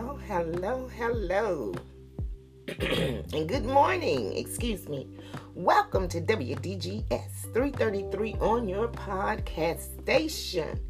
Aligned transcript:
Hello, 0.00 0.16
hello, 0.26 0.88
hello. 0.96 1.74
and 3.34 3.46
good 3.46 3.66
morning, 3.66 4.34
excuse 4.34 4.88
me. 4.88 5.06
Welcome 5.54 6.08
to 6.08 6.22
WDGS 6.22 7.52
333 7.52 8.36
on 8.40 8.66
your 8.66 8.88
podcast 8.88 10.00
station. 10.00 10.80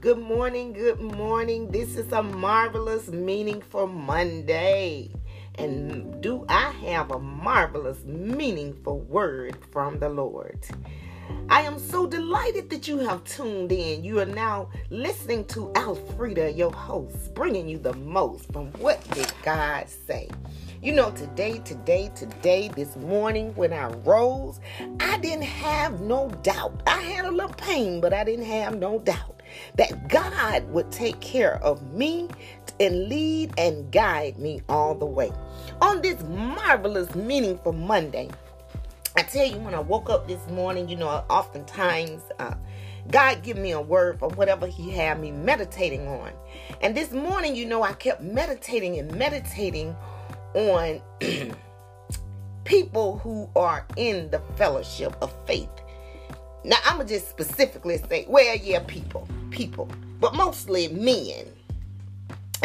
Good 0.00 0.16
morning, 0.16 0.72
good 0.72 1.02
morning. 1.02 1.70
This 1.70 1.96
is 1.96 2.10
a 2.12 2.22
marvelous, 2.22 3.08
meaningful 3.08 3.88
Monday. 3.88 5.10
And 5.56 6.22
do 6.22 6.46
I 6.48 6.70
have 6.86 7.10
a 7.10 7.18
marvelous, 7.18 8.02
meaningful 8.04 9.00
word 9.00 9.58
from 9.70 9.98
the 9.98 10.08
Lord? 10.08 10.64
I 11.48 11.62
am 11.62 11.78
so 11.78 12.06
delighted 12.06 12.70
that 12.70 12.88
you 12.88 12.98
have 12.98 13.24
tuned 13.24 13.72
in. 13.72 14.02
You 14.04 14.20
are 14.20 14.26
now 14.26 14.68
listening 14.90 15.44
to 15.46 15.68
Alfreda, 15.74 16.56
your 16.56 16.72
host, 16.72 17.34
bringing 17.34 17.68
you 17.68 17.78
the 17.78 17.94
most 17.94 18.52
from 18.52 18.72
What 18.72 19.02
Did 19.10 19.32
God 19.42 19.88
Say? 19.88 20.28
You 20.82 20.92
know, 20.92 21.10
today, 21.12 21.58
today, 21.64 22.10
today, 22.14 22.68
this 22.68 22.96
morning 22.96 23.54
when 23.54 23.72
I 23.72 23.86
rose, 24.04 24.60
I 25.00 25.18
didn't 25.18 25.44
have 25.44 26.00
no 26.00 26.28
doubt. 26.42 26.82
I 26.86 27.00
had 27.00 27.24
a 27.24 27.30
little 27.30 27.54
pain, 27.54 28.00
but 28.00 28.12
I 28.12 28.24
didn't 28.24 28.44
have 28.44 28.78
no 28.78 28.98
doubt 28.98 29.42
that 29.76 30.08
God 30.08 30.68
would 30.70 30.90
take 30.92 31.18
care 31.20 31.62
of 31.62 31.92
me 31.92 32.28
and 32.78 33.08
lead 33.08 33.52
and 33.56 33.90
guide 33.90 34.38
me 34.38 34.60
all 34.68 34.94
the 34.94 35.06
way. 35.06 35.32
On 35.80 36.02
this 36.02 36.22
marvelous, 36.24 37.14
meaningful 37.14 37.72
Monday, 37.72 38.28
I 39.18 39.22
tell 39.22 39.46
you, 39.46 39.56
when 39.58 39.74
I 39.74 39.80
woke 39.80 40.10
up 40.10 40.28
this 40.28 40.46
morning, 40.50 40.90
you 40.90 40.96
know, 40.96 41.08
oftentimes 41.30 42.22
uh, 42.38 42.54
God 43.10 43.42
give 43.42 43.56
me 43.56 43.70
a 43.70 43.80
word 43.80 44.18
for 44.18 44.28
whatever 44.28 44.66
He 44.66 44.90
had 44.90 45.18
me 45.18 45.30
meditating 45.30 46.06
on. 46.06 46.32
And 46.82 46.94
this 46.94 47.12
morning, 47.12 47.56
you 47.56 47.64
know, 47.64 47.82
I 47.82 47.94
kept 47.94 48.20
meditating 48.22 48.98
and 48.98 49.10
meditating 49.14 49.96
on 50.54 51.00
people 52.64 53.18
who 53.18 53.48
are 53.56 53.86
in 53.96 54.30
the 54.30 54.40
fellowship 54.56 55.16
of 55.22 55.32
faith. 55.46 55.70
Now, 56.62 56.76
I'm 56.84 56.96
going 56.96 57.08
to 57.08 57.14
just 57.14 57.30
specifically 57.30 57.96
say, 57.96 58.26
well, 58.28 58.56
yeah, 58.56 58.80
people, 58.86 59.26
people, 59.50 59.88
but 60.20 60.34
mostly 60.34 60.88
men. 60.88 61.46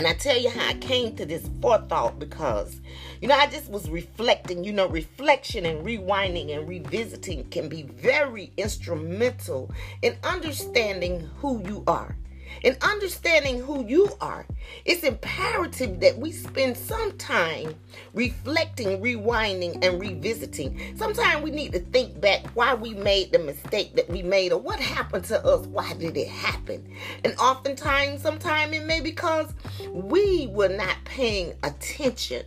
And 0.01 0.07
I 0.07 0.15
tell 0.15 0.35
you 0.35 0.49
how 0.49 0.67
I 0.67 0.73
came 0.73 1.15
to 1.17 1.27
this 1.27 1.47
forethought 1.61 2.17
because, 2.17 2.81
you 3.21 3.27
know, 3.27 3.35
I 3.35 3.45
just 3.45 3.69
was 3.69 3.87
reflecting. 3.87 4.63
You 4.63 4.73
know, 4.73 4.87
reflection 4.87 5.63
and 5.63 5.85
rewinding 5.85 6.57
and 6.57 6.67
revisiting 6.67 7.43
can 7.51 7.69
be 7.69 7.83
very 7.83 8.51
instrumental 8.57 9.69
in 10.01 10.17
understanding 10.23 11.29
who 11.37 11.63
you 11.67 11.83
are. 11.85 12.17
In 12.63 12.77
understanding 12.81 13.59
who 13.59 13.85
you 13.85 14.09
are, 14.21 14.45
it's 14.85 15.03
imperative 15.03 15.99
that 16.01 16.17
we 16.17 16.31
spend 16.31 16.77
some 16.77 17.17
time 17.17 17.75
reflecting, 18.13 19.01
rewinding, 19.01 19.83
and 19.83 19.99
revisiting. 19.99 20.95
Sometimes 20.97 21.43
we 21.43 21.51
need 21.51 21.73
to 21.73 21.79
think 21.79 22.21
back 22.21 22.45
why 22.53 22.73
we 22.73 22.93
made 22.93 23.31
the 23.31 23.39
mistake 23.39 23.95
that 23.95 24.09
we 24.09 24.21
made 24.21 24.51
or 24.51 24.59
what 24.59 24.79
happened 24.79 25.25
to 25.25 25.43
us. 25.45 25.65
Why 25.67 25.93
did 25.93 26.15
it 26.17 26.27
happen? 26.27 26.87
And 27.23 27.35
oftentimes, 27.37 28.21
sometimes 28.21 28.73
it 28.73 28.85
may 28.85 29.01
because 29.01 29.53
we 29.89 30.47
were 30.51 30.69
not 30.69 30.97
paying 31.05 31.53
attention 31.63 32.45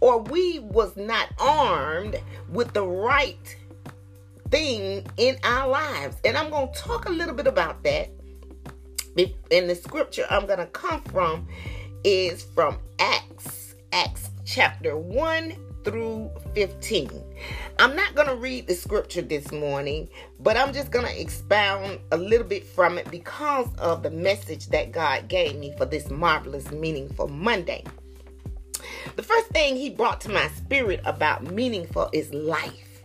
or 0.00 0.20
we 0.20 0.58
was 0.58 0.96
not 0.96 1.28
armed 1.38 2.20
with 2.48 2.72
the 2.72 2.84
right 2.84 3.56
thing 4.50 5.06
in 5.16 5.38
our 5.44 5.68
lives. 5.68 6.16
And 6.24 6.36
I'm 6.36 6.50
going 6.50 6.72
to 6.72 6.78
talk 6.78 7.06
a 7.06 7.12
little 7.12 7.34
bit 7.34 7.46
about 7.46 7.82
that 7.84 8.10
in 9.16 9.66
the 9.66 9.74
scripture 9.74 10.26
I'm 10.30 10.46
going 10.46 10.58
to 10.58 10.66
come 10.66 11.02
from 11.02 11.46
is 12.04 12.42
from 12.42 12.78
Acts, 12.98 13.74
Acts 13.92 14.30
chapter 14.44 14.96
1 14.96 15.54
through 15.84 16.30
15. 16.54 17.10
I'm 17.78 17.96
not 17.96 18.14
going 18.14 18.28
to 18.28 18.36
read 18.36 18.66
the 18.66 18.74
scripture 18.74 19.22
this 19.22 19.50
morning, 19.52 20.08
but 20.40 20.56
I'm 20.56 20.72
just 20.72 20.90
going 20.90 21.06
to 21.06 21.20
expound 21.20 21.98
a 22.12 22.16
little 22.16 22.46
bit 22.46 22.64
from 22.64 22.98
it 22.98 23.10
because 23.10 23.68
of 23.78 24.02
the 24.02 24.10
message 24.10 24.68
that 24.68 24.92
God 24.92 25.28
gave 25.28 25.58
me 25.58 25.74
for 25.76 25.84
this 25.84 26.10
marvelous, 26.10 26.70
meaningful 26.70 27.28
Monday. 27.28 27.84
The 29.16 29.22
first 29.22 29.48
thing 29.48 29.76
He 29.76 29.90
brought 29.90 30.20
to 30.22 30.28
my 30.28 30.48
spirit 30.48 31.00
about 31.04 31.44
meaningful 31.44 32.08
is 32.12 32.32
life. 32.32 33.02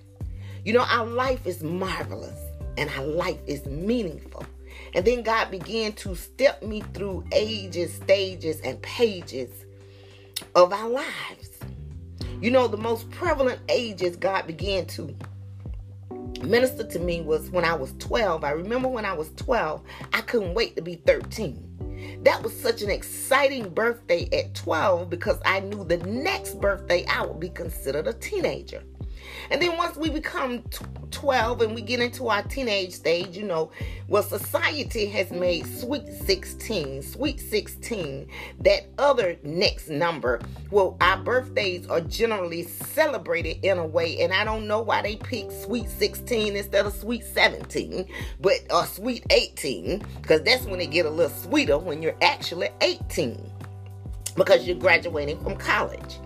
You 0.64 0.74
know, 0.74 0.86
our 0.90 1.06
life 1.06 1.46
is 1.46 1.64
marvelous 1.64 2.40
and 2.78 2.90
our 2.92 3.06
life 3.06 3.40
is 3.48 3.66
meaningful. 3.66 4.46
And 4.94 5.06
then 5.06 5.22
God 5.24 5.52
began 5.52 5.94
to 5.94 6.16
step 6.16 6.64
me 6.64 6.82
through 6.94 7.26
ages, 7.32 7.94
stages, 7.94 8.60
and 8.62 8.82
pages 8.82 9.66
of 10.56 10.74
our 10.74 10.90
lives. 10.90 11.50
You 12.42 12.52
know, 12.52 12.68
the 12.68 12.78
most 12.78 13.10
prevalent 13.10 13.60
ages 13.70 14.16
God 14.16 14.48
began 14.48 14.86
to 14.88 15.16
minister 16.44 16.84
to 16.84 17.00
me 17.00 17.22
was 17.22 17.50
when 17.50 17.66
I 17.66 17.74
was 17.74 17.94
12. 18.00 18.44
I 18.44 18.52
remember 18.52 18.88
when 18.88 19.06
I 19.06 19.14
was 19.14 19.32
12, 19.38 19.82
I 20.14 20.22
couldn't 20.22 20.54
wait 20.54 20.76
to 20.76 20.82
be 20.82 20.96
13. 20.96 22.20
That 22.24 22.44
was 22.44 22.60
such 22.60 22.82
an 22.82 22.90
exciting 22.90 23.70
birthday 23.70 24.30
at 24.32 24.54
12 24.54 25.10
because 25.10 25.40
I 25.46 25.62
knew 25.62 25.84
the 25.84 25.98
next 25.98 26.60
birthday 26.62 27.06
I 27.08 27.26
would 27.26 27.40
be 27.40 27.50
considered 27.50 28.08
a 28.08 28.14
teenager. 28.14 28.84
And 29.52 29.62
then 29.62 29.78
once 29.78 29.98
we 29.98 30.10
become 30.10 30.64
12 31.12 31.62
and 31.62 31.76
we 31.76 31.82
get 31.82 32.00
into 32.00 32.28
our 32.28 32.44
teenage 32.44 32.94
stage, 32.94 33.38
you 33.38 33.44
know, 33.44 33.72
well, 34.08 34.24
society 34.24 35.06
has 35.08 35.32
made 35.32 35.66
sweet 35.66 36.08
16, 36.08 37.02
sweet 37.04 37.40
16, 37.40 38.28
that 38.62 38.88
other 38.98 39.38
next 39.44 39.90
number. 39.90 40.40
Well, 40.70 40.98
our 41.02 41.18
birthdays 41.18 41.88
are 41.88 42.02
generally 42.02 42.64
celebrated 42.64 43.60
in 43.64 43.78
a 43.78 43.86
way, 43.86 44.20
and 44.22 44.34
I 44.34 44.44
don't 44.44 44.68
know 44.68 44.82
why 44.82 45.02
they 45.02 45.16
pick 45.16 45.52
sweet 45.52 45.90
16 45.90 46.56
instead 46.56 46.86
of 46.86 46.94
sweet 46.94 47.24
17, 47.24 48.08
but 48.42 48.56
or 48.70 48.86
sweet 48.86 49.26
18, 49.30 50.04
because 50.22 50.42
that's 50.42 50.66
when 50.66 50.80
they 50.80 50.88
get 50.88 51.06
a 51.06 51.10
little 51.10 51.36
sweeter 51.36 51.78
when 51.78 52.02
you're 52.02 52.18
actually 52.22 52.70
18 52.82 53.52
because 54.38 54.68
you're 54.68 54.78
graduating 54.78 55.40
from 55.42 55.58
college. 55.58 56.20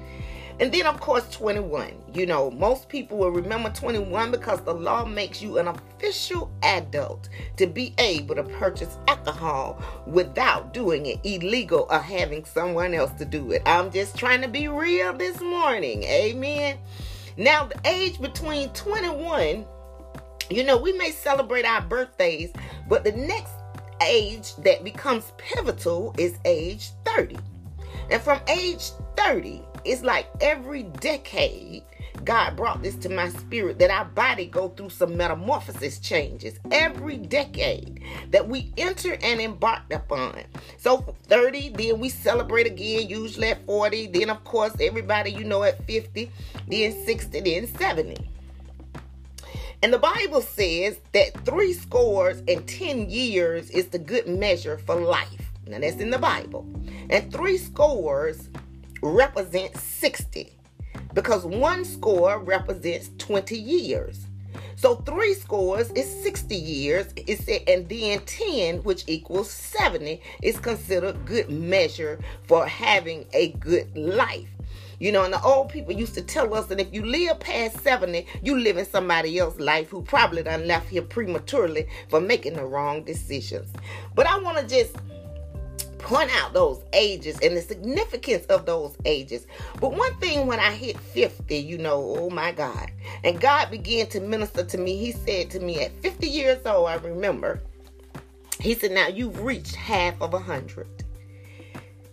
And 0.62 0.72
then, 0.72 0.86
of 0.86 1.00
course, 1.00 1.28
21. 1.32 1.92
You 2.14 2.28
know, 2.28 2.52
most 2.52 2.88
people 2.88 3.18
will 3.18 3.32
remember 3.32 3.72
21 3.72 4.30
because 4.30 4.62
the 4.62 4.74
law 4.74 5.04
makes 5.04 5.42
you 5.42 5.58
an 5.58 5.68
official 5.68 6.52
adult 6.62 7.30
to 7.58 7.66
be 7.66 7.96
able 7.98 8.36
to 8.36 8.44
purchase 8.44 8.96
alcohol 9.08 9.82
without 10.06 10.72
doing 10.72 11.08
it 11.08 11.20
illegal 11.24 11.88
or 11.90 11.98
having 11.98 12.46
someone 12.46 12.94
else 12.94 13.12
to 13.14 13.26
do 13.26 13.52
it. 13.52 13.64
I'm 13.66 13.92
just 13.92 14.16
trying 14.16 14.42
to 14.44 14.48
be 14.48 14.68
real 14.68 15.14
this 15.14 15.42
morning. 15.42 16.04
Amen. 16.04 16.78
Now, 17.38 17.66
the 17.66 17.80
age 17.86 18.22
between 18.22 18.70
21, 18.70 19.66
you 20.52 20.64
know, 20.64 20.78
we 20.78 20.94
may 20.94 21.10
celebrate 21.10 21.66
our 21.66 21.82
birthdays, 21.82 22.52
but 22.88 23.04
the 23.04 23.14
next 23.14 23.54
age 24.04 24.56
that 24.58 24.84
becomes 24.84 25.32
pivotal 25.40 26.14
is 26.20 26.38
age 26.46 26.92
30. 27.06 27.38
And 28.12 28.22
from 28.22 28.40
age 28.48 28.92
30, 29.18 29.64
it's 29.86 30.04
like 30.04 30.28
every 30.42 30.84
decade 30.84 31.84
God 32.24 32.56
brought 32.56 32.84
this 32.84 32.96
to 32.98 33.10
my 33.10 33.30
spirit 33.30 33.80
that 33.80 33.90
our 33.90 34.06
body 34.06 34.46
go 34.46 34.70
through 34.70 34.92
some 34.92 35.18
metamorphosis 35.18 36.00
changes 36.00 36.60
every 36.70 37.18
decade 37.18 38.02
that 38.30 38.48
we 38.48 38.72
enter 38.78 39.18
and 39.24 39.42
embark 39.42 39.92
upon. 39.92 40.44
So 40.78 41.16
30, 41.28 41.70
then 41.70 42.00
we 42.00 42.10
celebrate 42.10 42.68
again, 42.68 43.08
usually 43.08 43.50
at 43.50 43.66
40, 43.66 44.08
then 44.08 44.30
of 44.30 44.44
course 44.44 44.74
everybody 44.80 45.32
you 45.32 45.44
know 45.44 45.64
at 45.64 45.84
50, 45.86 46.30
then 46.68 47.06
60, 47.06 47.40
then 47.40 47.68
70. 47.68 48.30
And 49.84 49.92
the 49.92 49.98
Bible 49.98 50.42
says 50.42 51.00
that 51.14 51.44
three 51.44 51.74
scores 51.74 52.44
and 52.48 52.68
ten 52.68 53.10
years 53.10 53.72
is 53.72 53.88
the 53.88 53.98
good 53.98 54.28
measure 54.28 54.78
for 54.78 54.94
life. 54.96 55.50
Now 55.66 55.80
that's 55.80 55.98
in 55.98 56.12
the 56.12 56.20
Bible. 56.20 56.68
And 57.10 57.32
three 57.32 57.58
scores 57.58 58.50
represents 59.02 59.82
60 59.82 60.54
because 61.14 61.46
one 61.46 61.84
score 61.86 62.40
represents 62.40 63.12
20 63.18 63.58
years. 63.58 64.28
So 64.76 64.96
three 64.96 65.36
scores 65.36 65.92
is 65.92 66.10
60 66.24 66.56
years, 66.56 67.14
it's, 67.16 67.48
and 67.68 67.88
then 67.88 68.20
10, 68.26 68.78
which 68.84 69.04
equals 69.08 69.52
70, 69.52 70.22
is 70.42 70.60
considered 70.60 71.24
good 71.26 71.52
measure 71.52 72.20
for 72.48 72.66
having 72.66 73.26
a 73.34 73.50
good 73.54 73.96
life. 73.96 74.50
You 75.00 75.12
know, 75.12 75.24
and 75.24 75.34
the 75.34 75.42
old 75.42 75.70
people 75.70 75.94
used 75.94 76.14
to 76.14 76.22
tell 76.22 76.54
us 76.54 76.68
that 76.68 76.80
if 76.80 76.94
you 76.94 77.04
live 77.04 77.40
past 77.40 77.82
70, 77.82 78.26
you 78.44 78.60
live 78.60 78.78
in 78.78 78.86
somebody 78.86 79.40
else's 79.40 79.60
life 79.60 79.90
who 79.90 80.04
probably 80.04 80.44
done 80.44 80.68
left 80.68 80.90
here 80.90 81.02
prematurely 81.02 81.88
for 82.10 82.22
making 82.22 82.54
the 82.54 82.66
wrong 82.66 83.04
decisions. 83.04 83.72
But 84.14 84.28
I 84.28 84.38
want 84.40 84.60
to 84.60 84.68
just 84.68 84.96
point 86.02 86.30
out 86.42 86.54
those 86.54 86.84
ages 86.94 87.40
and 87.42 87.56
the 87.56 87.62
significance 87.62 88.46
of 88.46 88.66
those 88.66 88.96
ages. 89.06 89.48
But 89.80 89.94
one 89.94 90.14
thing 90.16 90.48
when 90.48 90.60
I 90.60 90.72
hit 90.72 91.00
50, 91.00 91.56
you 91.56 91.78
know, 91.78 92.16
oh 92.18 92.30
my 92.30 92.52
God, 92.52 92.92
and 93.24 93.40
God 93.40 93.72
began 93.72 94.08
to 94.08 94.20
minister 94.20 94.64
to 94.64 94.78
me, 94.78 94.98
He 94.98 95.12
said 95.12 95.50
to 95.52 95.60
me 95.60 95.82
at 95.82 95.92
50 96.02 96.28
years 96.28 96.66
old, 96.66 96.88
I 96.88 96.96
remember, 96.96 97.62
He 98.60 98.74
said, 98.74 98.92
Now 98.92 99.08
you've 99.08 99.42
reached 99.42 99.76
half 99.76 100.22
of 100.22 100.34
a 100.34 100.40
hundred. 100.40 100.88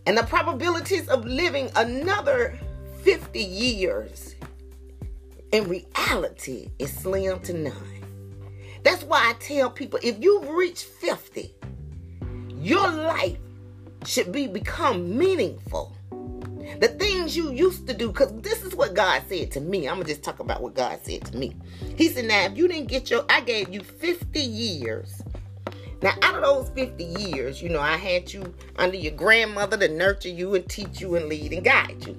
And 0.06 0.16
the 0.16 0.22
probabilities 0.22 1.08
of 1.08 1.26
living 1.26 1.70
another 1.76 2.58
50 3.02 3.40
years 3.40 4.34
in 5.52 5.68
reality 5.68 6.70
is 6.78 6.92
slim 6.92 7.40
to 7.40 7.52
none. 7.52 7.98
That's 8.82 9.02
why 9.02 9.18
I 9.30 9.32
tell 9.34 9.70
people 9.70 9.98
if 10.02 10.16
you've 10.22 10.48
reached 10.48 10.84
50, 10.84 11.54
your 12.56 12.88
life 12.88 13.38
should 14.08 14.32
be 14.32 14.46
become 14.46 15.16
meaningful. 15.18 15.94
The 16.80 16.88
things 16.88 17.36
you 17.36 17.52
used 17.52 17.86
to 17.88 17.94
do, 17.94 18.08
because 18.08 18.32
this 18.40 18.64
is 18.64 18.74
what 18.74 18.94
God 18.94 19.22
said 19.28 19.50
to 19.52 19.60
me. 19.60 19.86
I'm 19.86 19.96
gonna 19.96 20.08
just 20.08 20.22
talk 20.22 20.40
about 20.40 20.62
what 20.62 20.74
God 20.74 20.98
said 21.02 21.24
to 21.26 21.36
me. 21.36 21.54
He 21.96 22.08
said, 22.08 22.24
Now, 22.24 22.44
if 22.44 22.56
you 22.56 22.68
didn't 22.68 22.88
get 22.88 23.10
your, 23.10 23.24
I 23.28 23.40
gave 23.42 23.68
you 23.68 23.80
50 23.82 24.40
years. 24.40 25.22
Now, 26.00 26.14
out 26.22 26.36
of 26.36 26.42
those 26.42 26.70
50 26.70 27.04
years, 27.04 27.60
you 27.60 27.68
know, 27.68 27.80
I 27.80 27.96
had 27.96 28.32
you 28.32 28.54
under 28.76 28.96
your 28.96 29.12
grandmother 29.12 29.76
to 29.76 29.88
nurture 29.88 30.28
you 30.28 30.54
and 30.54 30.66
teach 30.68 31.00
you 31.00 31.16
and 31.16 31.26
lead 31.26 31.52
and 31.52 31.64
guide 31.64 32.06
you. 32.06 32.16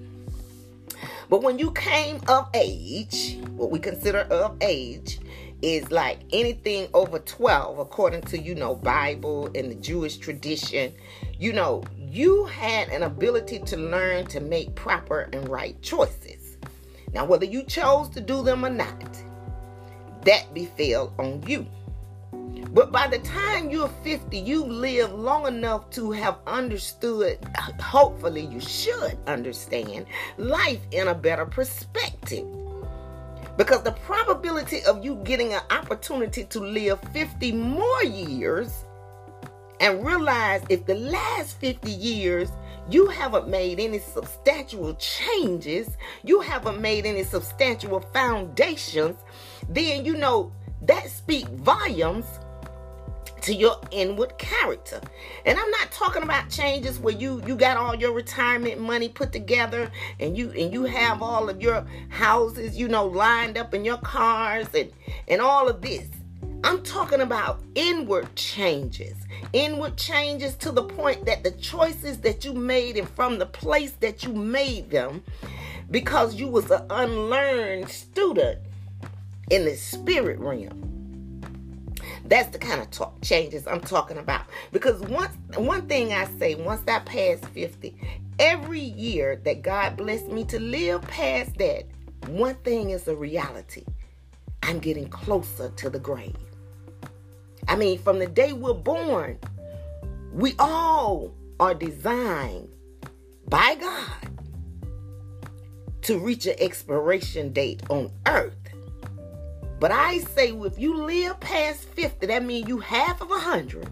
But 1.29 1.43
when 1.43 1.57
you 1.57 1.71
came 1.71 2.19
of 2.27 2.49
age, 2.53 3.37
what 3.55 3.71
we 3.71 3.79
consider 3.79 4.19
of 4.31 4.57
age, 4.61 5.19
is 5.61 5.91
like 5.91 6.19
anything 6.31 6.87
over 6.93 7.19
12 7.19 7.79
according 7.79 8.21
to 8.21 8.37
you 8.39 8.55
know 8.55 8.75
bible 8.75 9.49
and 9.55 9.69
the 9.69 9.75
jewish 9.75 10.17
tradition 10.17 10.93
you 11.39 11.53
know 11.53 11.81
you 11.97 12.45
had 12.45 12.89
an 12.89 13.03
ability 13.03 13.59
to 13.59 13.77
learn 13.77 14.25
to 14.25 14.41
make 14.41 14.75
proper 14.75 15.29
and 15.31 15.47
right 15.47 15.81
choices. 15.81 16.57
Now 17.13 17.25
whether 17.25 17.45
you 17.45 17.63
chose 17.63 18.09
to 18.09 18.21
do 18.21 18.43
them 18.43 18.65
or 18.65 18.69
not 18.69 19.17
that 20.25 20.53
befell 20.53 21.13
on 21.17 21.41
you. 21.47 21.65
But 22.71 22.91
by 22.91 23.07
the 23.07 23.19
time 23.19 23.69
you're 23.69 23.89
50 24.03 24.37
you 24.37 24.65
live 24.65 25.13
long 25.13 25.47
enough 25.47 25.89
to 25.91 26.11
have 26.11 26.39
understood 26.45 27.39
hopefully 27.79 28.45
you 28.45 28.59
should 28.59 29.17
understand 29.25 30.07
life 30.37 30.81
in 30.91 31.07
a 31.07 31.15
better 31.15 31.45
perspective. 31.45 32.45
Because 33.55 33.83
the 33.83 33.91
probability 33.91 34.83
of 34.83 35.03
you 35.05 35.15
getting 35.23 35.53
an 35.53 35.61
opportunity 35.69 36.43
to 36.45 36.59
live 36.59 36.99
50 37.13 37.53
more 37.53 38.03
years 38.03 38.83
and 39.79 40.05
realize 40.05 40.61
if 40.69 40.85
the 40.85 40.95
last 40.95 41.59
50 41.59 41.91
years 41.91 42.49
you 42.89 43.07
haven't 43.07 43.47
made 43.47 43.79
any 43.79 43.99
substantial 43.99 44.95
changes, 44.95 45.97
you 46.23 46.41
haven't 46.41 46.81
made 46.81 47.05
any 47.05 47.23
substantial 47.23 47.99
foundations, 48.13 49.19
then 49.69 50.05
you 50.05 50.17
know 50.17 50.51
that 50.81 51.09
speak 51.09 51.47
volumes 51.49 52.25
to 53.41 53.53
your 53.53 53.79
inward 53.91 54.37
character. 54.37 54.99
And 55.45 55.57
I'm 55.57 55.71
not 55.71 55.91
talking 55.91 56.23
about 56.23 56.49
changes 56.49 56.99
where 56.99 57.13
you 57.13 57.41
you 57.45 57.55
got 57.55 57.77
all 57.77 57.95
your 57.95 58.11
retirement 58.11 58.79
money 58.81 59.09
put 59.09 59.31
together 59.31 59.91
and 60.19 60.37
you 60.37 60.51
and 60.51 60.73
you 60.73 60.83
have 60.83 61.21
all 61.21 61.49
of 61.49 61.61
your 61.61 61.85
houses, 62.09 62.77
you 62.77 62.87
know, 62.87 63.05
lined 63.05 63.57
up 63.57 63.73
in 63.73 63.85
your 63.85 63.97
cars 63.97 64.67
and 64.73 64.91
and 65.27 65.41
all 65.41 65.67
of 65.67 65.81
this. 65.81 66.07
I'm 66.63 66.83
talking 66.83 67.21
about 67.21 67.61
inward 67.75 68.35
changes. 68.35 69.15
Inward 69.53 69.97
changes 69.97 70.55
to 70.57 70.71
the 70.71 70.83
point 70.83 71.25
that 71.25 71.43
the 71.43 71.51
choices 71.51 72.19
that 72.19 72.43
you 72.43 72.53
made 72.53 72.97
and 72.97 73.09
from 73.09 73.39
the 73.39 73.45
place 73.45 73.91
that 74.01 74.23
you 74.23 74.33
made 74.33 74.89
them 74.89 75.23
because 75.89 76.35
you 76.35 76.47
was 76.47 76.69
an 76.69 76.85
unlearned 76.89 77.89
student 77.89 78.59
in 79.49 79.65
the 79.65 79.75
spirit 79.75 80.39
realm 80.39 80.89
that's 82.29 82.49
the 82.49 82.59
kind 82.59 82.79
of 82.79 82.91
talk 82.91 83.19
changes 83.21 83.65
I'm 83.67 83.81
talking 83.81 84.17
about. 84.17 84.45
Because 84.71 85.01
once 85.01 85.35
one 85.55 85.87
thing 85.87 86.13
I 86.13 86.25
say, 86.25 86.55
once 86.55 86.81
I 86.87 86.99
pass 86.99 87.39
50, 87.39 87.95
every 88.37 88.79
year 88.79 89.41
that 89.45 89.63
God 89.63 89.97
blessed 89.97 90.27
me 90.27 90.45
to 90.45 90.59
live 90.59 91.01
past 91.03 91.57
that, 91.57 91.85
one 92.27 92.55
thing 92.55 92.91
is 92.91 93.07
a 93.07 93.15
reality. 93.15 93.83
I'm 94.61 94.79
getting 94.79 95.09
closer 95.09 95.69
to 95.69 95.89
the 95.89 95.99
grave. 95.99 96.35
I 97.69 97.75
mean, 97.75 97.99
from 97.99 98.17
the 98.17 98.25
day 98.25 98.51
we're 98.51 98.73
born, 98.73 99.37
we 100.33 100.55
all 100.57 101.35
are 101.59 101.75
designed 101.75 102.67
by 103.47 103.75
God 103.79 104.29
to 106.01 106.17
reach 106.17 106.47
an 106.47 106.55
expiration 106.57 107.53
date 107.53 107.83
on 107.91 108.11
earth. 108.25 108.55
But 109.79 109.91
I 109.91 110.17
say, 110.17 110.49
if 110.51 110.79
you 110.79 110.97
live 110.97 111.39
past 111.39 111.83
50, 111.83 112.25
that 112.25 112.43
means 112.43 112.67
you 112.67 112.79
half 112.79 113.21
of 113.21 113.29
a 113.29 113.37
hundred. 113.37 113.87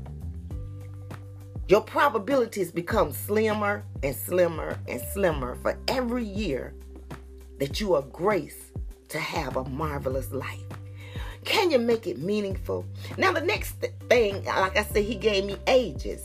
Your 1.68 1.82
probabilities 1.82 2.72
become 2.72 3.14
slimmer 3.14 3.86
and 4.02 4.16
slimmer 4.16 4.80
and 4.88 5.00
slimmer 5.14 5.54
for 5.62 5.78
every 5.88 6.24
year 6.24 6.74
that 7.60 7.80
you 7.80 7.94
are 7.94 8.02
graced 8.02 8.72
to 9.10 9.20
have 9.20 9.56
a 9.56 9.66
marvelous 9.66 10.32
life. 10.32 10.64
Can 11.46 11.72
you 11.72 11.80
make 11.80 12.08
it 12.08 12.20
meaningful? 12.20 12.86
Now, 13.18 13.32
the 13.32 13.42
next 13.42 13.76
thing, 14.10 14.44
like 14.46 14.78
I 14.78 14.84
said, 14.84 15.04
he 15.04 15.16
gave 15.16 15.46
me 15.46 15.58
ages. 15.68 16.22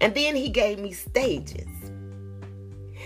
And 0.00 0.14
then 0.14 0.36
he 0.36 0.48
gave 0.48 0.78
me 0.78 0.92
stages. 0.92 1.68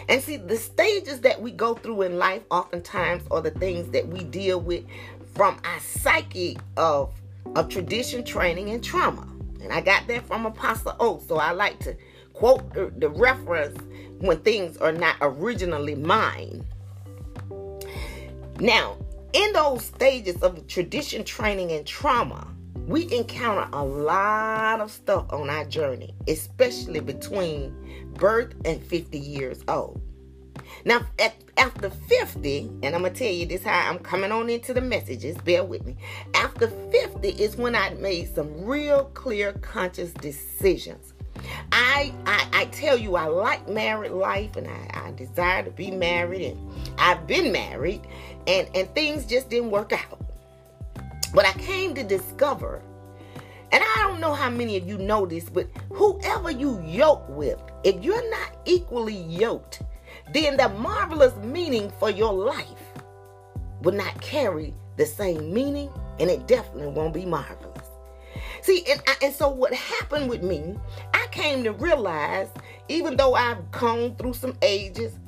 And 0.08 0.22
see, 0.22 0.36
the 0.36 0.56
stages 0.56 1.20
that 1.20 1.40
we 1.40 1.52
go 1.52 1.74
through 1.74 2.02
in 2.02 2.18
life 2.18 2.42
oftentimes 2.50 3.22
are 3.30 3.40
the 3.40 3.50
things 3.52 3.90
that 3.90 4.06
we 4.08 4.24
deal 4.24 4.60
with 4.60 4.84
from 5.34 5.58
our 5.64 5.80
psyche 5.80 6.58
of, 6.76 7.14
of 7.54 7.68
tradition, 7.68 8.24
training, 8.24 8.70
and 8.70 8.82
trauma. 8.82 9.26
And 9.62 9.72
I 9.72 9.80
got 9.80 10.06
that 10.08 10.26
from 10.26 10.44
Apostle 10.44 10.96
Oak, 10.98 11.22
so 11.26 11.36
I 11.36 11.52
like 11.52 11.78
to 11.80 11.96
quote 12.32 12.74
the, 12.74 12.92
the 12.96 13.08
reference 13.08 13.78
when 14.18 14.38
things 14.40 14.76
are 14.78 14.92
not 14.92 15.16
originally 15.20 15.94
mine. 15.94 16.66
Now, 18.58 18.96
in 19.32 19.52
those 19.52 19.84
stages 19.84 20.42
of 20.42 20.66
tradition, 20.66 21.24
training, 21.24 21.72
and 21.72 21.86
trauma, 21.86 22.46
we 22.86 23.12
encounter 23.12 23.68
a 23.72 23.84
lot 23.84 24.80
of 24.80 24.90
stuff 24.90 25.32
on 25.32 25.48
our 25.48 25.64
journey, 25.64 26.14
especially 26.28 27.00
between 27.00 27.74
birth 28.14 28.54
and 28.64 28.82
50 28.82 29.18
years 29.18 29.62
old. 29.68 30.00
Now, 30.84 31.06
at, 31.18 31.34
after 31.56 31.90
50, 31.90 32.70
and 32.82 32.94
I'm 32.94 33.02
going 33.02 33.12
to 33.12 33.18
tell 33.18 33.32
you 33.32 33.46
this 33.46 33.62
how 33.62 33.88
I'm 33.88 33.98
coming 33.98 34.32
on 34.32 34.50
into 34.50 34.74
the 34.74 34.80
messages, 34.80 35.36
bear 35.38 35.64
with 35.64 35.86
me. 35.86 35.96
After 36.34 36.68
50 36.68 37.28
is 37.28 37.56
when 37.56 37.74
I 37.74 37.90
made 37.94 38.34
some 38.34 38.64
real 38.64 39.04
clear, 39.14 39.52
conscious 39.54 40.12
decisions. 40.12 41.14
I, 41.70 42.12
I, 42.26 42.48
I 42.52 42.64
tell 42.66 42.96
you, 42.96 43.16
I 43.16 43.26
like 43.26 43.68
married 43.68 44.12
life 44.12 44.56
and 44.56 44.68
I, 44.68 45.06
I 45.06 45.12
desire 45.12 45.62
to 45.62 45.70
be 45.70 45.90
married, 45.90 46.42
and 46.42 46.70
I've 46.98 47.26
been 47.26 47.52
married, 47.52 48.02
and, 48.46 48.68
and 48.74 48.92
things 48.94 49.26
just 49.26 49.48
didn't 49.50 49.70
work 49.70 49.92
out. 49.92 50.20
But 51.34 51.46
I 51.46 51.52
came 51.52 51.94
to 51.94 52.02
discover, 52.02 52.82
and 53.72 53.82
I 53.82 54.02
don't 54.02 54.20
know 54.20 54.34
how 54.34 54.50
many 54.50 54.76
of 54.76 54.86
you 54.86 54.98
know 54.98 55.24
this, 55.24 55.48
but 55.48 55.66
whoever 55.90 56.50
you 56.50 56.82
yoke 56.84 57.26
with, 57.28 57.58
if 57.84 58.02
you're 58.04 58.30
not 58.30 58.56
equally 58.64 59.16
yoked, 59.16 59.82
then 60.34 60.56
the 60.56 60.68
marvelous 60.68 61.34
meaning 61.36 61.90
for 61.98 62.10
your 62.10 62.32
life 62.32 62.66
will 63.82 63.94
not 63.94 64.20
carry 64.20 64.74
the 64.96 65.06
same 65.06 65.52
meaning, 65.52 65.90
and 66.20 66.30
it 66.30 66.46
definitely 66.46 66.88
won't 66.88 67.14
be 67.14 67.24
marvelous. 67.24 67.68
See, 68.60 68.84
and, 68.90 69.00
I, 69.08 69.16
and 69.22 69.34
so 69.34 69.48
what 69.48 69.72
happened 69.74 70.28
with 70.28 70.42
me, 70.42 70.76
I 71.14 71.26
came 71.30 71.64
to 71.64 71.72
realize, 71.72 72.48
even 72.88 73.16
though 73.16 73.34
I've 73.34 73.70
gone 73.70 74.14
through 74.16 74.34
some 74.34 74.56
ages, 74.62 75.18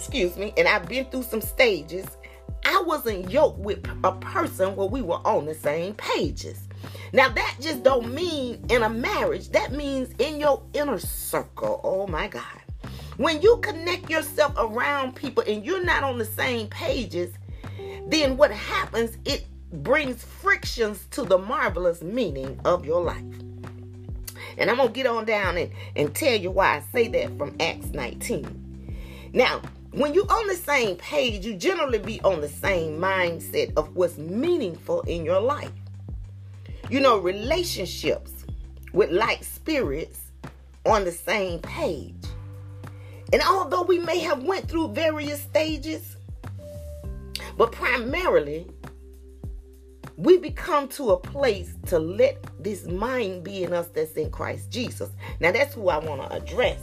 excuse 0.00 0.34
me, 0.38 0.54
and 0.56 0.66
I've 0.66 0.88
been 0.88 1.04
through 1.04 1.24
some 1.24 1.42
stages, 1.42 2.06
I 2.64 2.82
wasn't 2.86 3.30
yoked 3.30 3.58
with 3.58 3.86
a 4.02 4.12
person 4.12 4.74
where 4.74 4.86
we 4.86 5.02
were 5.02 5.20
on 5.26 5.44
the 5.44 5.54
same 5.54 5.92
pages. 5.92 6.68
Now 7.12 7.28
that 7.28 7.56
just 7.60 7.82
don't 7.82 8.14
mean 8.14 8.64
in 8.70 8.82
a 8.82 8.88
marriage. 8.88 9.50
That 9.50 9.72
means 9.72 10.14
in 10.18 10.40
your 10.40 10.62
inner 10.72 10.98
circle. 10.98 11.82
Oh 11.84 12.06
my 12.06 12.28
God. 12.28 12.42
When 13.18 13.42
you 13.42 13.58
connect 13.58 14.08
yourself 14.08 14.54
around 14.56 15.16
people 15.16 15.44
and 15.46 15.66
you're 15.66 15.84
not 15.84 16.02
on 16.02 16.16
the 16.16 16.24
same 16.24 16.68
pages, 16.68 17.34
then 18.06 18.38
what 18.38 18.50
happens, 18.50 19.18
it 19.26 19.44
brings 19.70 20.24
frictions 20.24 21.04
to 21.10 21.24
the 21.24 21.36
marvelous 21.36 22.00
meaning 22.00 22.58
of 22.64 22.86
your 22.86 23.02
life. 23.02 23.22
And 24.56 24.70
I'm 24.70 24.76
going 24.76 24.88
to 24.88 24.94
get 24.94 25.06
on 25.06 25.26
down 25.26 25.58
and, 25.58 25.70
and 25.94 26.14
tell 26.14 26.34
you 26.34 26.50
why 26.50 26.76
I 26.76 26.82
say 26.92 27.08
that 27.08 27.36
from 27.36 27.54
Acts 27.60 27.88
19. 27.88 28.56
Now, 29.32 29.62
when 29.92 30.14
you're 30.14 30.30
on 30.30 30.46
the 30.46 30.54
same 30.54 30.96
page, 30.96 31.44
you 31.44 31.54
generally 31.54 31.98
be 31.98 32.20
on 32.22 32.40
the 32.40 32.48
same 32.48 32.98
mindset 32.98 33.72
of 33.76 33.96
what's 33.96 34.18
meaningful 34.18 35.00
in 35.02 35.24
your 35.24 35.40
life. 35.40 35.72
You 36.88 37.00
know, 37.00 37.18
relationships 37.18 38.32
with 38.92 39.10
like 39.10 39.42
spirits 39.42 40.20
on 40.86 41.04
the 41.04 41.12
same 41.12 41.60
page. 41.60 42.14
And 43.32 43.42
although 43.42 43.82
we 43.82 43.98
may 43.98 44.18
have 44.20 44.42
went 44.42 44.68
through 44.68 44.88
various 44.88 45.40
stages, 45.40 46.16
but 47.56 47.72
primarily 47.72 48.66
we 50.16 50.36
become 50.36 50.86
to 50.88 51.10
a 51.12 51.16
place 51.16 51.74
to 51.86 51.98
let 51.98 52.44
this 52.62 52.86
mind 52.86 53.42
be 53.42 53.64
in 53.64 53.72
us 53.72 53.88
that's 53.88 54.12
in 54.12 54.30
Christ 54.30 54.70
Jesus. 54.70 55.10
Now, 55.40 55.50
that's 55.50 55.74
who 55.74 55.88
I 55.88 55.96
want 55.96 56.20
to 56.22 56.36
address. 56.36 56.78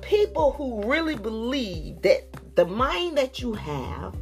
People 0.00 0.52
who 0.52 0.82
really 0.82 1.14
believe 1.14 2.02
that 2.02 2.39
the 2.54 2.66
mind 2.66 3.16
that 3.18 3.40
you 3.40 3.52
have 3.54 4.14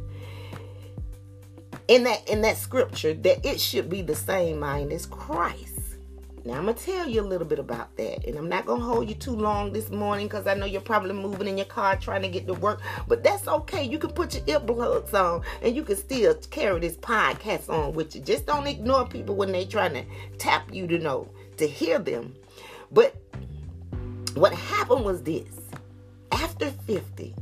in 1.87 2.03
that 2.03 2.27
in 2.29 2.41
that 2.41 2.57
scripture 2.57 3.13
that 3.13 3.45
it 3.45 3.59
should 3.59 3.89
be 3.89 4.01
the 4.01 4.15
same 4.15 4.59
mind 4.59 4.91
as 4.91 5.05
Christ. 5.05 5.75
Now 6.45 6.53
I'm 6.53 6.65
gonna 6.65 6.77
tell 6.77 7.07
you 7.07 7.21
a 7.21 7.23
little 7.23 7.45
bit 7.45 7.59
about 7.59 7.95
that, 7.97 8.25
and 8.25 8.37
I'm 8.37 8.47
not 8.47 8.65
gonna 8.65 8.83
hold 8.83 9.09
you 9.09 9.15
too 9.15 9.35
long 9.35 9.73
this 9.73 9.89
morning 9.89 10.27
because 10.27 10.47
I 10.47 10.53
know 10.53 10.65
you're 10.65 10.81
probably 10.81 11.13
moving 11.13 11.47
in 11.47 11.57
your 11.57 11.65
car 11.65 11.97
trying 11.97 12.21
to 12.21 12.29
get 12.29 12.47
to 12.47 12.53
work, 12.53 12.81
but 13.07 13.23
that's 13.23 13.47
okay. 13.47 13.83
You 13.83 13.99
can 13.99 14.11
put 14.11 14.33
your 14.33 14.59
earbuds 14.59 15.13
on, 15.13 15.43
and 15.61 15.75
you 15.75 15.83
can 15.83 15.97
still 15.97 16.33
carry 16.49 16.79
this 16.79 16.95
podcast 16.95 17.69
on 17.69 17.93
with 17.93 18.15
you. 18.15 18.21
Just 18.21 18.45
don't 18.45 18.67
ignore 18.67 19.05
people 19.05 19.35
when 19.35 19.51
they're 19.51 19.65
trying 19.65 19.93
to 19.93 20.05
tap 20.37 20.73
you 20.73 20.87
to 20.87 20.97
know 20.97 21.27
to 21.57 21.67
hear 21.67 21.99
them. 21.99 22.33
But 22.91 23.15
what 24.35 24.53
happened 24.53 25.03
was 25.03 25.21
this: 25.23 25.59
after 26.31 26.71
50, 26.71 27.35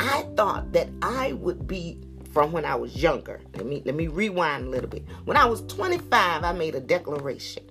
I 0.00 0.26
thought 0.36 0.72
that 0.72 0.88
I 1.02 1.32
would 1.32 1.66
be 1.66 1.98
from 2.32 2.52
when 2.52 2.64
I 2.64 2.74
was 2.74 2.96
younger. 3.02 3.40
Let 3.54 3.66
me 3.66 3.82
let 3.84 3.94
me 3.94 4.08
rewind 4.08 4.66
a 4.66 4.70
little 4.70 4.88
bit. 4.88 5.04
When 5.24 5.36
I 5.36 5.44
was 5.44 5.62
25, 5.62 6.44
I 6.44 6.52
made 6.52 6.74
a 6.74 6.80
declaration. 6.80 7.64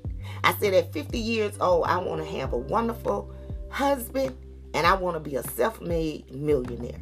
I 0.43 0.53
said 0.55 0.73
at 0.73 0.93
50 0.93 1.17
years 1.17 1.57
old, 1.59 1.85
I 1.85 1.97
want 1.97 2.23
to 2.23 2.31
have 2.39 2.53
a 2.53 2.57
wonderful 2.57 3.33
husband 3.69 4.37
and 4.73 4.87
I 4.87 4.93
want 4.93 5.15
to 5.15 5.19
be 5.19 5.35
a 5.35 5.43
self-made 5.43 6.33
millionaire. 6.33 7.01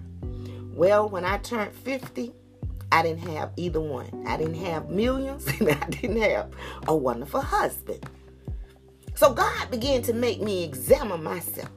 Well, 0.74 1.10
when 1.10 1.26
I 1.26 1.38
turned 1.38 1.74
50, 1.74 2.32
I 2.92 3.02
didn't 3.04 3.30
have 3.30 3.52
either 3.56 3.80
one. 3.80 4.26
I 4.26 4.38
didn't 4.38 4.56
have 4.56 4.90
millions 4.90 5.48
and 5.60 5.70
I 5.70 5.86
didn't 5.90 6.22
have 6.22 6.52
a 6.88 6.96
wonderful 6.96 7.42
husband. 7.42 8.06
So 9.16 9.34
God 9.34 9.70
began 9.70 10.02
to 10.04 10.14
make 10.14 10.42
me 10.42 10.64
examine 10.64 11.24
myself. 11.24 11.70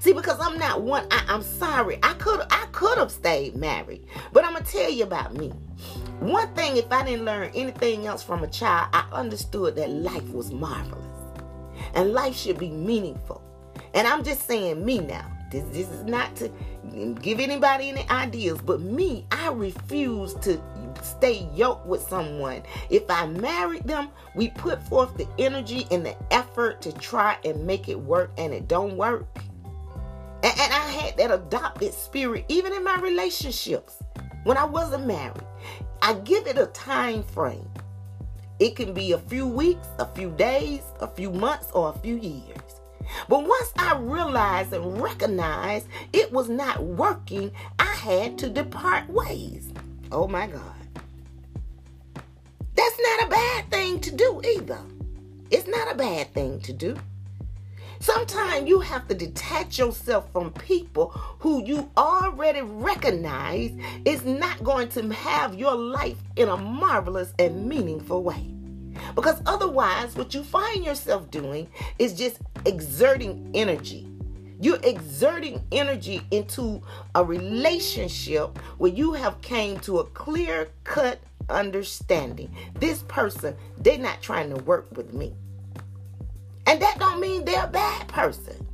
See, 0.00 0.12
because 0.12 0.38
I'm 0.40 0.58
not 0.58 0.82
one, 0.82 1.06
I, 1.10 1.24
am 1.28 1.42
sorry. 1.42 1.98
I 2.02 2.12
could 2.14 2.40
I 2.50 2.66
could 2.72 2.98
have 2.98 3.10
stayed 3.10 3.56
married. 3.56 4.06
But 4.32 4.44
I'm 4.44 4.52
gonna 4.52 4.64
tell 4.64 4.90
you 4.90 5.04
about 5.04 5.34
me. 5.34 5.48
One 6.20 6.52
thing, 6.54 6.76
if 6.76 6.90
I 6.92 7.04
didn't 7.04 7.24
learn 7.24 7.50
anything 7.54 8.06
else 8.06 8.22
from 8.22 8.44
a 8.44 8.48
child, 8.48 8.88
I 8.92 9.06
understood 9.12 9.76
that 9.76 9.90
life 9.90 10.28
was 10.30 10.52
marvelous. 10.52 11.04
And 11.94 12.12
life 12.12 12.36
should 12.36 12.58
be 12.58 12.70
meaningful. 12.70 13.42
And 13.94 14.06
I'm 14.06 14.22
just 14.24 14.46
saying 14.46 14.84
me 14.84 15.00
now. 15.00 15.30
This, 15.50 15.64
this 15.64 15.88
is 15.88 16.04
not 16.04 16.34
to 16.36 16.50
give 17.20 17.40
anybody 17.40 17.90
any 17.90 18.08
ideas, 18.08 18.60
but 18.62 18.80
me, 18.80 19.26
I 19.30 19.50
refuse 19.50 20.34
to 20.36 20.60
stay 21.02 21.46
yoked 21.54 21.86
with 21.86 22.00
someone. 22.02 22.62
If 22.88 23.10
I 23.10 23.26
married 23.26 23.84
them, 23.84 24.08
we 24.34 24.48
put 24.48 24.82
forth 24.82 25.16
the 25.16 25.28
energy 25.38 25.86
and 25.90 26.04
the 26.04 26.16
effort 26.30 26.80
to 26.82 26.92
try 26.92 27.36
and 27.44 27.66
make 27.66 27.88
it 27.88 27.98
work, 27.98 28.30
and 28.38 28.52
it 28.52 28.68
don't 28.68 28.96
work. 28.96 29.26
And, 30.42 30.58
and 30.58 30.72
I 30.72 30.90
had 30.90 31.16
that 31.18 31.30
adopted 31.30 31.94
spirit 31.94 32.44
even 32.48 32.72
in 32.72 32.84
my 32.84 32.96
relationships 32.96 34.02
when 34.44 34.56
I 34.56 34.64
wasn't 34.64 35.06
married. 35.06 35.46
I 36.00 36.14
give 36.14 36.46
it 36.46 36.58
a 36.58 36.66
time 36.66 37.22
frame. 37.22 37.68
It 38.58 38.76
can 38.76 38.92
be 38.92 39.12
a 39.12 39.18
few 39.18 39.46
weeks, 39.46 39.86
a 39.98 40.06
few 40.06 40.30
days, 40.30 40.82
a 41.00 41.06
few 41.06 41.30
months, 41.30 41.68
or 41.72 41.90
a 41.90 41.98
few 41.98 42.16
years. 42.16 42.80
But 43.28 43.46
once 43.46 43.72
I 43.76 43.96
realized 43.98 44.72
and 44.72 45.00
recognized 45.00 45.86
it 46.12 46.32
was 46.32 46.48
not 46.48 46.82
working, 46.82 47.52
I 47.78 47.92
had 47.94 48.38
to 48.38 48.48
depart 48.48 49.08
ways. 49.08 49.68
Oh 50.10 50.28
my 50.28 50.46
God. 50.46 50.74
That's 52.74 53.00
not 53.00 53.26
a 53.26 53.30
bad 53.30 53.70
thing 53.70 54.00
to 54.00 54.14
do 54.14 54.40
either. 54.44 54.78
It's 55.50 55.68
not 55.68 55.92
a 55.92 55.96
bad 55.96 56.32
thing 56.32 56.60
to 56.60 56.72
do. 56.72 56.96
Sometimes 58.02 58.68
you 58.68 58.80
have 58.80 59.06
to 59.06 59.14
detach 59.14 59.78
yourself 59.78 60.32
from 60.32 60.50
people 60.54 61.10
who 61.38 61.64
you 61.64 61.88
already 61.96 62.60
recognize 62.60 63.70
is 64.04 64.24
not 64.24 64.64
going 64.64 64.88
to 64.88 65.08
have 65.14 65.54
your 65.54 65.76
life 65.76 66.16
in 66.34 66.48
a 66.48 66.56
marvelous 66.56 67.32
and 67.38 67.68
meaningful 67.68 68.24
way. 68.24 68.52
Because 69.14 69.40
otherwise, 69.46 70.16
what 70.16 70.34
you 70.34 70.42
find 70.42 70.84
yourself 70.84 71.30
doing 71.30 71.68
is 72.00 72.14
just 72.14 72.38
exerting 72.66 73.52
energy. 73.54 74.08
You're 74.60 74.82
exerting 74.82 75.62
energy 75.70 76.22
into 76.32 76.82
a 77.14 77.24
relationship 77.24 78.58
where 78.78 78.90
you 78.90 79.12
have 79.12 79.40
came 79.42 79.78
to 79.80 80.00
a 80.00 80.06
clear 80.06 80.70
cut 80.82 81.20
understanding. 81.48 82.52
This 82.80 83.04
person, 83.06 83.54
they're 83.78 83.96
not 83.96 84.20
trying 84.20 84.50
to 84.52 84.60
work 84.64 84.88
with 84.96 85.14
me. 85.14 85.36
And 86.66 86.80
that 86.80 86.98
don't 86.98 87.20
mean 87.20 87.44
they're 87.44 87.64
a 87.64 87.68
bad 87.68 88.08
person. 88.08 88.66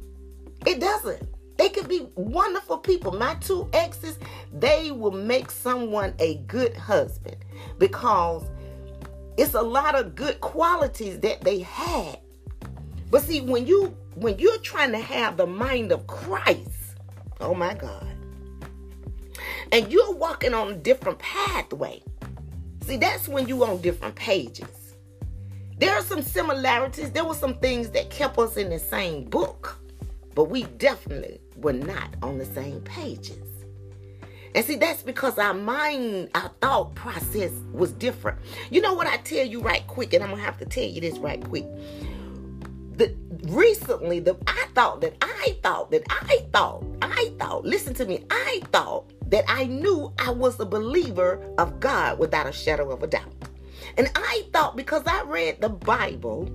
It 0.66 0.80
doesn't. 0.80 1.28
They 1.56 1.68
could 1.68 1.88
be 1.88 2.06
wonderful 2.14 2.78
people. 2.78 3.12
My 3.12 3.34
two 3.36 3.68
exes, 3.72 4.18
they 4.52 4.92
will 4.92 5.10
make 5.10 5.50
someone 5.50 6.14
a 6.20 6.36
good 6.46 6.76
husband 6.76 7.36
because 7.78 8.44
it's 9.36 9.54
a 9.54 9.62
lot 9.62 9.94
of 9.94 10.14
good 10.14 10.40
qualities 10.40 11.18
that 11.20 11.40
they 11.40 11.60
had. 11.60 12.20
But 13.10 13.22
see, 13.22 13.40
when 13.40 13.66
you 13.66 13.96
when 14.14 14.38
you're 14.38 14.58
trying 14.58 14.92
to 14.92 14.98
have 14.98 15.36
the 15.36 15.46
mind 15.46 15.92
of 15.92 16.06
Christ, 16.06 16.96
oh 17.40 17.54
my 17.54 17.74
God, 17.74 18.06
and 19.72 19.90
you're 19.90 20.12
walking 20.12 20.54
on 20.54 20.72
a 20.72 20.76
different 20.76 21.18
pathway, 21.18 22.02
see, 22.82 22.96
that's 22.96 23.28
when 23.28 23.48
you're 23.48 23.68
on 23.68 23.80
different 23.80 24.14
pages. 24.14 24.77
There 25.78 25.94
are 25.94 26.02
some 26.02 26.22
similarities. 26.22 27.12
There 27.12 27.24
were 27.24 27.34
some 27.34 27.54
things 27.54 27.90
that 27.90 28.10
kept 28.10 28.36
us 28.38 28.56
in 28.56 28.68
the 28.68 28.80
same 28.80 29.24
book, 29.24 29.78
but 30.34 30.44
we 30.44 30.64
definitely 30.64 31.40
were 31.56 31.72
not 31.72 32.16
on 32.20 32.38
the 32.38 32.46
same 32.46 32.80
pages. 32.80 33.38
And 34.56 34.64
see, 34.64 34.74
that's 34.74 35.02
because 35.04 35.38
our 35.38 35.54
mind, 35.54 36.30
our 36.34 36.50
thought 36.60 36.96
process 36.96 37.52
was 37.72 37.92
different. 37.92 38.38
You 38.70 38.80
know 38.80 38.94
what 38.94 39.06
I 39.06 39.18
tell 39.18 39.46
you 39.46 39.60
right 39.60 39.86
quick, 39.86 40.14
and 40.14 40.24
I'm 40.24 40.30
gonna 40.30 40.42
have 40.42 40.58
to 40.58 40.64
tell 40.64 40.84
you 40.84 41.00
this 41.00 41.18
right 41.18 41.42
quick. 41.44 41.66
The 42.96 43.14
recently, 43.44 44.18
the 44.18 44.36
I 44.48 44.66
thought 44.74 45.00
that 45.02 45.14
I 45.22 45.56
thought 45.62 45.92
that 45.92 46.02
I 46.10 46.44
thought, 46.52 46.84
I 47.02 47.32
thought, 47.38 47.64
listen 47.64 47.94
to 47.94 48.04
me, 48.04 48.24
I 48.30 48.62
thought 48.72 49.12
that 49.30 49.44
I 49.46 49.66
knew 49.66 50.12
I 50.18 50.30
was 50.30 50.58
a 50.58 50.66
believer 50.66 51.40
of 51.56 51.78
God 51.78 52.18
without 52.18 52.48
a 52.48 52.52
shadow 52.52 52.90
of 52.90 53.04
a 53.04 53.06
doubt. 53.06 53.32
And 53.98 54.10
I 54.14 54.44
thought 54.52 54.76
because 54.76 55.02
I 55.06 55.22
read 55.24 55.60
the 55.60 55.68
Bible 55.68 56.48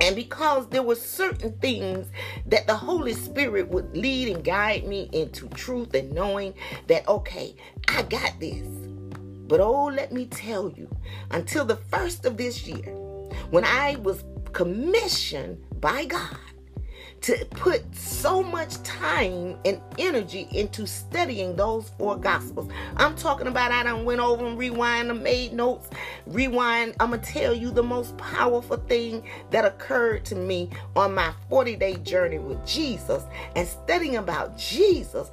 and 0.00 0.16
because 0.16 0.66
there 0.68 0.82
were 0.82 0.94
certain 0.94 1.52
things 1.58 2.06
that 2.46 2.66
the 2.66 2.74
Holy 2.74 3.12
Spirit 3.12 3.68
would 3.68 3.94
lead 3.94 4.28
and 4.28 4.42
guide 4.42 4.86
me 4.86 5.10
into 5.12 5.46
truth 5.48 5.92
and 5.94 6.10
knowing 6.12 6.54
that, 6.86 7.06
okay, 7.06 7.54
I 7.88 8.02
got 8.02 8.40
this. 8.40 8.66
But 9.46 9.60
oh, 9.60 9.86
let 9.86 10.10
me 10.10 10.26
tell 10.26 10.70
you, 10.70 10.88
until 11.30 11.66
the 11.66 11.76
first 11.76 12.24
of 12.24 12.38
this 12.38 12.66
year, 12.66 12.94
when 13.50 13.64
I 13.64 13.96
was 13.96 14.24
commissioned 14.52 15.58
by 15.80 16.06
God 16.06 16.36
to 17.22 17.44
put 17.50 17.82
so 17.94 18.42
much 18.42 18.82
time 18.82 19.56
and 19.64 19.80
energy 19.98 20.48
into 20.52 20.86
studying 20.86 21.56
those 21.56 21.90
four 21.98 22.16
gospels. 22.16 22.70
I'm 22.96 23.16
talking 23.16 23.46
about 23.46 23.72
I 23.72 23.82
done 23.82 24.04
went 24.04 24.20
over 24.20 24.46
and 24.46 24.58
rewind 24.58 25.10
and 25.10 25.22
made 25.22 25.52
notes. 25.52 25.88
Rewind, 26.26 26.94
I'm 27.00 27.10
gonna 27.10 27.22
tell 27.22 27.54
you 27.54 27.70
the 27.70 27.82
most 27.82 28.16
powerful 28.16 28.76
thing 28.76 29.22
that 29.50 29.64
occurred 29.64 30.24
to 30.26 30.34
me 30.34 30.70
on 30.96 31.14
my 31.14 31.32
40-day 31.50 31.96
journey 31.96 32.38
with 32.38 32.64
Jesus 32.66 33.24
and 33.56 33.66
studying 33.66 34.16
about 34.16 34.56
Jesus. 34.56 35.30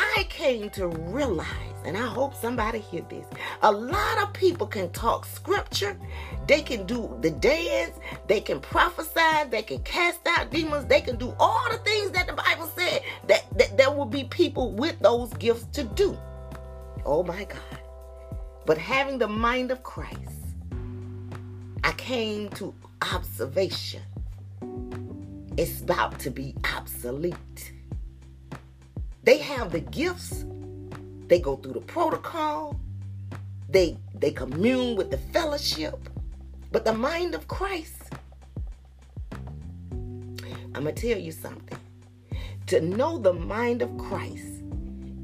I 0.00 0.26
came 0.28 0.70
to 0.70 0.86
realize, 0.86 1.74
and 1.84 1.96
I 1.96 2.06
hope 2.06 2.32
somebody 2.34 2.78
hear 2.78 3.02
this, 3.08 3.26
a 3.62 3.72
lot 3.72 4.22
of 4.22 4.32
people 4.32 4.66
can 4.66 4.90
talk 4.90 5.26
scripture, 5.26 5.98
they 6.46 6.62
can 6.62 6.86
do 6.86 7.18
the 7.20 7.30
dance, 7.30 7.98
they 8.28 8.40
can 8.40 8.60
prophesy, 8.60 9.48
they 9.50 9.62
can 9.62 9.80
cast 9.80 10.20
out 10.28 10.52
demons, 10.52 10.86
they 10.86 11.00
can 11.00 11.16
do 11.16 11.34
all 11.40 11.64
the 11.70 11.78
things 11.78 12.12
that 12.12 12.28
the 12.28 12.32
Bible 12.32 12.70
said 12.76 13.02
that, 13.26 13.46
that 13.58 13.76
there 13.76 13.90
will 13.90 14.06
be 14.06 14.22
people 14.24 14.70
with 14.70 14.96
those 15.00 15.32
gifts 15.34 15.64
to 15.72 15.82
do. 15.82 16.16
Oh 17.04 17.24
my 17.24 17.44
God. 17.44 17.80
But 18.66 18.78
having 18.78 19.18
the 19.18 19.26
mind 19.26 19.72
of 19.72 19.82
Christ, 19.82 20.54
I 21.82 21.90
came 21.92 22.50
to 22.50 22.72
observation. 23.12 24.02
It's 25.56 25.80
about 25.80 26.20
to 26.20 26.30
be 26.30 26.54
obsolete. 26.76 27.72
They 29.22 29.38
have 29.38 29.72
the 29.72 29.80
gifts. 29.80 30.44
They 31.26 31.40
go 31.40 31.56
through 31.56 31.74
the 31.74 31.80
protocol. 31.80 32.80
They 33.68 33.98
they 34.14 34.30
commune 34.30 34.96
with 34.96 35.10
the 35.10 35.18
fellowship. 35.18 36.08
But 36.70 36.84
the 36.84 36.92
mind 36.92 37.34
of 37.34 37.48
Christ, 37.48 38.02
I'm 40.74 40.82
going 40.82 40.94
to 40.94 41.08
tell 41.08 41.18
you 41.18 41.32
something. 41.32 41.78
To 42.66 42.80
know 42.80 43.18
the 43.18 43.32
mind 43.32 43.80
of 43.80 43.96
Christ, 43.96 44.62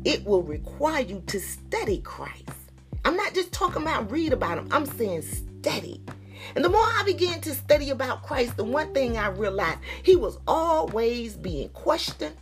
it 0.04 0.24
will 0.24 0.42
require 0.42 1.02
you 1.02 1.22
to 1.26 1.38
study 1.38 1.98
Christ. 1.98 2.50
I'm 3.04 3.16
not 3.16 3.34
just 3.34 3.52
talking 3.52 3.82
about 3.82 4.10
read 4.10 4.32
about 4.32 4.58
him, 4.58 4.68
I'm 4.70 4.86
saying 4.86 5.22
study. 5.22 6.00
And 6.54 6.64
the 6.64 6.68
more 6.68 6.80
I 6.80 7.02
began 7.04 7.40
to 7.42 7.54
study 7.54 7.90
about 7.90 8.22
Christ, 8.22 8.56
the 8.56 8.64
one 8.64 8.92
thing 8.94 9.18
I 9.18 9.28
realized, 9.28 9.78
he 10.02 10.16
was 10.16 10.38
always 10.46 11.36
being 11.36 11.68
questioned. 11.70 12.36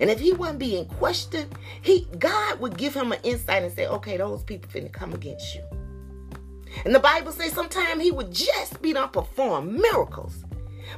And 0.00 0.10
if 0.10 0.20
he 0.20 0.32
wasn't 0.32 0.58
being 0.58 0.86
questioned, 0.86 1.54
he 1.82 2.06
God 2.18 2.60
would 2.60 2.76
give 2.76 2.94
him 2.94 3.12
an 3.12 3.20
insight 3.22 3.62
and 3.62 3.72
say, 3.72 3.86
okay, 3.86 4.16
those 4.16 4.42
people 4.42 4.70
finna 4.70 4.92
come 4.92 5.12
against 5.12 5.54
you. 5.54 5.62
And 6.84 6.94
the 6.94 7.00
Bible 7.00 7.32
says 7.32 7.52
sometimes 7.52 8.02
he 8.02 8.10
would 8.10 8.32
just 8.32 8.80
be 8.82 8.92
done 8.92 9.08
perform 9.10 9.80
miracles. 9.80 10.44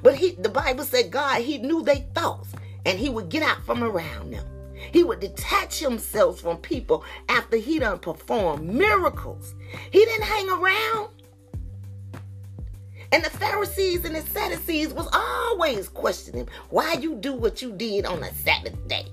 But 0.03 0.15
he 0.15 0.33
the 0.33 0.49
Bible 0.49 0.85
said 0.85 1.11
God, 1.11 1.43
he 1.43 1.59
knew 1.59 1.83
their 1.83 2.05
thoughts 2.15 2.53
and 2.85 2.99
he 2.99 3.09
would 3.09 3.29
get 3.29 3.43
out 3.43 3.65
from 3.65 3.83
around 3.83 4.33
them. 4.33 4.47
He 4.93 5.05
would 5.05 5.21
detach 5.21 5.79
himself 5.79 6.41
from 6.41 6.57
people 6.59 7.05
after 7.29 7.57
he 7.57 7.79
done 7.79 7.99
performed 7.99 8.69
miracles. 8.69 9.55
He 9.91 10.05
didn't 10.05 10.25
hang 10.25 10.49
around. 10.49 11.11
And 13.13 13.25
the 13.25 13.31
Pharisees 13.31 14.05
and 14.05 14.15
the 14.15 14.23
Sadducees 14.23 14.93
was 14.93 15.09
always 15.13 15.89
questioning 15.89 16.49
why 16.71 16.93
you 16.95 17.17
do 17.17 17.33
what 17.33 17.61
you 17.61 17.73
did 17.73 18.07
on 18.07 18.23
a 18.23 18.33
Sabbath 18.35 18.77
day. 18.87 19.07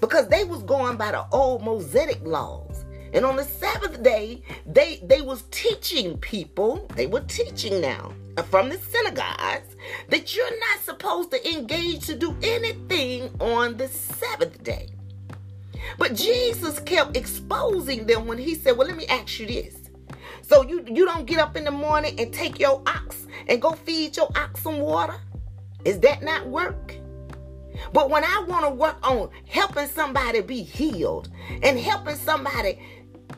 Because 0.00 0.28
they 0.28 0.44
was 0.44 0.62
going 0.62 0.96
by 0.96 1.12
the 1.12 1.24
old 1.32 1.62
Mosaic 1.62 2.20
laws. 2.24 2.84
And 3.12 3.24
on 3.24 3.36
the 3.36 3.44
Sabbath 3.44 4.02
day, 4.02 4.42
they 4.66 5.00
they 5.04 5.22
was 5.22 5.44
teaching 5.50 6.18
people, 6.18 6.86
they 6.96 7.06
were 7.06 7.22
teaching 7.22 7.80
now 7.80 8.12
from 8.50 8.68
the 8.68 8.76
synagogues 8.76 9.76
that 10.08 10.36
you're 10.36 10.60
not 10.60 10.80
supposed 10.84 11.30
to 11.30 11.54
engage 11.54 12.06
to 12.06 12.16
do 12.16 12.36
anything 12.42 13.30
on 13.40 13.76
the 13.76 13.88
Sabbath 13.88 14.62
day. 14.62 14.88
But 15.98 16.14
Jesus 16.14 16.80
kept 16.80 17.16
exposing 17.16 18.06
them 18.06 18.26
when 18.26 18.38
he 18.38 18.54
said, 18.54 18.76
Well, 18.76 18.88
let 18.88 18.96
me 18.96 19.06
ask 19.06 19.38
you 19.38 19.46
this. 19.46 19.85
So 20.48 20.62
you, 20.62 20.84
you 20.86 21.04
don't 21.04 21.26
get 21.26 21.38
up 21.38 21.56
in 21.56 21.64
the 21.64 21.72
morning 21.72 22.18
and 22.20 22.32
take 22.32 22.60
your 22.60 22.80
ox 22.86 23.26
and 23.48 23.60
go 23.60 23.72
feed 23.72 24.16
your 24.16 24.28
ox 24.36 24.62
some 24.62 24.78
water? 24.78 25.16
Is 25.84 25.98
that 26.00 26.22
not 26.22 26.46
work? 26.46 26.94
But 27.92 28.10
when 28.10 28.22
I 28.22 28.44
want 28.46 28.64
to 28.64 28.70
work 28.70 28.96
on 29.02 29.30
helping 29.48 29.88
somebody 29.88 30.40
be 30.42 30.62
healed 30.62 31.30
and 31.62 31.78
helping 31.78 32.14
somebody 32.14 32.80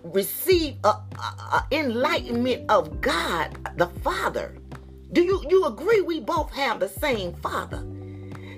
receive 0.02 0.76
a, 0.84 0.88
a, 0.88 0.92
a 1.18 1.66
enlightenment 1.72 2.70
of 2.70 3.00
God 3.00 3.56
the 3.78 3.86
Father, 3.86 4.54
do 5.12 5.22
you, 5.22 5.42
you 5.48 5.64
agree 5.64 6.02
we 6.02 6.20
both 6.20 6.52
have 6.52 6.78
the 6.78 6.90
same 6.90 7.32
Father? 7.36 7.78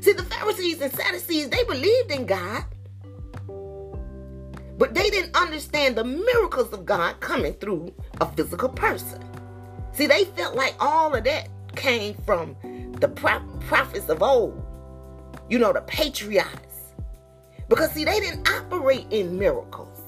See, 0.00 0.12
the 0.12 0.24
Pharisees 0.24 0.80
and 0.80 0.92
Sadducees, 0.92 1.50
they 1.50 1.62
believed 1.64 2.10
in 2.10 2.26
God, 2.26 2.64
but 4.80 4.94
they 4.94 5.10
didn't 5.10 5.36
understand 5.36 5.94
the 5.94 6.02
miracles 6.02 6.72
of 6.72 6.86
God 6.86 7.20
coming 7.20 7.52
through 7.52 7.92
a 8.18 8.32
physical 8.32 8.70
person. 8.70 9.22
See, 9.92 10.06
they 10.06 10.24
felt 10.24 10.54
like 10.54 10.74
all 10.80 11.14
of 11.14 11.22
that 11.24 11.50
came 11.76 12.14
from 12.24 12.56
the 12.98 13.08
prophets 13.08 14.08
of 14.08 14.22
old, 14.22 14.64
you 15.50 15.58
know, 15.58 15.74
the 15.74 15.82
patriarchs. 15.82 16.94
Because, 17.68 17.92
see, 17.92 18.06
they 18.06 18.20
didn't 18.20 18.48
operate 18.48 19.06
in 19.10 19.38
miracles. 19.38 20.00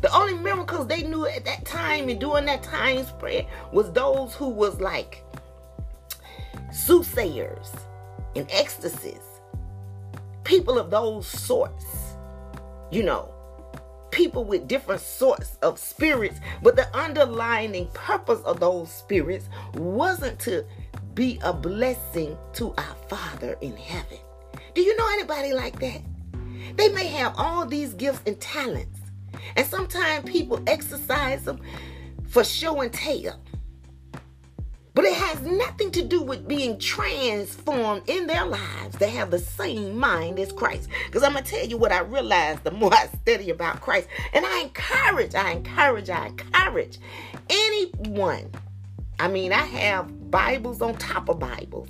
The 0.00 0.10
only 0.16 0.32
miracles 0.32 0.86
they 0.86 1.02
knew 1.02 1.26
at 1.26 1.44
that 1.44 1.66
time 1.66 2.08
and 2.08 2.18
during 2.18 2.46
that 2.46 2.62
time 2.62 3.04
spread 3.04 3.46
was 3.70 3.92
those 3.92 4.34
who 4.34 4.48
was 4.48 4.80
like 4.80 5.22
soothsayers 6.72 7.70
and 8.34 8.50
ecstasies, 8.50 9.20
people 10.44 10.78
of 10.78 10.90
those 10.90 11.26
sorts, 11.26 11.84
you 12.90 13.02
know, 13.02 13.34
people 14.10 14.44
with 14.44 14.68
different 14.68 15.00
sorts 15.00 15.56
of 15.62 15.78
spirits, 15.78 16.40
but 16.62 16.76
the 16.76 16.94
underlying 16.96 17.86
purpose 17.94 18.40
of 18.42 18.60
those 18.60 18.90
spirits 18.90 19.48
wasn't 19.74 20.38
to 20.40 20.64
be 21.14 21.38
a 21.42 21.52
blessing 21.52 22.36
to 22.54 22.74
our 22.78 22.96
Father 23.08 23.56
in 23.60 23.76
heaven. 23.76 24.18
Do 24.74 24.82
you 24.82 24.96
know 24.96 25.08
anybody 25.12 25.52
like 25.52 25.78
that? 25.80 26.00
They 26.76 26.88
may 26.90 27.06
have 27.06 27.34
all 27.36 27.66
these 27.66 27.94
gifts 27.94 28.22
and 28.26 28.40
talents, 28.40 29.00
and 29.56 29.66
sometimes 29.66 30.30
people 30.30 30.62
exercise 30.66 31.44
them 31.44 31.60
for 32.28 32.44
show 32.44 32.80
and 32.80 32.92
tell. 32.92 33.40
But 34.94 35.04
it 35.04 35.14
has 35.14 35.40
nothing 35.42 35.90
to 35.92 36.02
do 36.02 36.20
with 36.20 36.48
being 36.48 36.78
transformed 36.78 38.08
in 38.08 38.26
their 38.26 38.44
lives. 38.44 38.96
They 38.98 39.10
have 39.10 39.30
the 39.30 39.38
same 39.38 39.96
mind 39.96 40.38
as 40.38 40.52
Christ. 40.52 40.88
Because 41.06 41.22
I'm 41.22 41.32
going 41.32 41.44
to 41.44 41.50
tell 41.50 41.66
you 41.66 41.76
what 41.76 41.92
I 41.92 42.00
realized 42.00 42.64
the 42.64 42.70
more 42.72 42.92
I 42.92 43.06
study 43.06 43.50
about 43.50 43.80
Christ. 43.80 44.08
And 44.32 44.44
I 44.44 44.60
encourage, 44.60 45.34
I 45.34 45.52
encourage, 45.52 46.10
I 46.10 46.26
encourage 46.26 46.98
anyone. 47.48 48.50
I 49.18 49.28
mean, 49.28 49.52
I 49.52 49.64
have 49.64 50.30
Bibles 50.30 50.82
on 50.82 50.96
top 50.96 51.28
of 51.28 51.38
Bibles 51.38 51.88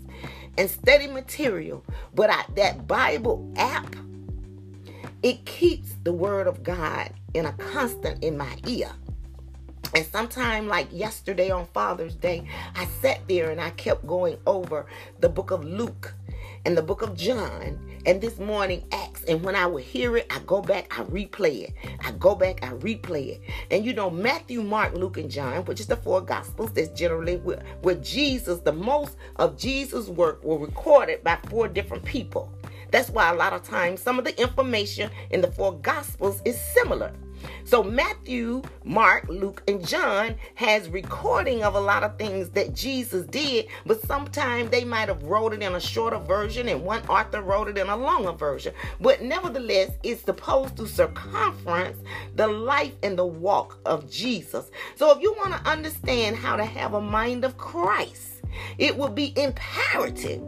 and 0.59 0.69
study 0.69 1.07
material. 1.07 1.85
But 2.15 2.31
I, 2.31 2.45
that 2.57 2.87
Bible 2.87 3.51
app, 3.57 3.97
it 5.23 5.47
keeps 5.47 5.95
the 6.05 6.13
Word 6.13 6.47
of 6.47 6.63
God 6.63 7.13
in 7.35 7.47
a 7.47 7.53
constant 7.53 8.23
in 8.23 8.37
my 8.37 8.57
ear. 8.67 8.91
And 9.95 10.07
sometime 10.07 10.69
like 10.69 10.89
yesterday 10.93 11.51
on 11.51 11.67
Father's 11.67 12.15
Day, 12.15 12.47
I 12.77 12.87
sat 12.87 13.27
there 13.29 13.51
and 13.51 13.61
I 13.61 13.71
kept 13.71 14.07
going 14.07 14.39
over 14.47 14.87
the 15.19 15.29
book 15.29 15.51
of 15.51 15.65
Luke 15.65 16.15
and 16.65 16.77
the 16.77 16.83
book 16.83 17.03
of 17.03 17.17
John. 17.17 17.79
And 18.07 18.21
this 18.21 18.39
morning, 18.39 18.85
Acts. 18.93 19.25
And 19.25 19.43
when 19.43 19.55
I 19.55 19.67
would 19.67 19.83
hear 19.83 20.17
it, 20.17 20.27
I 20.31 20.39
go 20.47 20.63
back, 20.63 20.99
I 20.99 21.03
replay 21.05 21.65
it. 21.65 21.75
I 22.05 22.13
go 22.13 22.35
back, 22.35 22.63
I 22.63 22.69
replay 22.69 23.31
it. 23.31 23.43
And 23.71 23.85
you 23.85 23.93
know, 23.93 24.11
Matthew, 24.11 24.63
Mark, 24.63 24.95
Luke, 24.95 25.19
and 25.19 25.31
John, 25.31 25.65
which 25.65 25.81
is 25.81 25.87
the 25.87 25.97
four 25.97 26.21
gospels, 26.21 26.73
that's 26.73 26.89
generally 26.99 27.37
where, 27.37 27.63
where 27.83 27.97
Jesus, 27.97 28.61
the 28.61 28.73
most 28.73 29.17
of 29.37 29.59
Jesus' 29.59 30.09
work 30.09 30.43
were 30.45 30.59
recorded 30.59 31.23
by 31.25 31.39
four 31.49 31.69
different 31.69 32.05
people. 32.05 32.51
That's 32.91 33.11
why 33.11 33.31
a 33.31 33.35
lot 33.35 33.53
of 33.53 33.63
times 33.63 34.01
some 34.01 34.19
of 34.19 34.25
the 34.25 34.41
information 34.41 35.11
in 35.31 35.41
the 35.41 35.51
four 35.51 35.73
gospels 35.79 36.41
is 36.45 36.61
similar. 36.75 37.13
So 37.65 37.83
Matthew, 37.83 38.63
Mark, 38.85 39.29
Luke, 39.29 39.63
and 39.69 39.87
John 39.87 40.35
has 40.55 40.89
recording 40.89 41.63
of 41.63 41.75
a 41.75 41.81
lot 41.81 42.03
of 42.03 42.19
things 42.19 42.49
that 42.51 42.75
Jesus 42.75 43.27
did, 43.27 43.69
but 43.87 44.01
sometimes 44.03 44.71
they 44.71 44.85
might 44.85 45.09
have 45.09 45.23
wrote 45.23 45.53
it 45.53 45.63
in 45.63 45.75
a 45.75 45.81
shorter 45.81 46.19
version 46.19 46.69
and 46.69 46.83
one 46.83 47.07
author 47.07 47.43
wrote 47.43 47.69
it 47.69 47.79
in 47.79 47.89
a 47.89 47.97
longer 47.97 48.33
version. 48.33 48.75
But 49.01 49.23
nevertheless, 49.23 49.91
it's 50.03 50.23
supposed 50.23 50.77
to 50.79 50.89
circumference 50.89 51.99
the 52.35 52.47
life 52.47 52.95
and 53.03 53.19
the 53.19 53.27
walk 53.27 53.79
of 53.85 54.11
Jesus. 54.11 54.71
So 54.97 55.11
if 55.13 55.23
you 55.23 55.33
want 55.35 55.53
to 55.53 55.71
understand 55.71 56.37
how 56.37 56.57
to 56.57 56.65
have 56.65 56.95
a 56.95 57.01
mind 57.01 57.45
of 57.45 57.57
Christ, 57.57 58.43
it 58.79 58.97
will 58.97 59.09
be 59.09 59.33
imperative, 59.37 60.43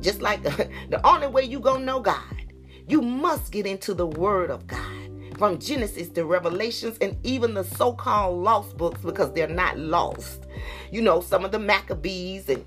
just 0.00 0.22
like 0.22 0.42
the 0.44 1.00
only 1.04 1.26
way 1.26 1.42
you 1.42 1.60
gonna 1.60 1.84
know 1.84 2.00
God, 2.00 2.52
you 2.86 3.02
must 3.02 3.52
get 3.52 3.66
into 3.66 3.94
the 3.94 4.06
Word 4.06 4.50
of 4.50 4.66
God 4.66 5.07
from 5.38 5.58
Genesis 5.58 6.08
to 6.10 6.24
Revelations 6.24 6.98
and 7.00 7.16
even 7.24 7.54
the 7.54 7.62
so 7.62 7.92
called 7.92 8.42
lost 8.42 8.76
books 8.76 9.00
because 9.00 9.32
they're 9.32 9.46
not 9.46 9.78
lost. 9.78 10.46
You 10.90 11.00
know, 11.00 11.20
some 11.20 11.44
of 11.44 11.52
the 11.52 11.58
Maccabees 11.58 12.48
and 12.48 12.64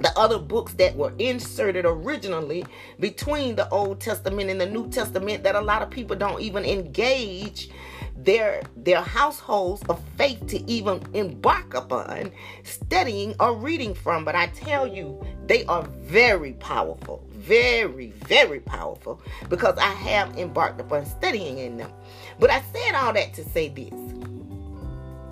the 0.00 0.16
other 0.16 0.38
books 0.38 0.74
that 0.74 0.94
were 0.94 1.12
inserted 1.18 1.84
originally 1.84 2.64
between 3.00 3.56
the 3.56 3.68
Old 3.70 4.00
Testament 4.00 4.50
and 4.50 4.60
the 4.60 4.66
New 4.66 4.88
Testament 4.90 5.42
that 5.42 5.56
a 5.56 5.60
lot 5.60 5.82
of 5.82 5.90
people 5.90 6.14
don't 6.14 6.40
even 6.40 6.64
engage 6.64 7.70
their 8.16 8.62
their 8.76 9.00
households 9.00 9.82
of 9.88 10.02
faith 10.16 10.44
to 10.48 10.70
even 10.70 11.00
embark 11.14 11.74
upon 11.74 12.32
studying 12.64 13.34
or 13.38 13.54
reading 13.54 13.94
from 13.94 14.24
but 14.24 14.34
i 14.34 14.48
tell 14.48 14.88
you 14.88 15.24
they 15.46 15.64
are 15.66 15.84
very 16.00 16.54
powerful 16.54 17.27
very, 17.38 18.10
very 18.26 18.60
powerful 18.60 19.22
because 19.48 19.78
I 19.78 19.92
have 19.92 20.36
embarked 20.36 20.80
upon 20.80 21.06
studying 21.06 21.58
in 21.58 21.76
them. 21.76 21.90
But 22.38 22.50
I 22.50 22.62
said 22.72 22.94
all 22.94 23.12
that 23.12 23.32
to 23.34 23.44
say 23.44 23.68
this. 23.68 23.94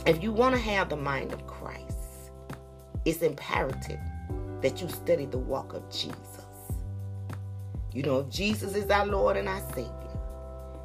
If 0.07 0.23
you 0.23 0.33
want 0.33 0.55
to 0.55 0.61
have 0.61 0.89
the 0.89 0.97
mind 0.97 1.33
of 1.33 1.47
Christ, 1.47 2.31
it's 3.05 3.23
imperative 3.23 4.01
that 4.63 4.81
you 4.81 4.89
study 4.89 5.27
the 5.27 5.39
walk 5.39 5.75
of 5.75 5.89
Jesus. 5.91 6.17
You 7.93 8.03
know, 8.03 8.21
if 8.21 8.31
Jesus 8.31 8.75
is 8.75 8.91
our 8.91 9.07
Lord 9.07 9.37
and 9.37 9.49
our 9.49 9.63
Savior, 9.75 10.06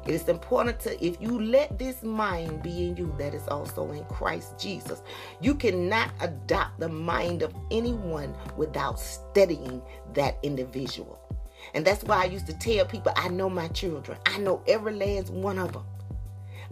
it 0.06 0.14
is 0.14 0.28
important 0.28 0.80
to, 0.80 1.04
if 1.04 1.20
you 1.20 1.40
let 1.40 1.78
this 1.78 2.02
mind 2.02 2.62
be 2.62 2.88
in 2.88 2.96
you 2.96 3.14
that 3.18 3.34
is 3.34 3.46
also 3.48 3.92
in 3.92 4.04
Christ 4.06 4.58
Jesus, 4.58 5.02
you 5.40 5.54
cannot 5.54 6.10
adopt 6.20 6.80
the 6.80 6.88
mind 6.88 7.42
of 7.42 7.54
anyone 7.70 8.34
without 8.56 8.98
studying 8.98 9.80
that 10.14 10.38
individual. 10.42 11.20
And 11.74 11.84
that's 11.84 12.02
why 12.02 12.22
I 12.22 12.24
used 12.24 12.46
to 12.48 12.58
tell 12.58 12.84
people 12.84 13.12
I 13.14 13.28
know 13.28 13.48
my 13.48 13.68
children, 13.68 14.18
I 14.26 14.38
know 14.38 14.62
every 14.66 14.94
last 14.94 15.30
one 15.30 15.58
of 15.58 15.72
them. 15.72 15.84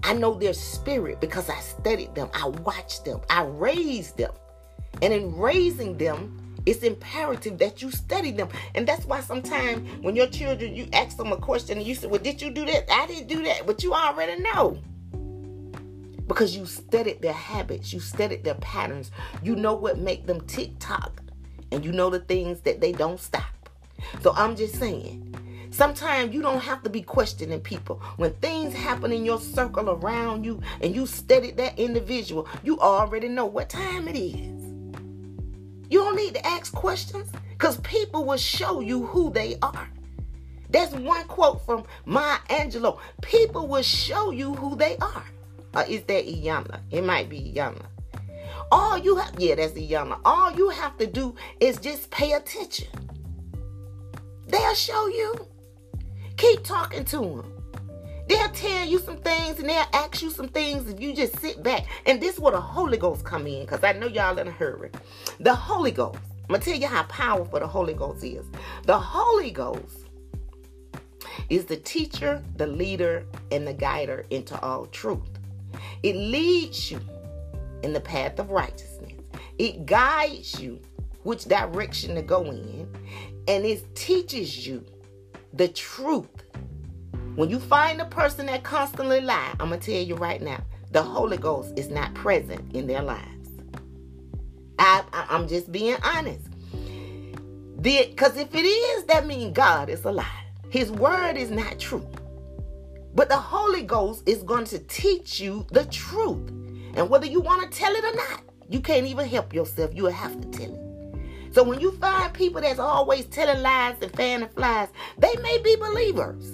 I 0.02 0.14
know 0.14 0.34
their 0.34 0.54
spirit 0.54 1.20
because 1.20 1.48
I 1.50 1.60
studied 1.60 2.14
them, 2.14 2.30
I 2.34 2.48
watched 2.48 3.04
them, 3.04 3.20
I 3.28 3.44
raised 3.44 4.16
them. 4.16 4.32
And 5.02 5.12
in 5.12 5.36
raising 5.36 5.96
them, 5.98 6.49
it's 6.70 6.84
imperative 6.84 7.58
that 7.58 7.82
you 7.82 7.90
study 7.90 8.30
them. 8.30 8.48
And 8.76 8.86
that's 8.86 9.04
why 9.04 9.20
sometimes 9.20 9.88
when 10.02 10.14
your 10.14 10.28
children, 10.28 10.74
you 10.76 10.88
ask 10.92 11.16
them 11.16 11.32
a 11.32 11.36
question 11.36 11.78
and 11.78 11.86
you 11.86 11.96
say, 11.96 12.06
Well, 12.06 12.20
did 12.22 12.40
you 12.40 12.50
do 12.50 12.64
that? 12.66 12.90
I 12.92 13.06
didn't 13.08 13.26
do 13.26 13.42
that. 13.44 13.66
But 13.66 13.82
you 13.82 13.92
already 13.92 14.40
know. 14.42 14.78
because 16.28 16.56
you 16.56 16.64
studied 16.66 17.20
their 17.22 17.32
habits, 17.32 17.92
you 17.92 17.98
studied 18.00 18.44
their 18.44 18.54
patterns. 18.54 19.10
You 19.42 19.56
know 19.56 19.74
what 19.74 19.98
make 19.98 20.26
them 20.26 20.40
tick 20.46 20.70
tock, 20.78 21.20
and 21.72 21.84
you 21.84 21.90
know 21.92 22.08
the 22.08 22.20
things 22.20 22.60
that 22.60 22.80
they 22.80 22.92
don't 22.92 23.18
stop. 23.18 23.70
So 24.22 24.32
I'm 24.36 24.54
just 24.56 24.76
saying, 24.76 25.34
Sometimes 25.72 26.34
you 26.34 26.42
don't 26.42 26.60
have 26.60 26.82
to 26.82 26.90
be 26.90 27.02
questioning 27.02 27.60
people. 27.60 28.02
When 28.16 28.32
things 28.34 28.74
happen 28.74 29.12
in 29.12 29.24
your 29.24 29.40
circle 29.40 29.90
around 29.90 30.44
you 30.44 30.60
and 30.80 30.94
you 30.94 31.06
study 31.06 31.52
that 31.52 31.78
individual, 31.78 32.48
you 32.64 32.78
already 32.80 33.28
know 33.28 33.46
what 33.46 33.68
time 33.68 34.08
it 34.08 34.18
is. 34.18 34.59
You 35.90 35.98
don't 35.98 36.16
need 36.16 36.34
to 36.34 36.46
ask 36.46 36.72
questions 36.72 37.30
because 37.50 37.76
people 37.80 38.24
will 38.24 38.36
show 38.36 38.80
you 38.80 39.06
who 39.06 39.30
they 39.32 39.56
are. 39.60 39.88
That's 40.70 40.92
one 40.94 41.24
quote 41.26 41.66
from 41.66 41.84
Maya 42.06 42.38
Angelou. 42.48 42.98
People 43.22 43.66
will 43.66 43.82
show 43.82 44.30
you 44.30 44.54
who 44.54 44.76
they 44.76 44.96
are. 44.98 45.24
Is 45.88 46.02
that 46.04 46.26
Iyanla? 46.26 46.78
It 46.92 47.02
might 47.04 47.28
be 47.28 47.52
Iyanla. 47.54 47.86
All 48.70 48.98
you 48.98 49.16
have, 49.16 49.34
yeah, 49.38 49.56
that's 49.56 49.72
Iyanla. 49.72 50.20
All 50.24 50.52
you 50.52 50.68
have 50.68 50.96
to 50.98 51.06
do 51.06 51.34
is 51.58 51.78
just 51.78 52.08
pay 52.10 52.32
attention. 52.34 52.86
They'll 54.46 54.74
show 54.74 55.08
you. 55.08 55.46
Keep 56.36 56.62
talking 56.62 57.04
to 57.06 57.18
them. 57.18 57.59
They'll 58.30 58.48
tell 58.50 58.86
you 58.86 59.00
some 59.00 59.16
things 59.16 59.58
and 59.58 59.68
they'll 59.68 59.88
ask 59.92 60.22
you 60.22 60.30
some 60.30 60.46
things 60.46 60.88
if 60.88 61.00
you 61.00 61.12
just 61.12 61.40
sit 61.40 61.64
back. 61.64 61.86
And 62.06 62.20
this 62.20 62.34
is 62.34 62.40
where 62.40 62.52
the 62.52 62.60
Holy 62.60 62.96
Ghost 62.96 63.24
come 63.24 63.44
in 63.48 63.62
because 63.62 63.82
I 63.82 63.90
know 63.90 64.06
y'all 64.06 64.38
in 64.38 64.46
a 64.46 64.52
hurry. 64.52 64.92
The 65.40 65.52
Holy 65.52 65.90
Ghost. 65.90 66.20
I'm 66.48 66.54
to 66.54 66.64
tell 66.64 66.78
you 66.78 66.86
how 66.86 67.02
powerful 67.04 67.58
the 67.58 67.66
Holy 67.66 67.92
Ghost 67.92 68.22
is. 68.22 68.46
The 68.84 68.96
Holy 68.96 69.50
Ghost 69.50 70.06
is 71.48 71.64
the 71.64 71.76
teacher, 71.76 72.40
the 72.54 72.68
leader, 72.68 73.26
and 73.50 73.66
the 73.66 73.72
guider 73.72 74.24
into 74.30 74.56
all 74.60 74.86
truth. 74.86 75.40
It 76.04 76.14
leads 76.14 76.88
you 76.88 77.00
in 77.82 77.92
the 77.92 78.00
path 78.00 78.38
of 78.38 78.50
righteousness. 78.52 79.10
It 79.58 79.86
guides 79.86 80.60
you 80.60 80.78
which 81.24 81.46
direction 81.46 82.14
to 82.14 82.22
go 82.22 82.44
in, 82.44 82.88
and 83.48 83.64
it 83.64 83.96
teaches 83.96 84.68
you 84.68 84.84
the 85.52 85.66
truth. 85.66 86.39
When 87.40 87.48
you 87.48 87.58
find 87.58 88.02
a 88.02 88.04
person 88.04 88.44
that 88.48 88.64
constantly 88.64 89.22
lie, 89.22 89.52
I'm 89.52 89.70
gonna 89.70 89.78
tell 89.78 89.94
you 89.94 90.14
right 90.14 90.42
now, 90.42 90.62
the 90.90 91.02
Holy 91.02 91.38
Ghost 91.38 91.72
is 91.74 91.88
not 91.88 92.12
present 92.12 92.76
in 92.76 92.86
their 92.86 93.00
lives. 93.00 93.48
I, 94.78 95.02
I, 95.10 95.36
am 95.36 95.48
just 95.48 95.72
being 95.72 95.96
honest. 96.02 96.46
Because 97.80 98.36
if 98.36 98.54
it 98.54 98.66
is, 98.66 99.04
that 99.04 99.26
means 99.26 99.54
God 99.54 99.88
is 99.88 100.04
a 100.04 100.12
lie. 100.12 100.44
His 100.68 100.90
word 100.90 101.38
is 101.38 101.50
not 101.50 101.78
true. 101.78 102.06
But 103.14 103.30
the 103.30 103.38
Holy 103.38 103.84
Ghost 103.84 104.22
is 104.28 104.42
going 104.42 104.66
to 104.66 104.78
teach 104.78 105.40
you 105.40 105.64
the 105.72 105.86
truth. 105.86 106.46
And 106.94 107.08
whether 107.08 107.24
you 107.24 107.40
want 107.40 107.62
to 107.62 107.78
tell 107.78 107.94
it 107.94 108.04
or 108.04 108.16
not, 108.16 108.42
you 108.68 108.80
can't 108.80 109.06
even 109.06 109.26
help 109.26 109.54
yourself. 109.54 109.94
You 109.94 110.04
have 110.04 110.38
to 110.42 110.48
tell 110.58 110.74
it. 110.74 111.54
So 111.54 111.62
when 111.62 111.80
you 111.80 111.92
find 111.92 112.34
people 112.34 112.60
that's 112.60 112.78
always 112.78 113.24
telling 113.24 113.62
lies 113.62 113.96
and 114.02 114.12
fanning 114.12 114.50
flies, 114.50 114.88
they 115.16 115.34
may 115.36 115.56
be 115.64 115.74
believers, 115.76 116.52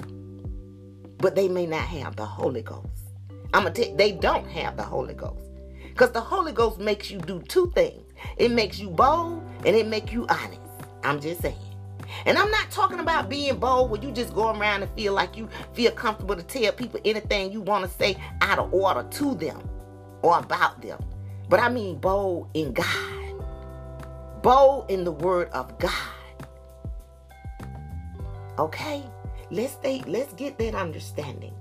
but 1.18 1.34
they 1.34 1.48
may 1.48 1.66
not 1.66 1.82
have 1.82 2.16
the 2.16 2.24
Holy 2.24 2.62
Ghost. 2.62 2.88
I'm 3.54 3.62
gonna 3.62 3.74
tell 3.74 3.94
they 3.96 4.12
don't 4.12 4.46
have 4.48 4.76
the 4.76 4.82
Holy 4.82 5.14
Ghost. 5.14 5.42
Because 5.88 6.10
the 6.12 6.20
Holy 6.20 6.52
Ghost 6.52 6.78
makes 6.78 7.10
you 7.10 7.18
do 7.18 7.40
two 7.40 7.72
things. 7.74 8.02
It 8.36 8.50
makes 8.50 8.78
you 8.78 8.90
bold 8.90 9.42
and 9.64 9.74
it 9.74 9.86
makes 9.86 10.12
you 10.12 10.26
honest. 10.28 10.60
I'm 11.02 11.20
just 11.20 11.40
saying. 11.40 11.56
And 12.24 12.38
I'm 12.38 12.50
not 12.50 12.70
talking 12.70 13.00
about 13.00 13.28
being 13.28 13.58
bold 13.58 13.90
where 13.90 14.00
you 14.00 14.10
just 14.12 14.34
go 14.34 14.50
around 14.50 14.82
and 14.82 14.92
feel 14.92 15.12
like 15.12 15.36
you 15.36 15.48
feel 15.72 15.92
comfortable 15.92 16.36
to 16.36 16.42
tell 16.42 16.72
people 16.72 17.00
anything 17.04 17.52
you 17.52 17.60
want 17.60 17.84
to 17.84 17.90
say 17.98 18.16
out 18.40 18.58
of 18.58 18.72
order 18.72 19.06
to 19.08 19.34
them 19.34 19.68
or 20.22 20.38
about 20.38 20.82
them. 20.82 21.02
But 21.48 21.60
I 21.60 21.68
mean 21.68 21.98
bold 21.98 22.48
in 22.54 22.72
God 22.72 23.16
bold 24.46 24.88
in 24.88 25.02
the 25.02 25.10
word 25.10 25.48
of 25.50 25.76
God. 25.80 25.90
Okay? 28.60 29.02
Let's 29.50 29.74
stay, 29.74 30.02
let's 30.06 30.32
get 30.34 30.58
that 30.58 30.74
understanding. 30.74 31.54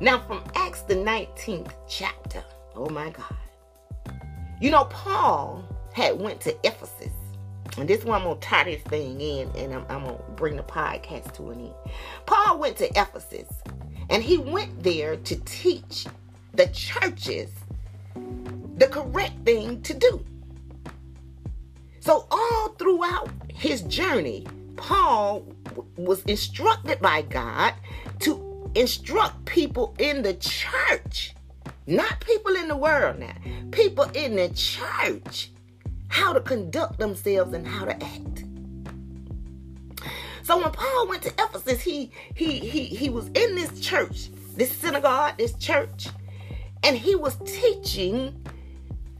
Now 0.00 0.20
from 0.20 0.42
Acts 0.54 0.82
the 0.82 0.94
19th 0.94 1.72
chapter. 1.88 2.42
Oh 2.74 2.88
my 2.88 3.10
God. 3.10 3.36
You 4.60 4.70
know, 4.70 4.84
Paul 4.84 5.64
had 5.92 6.18
went 6.18 6.40
to 6.42 6.56
Ephesus. 6.66 7.12
And 7.78 7.88
this 7.88 8.04
one 8.04 8.20
I'm 8.20 8.26
gonna 8.26 8.40
tie 8.40 8.64
this 8.64 8.82
thing 8.82 9.20
in 9.20 9.48
and 9.56 9.74
I'm, 9.74 9.86
I'm 9.88 10.04
gonna 10.04 10.18
bring 10.36 10.56
the 10.56 10.62
podcast 10.62 11.32
to 11.34 11.50
an 11.50 11.60
end. 11.60 11.74
Paul 12.26 12.58
went 12.58 12.76
to 12.78 12.88
Ephesus 12.90 13.48
and 14.10 14.22
he 14.22 14.38
went 14.38 14.82
there 14.82 15.16
to 15.16 15.36
teach 15.44 16.06
the 16.54 16.66
churches 16.68 17.50
the 18.76 18.88
correct 18.88 19.44
thing 19.44 19.80
to 19.82 19.94
do. 19.94 20.24
So, 22.00 22.26
all 22.30 22.68
throughout 22.78 23.30
his 23.48 23.82
journey, 23.82 24.46
Paul 24.82 25.46
was 25.96 26.22
instructed 26.24 27.00
by 27.00 27.22
God 27.22 27.74
to 28.18 28.68
instruct 28.74 29.44
people 29.44 29.94
in 30.00 30.22
the 30.22 30.34
church, 30.34 31.34
not 31.86 32.18
people 32.18 32.56
in 32.56 32.66
the 32.66 32.76
world 32.76 33.20
now, 33.20 33.32
people 33.70 34.04
in 34.12 34.34
the 34.34 34.48
church, 34.48 35.52
how 36.08 36.32
to 36.32 36.40
conduct 36.40 36.98
themselves 36.98 37.52
and 37.52 37.64
how 37.64 37.84
to 37.84 37.92
act. 37.92 38.44
So 40.42 40.60
when 40.60 40.72
Paul 40.72 41.06
went 41.06 41.22
to 41.22 41.32
Ephesus, 41.38 41.80
he 41.80 42.10
he 42.34 42.58
he 42.58 42.86
he 42.86 43.08
was 43.08 43.26
in 43.28 43.54
this 43.54 43.78
church, 43.78 44.30
this 44.56 44.72
synagogue, 44.76 45.38
this 45.38 45.54
church, 45.54 46.08
and 46.82 46.96
he 46.98 47.14
was 47.14 47.36
teaching 47.44 48.44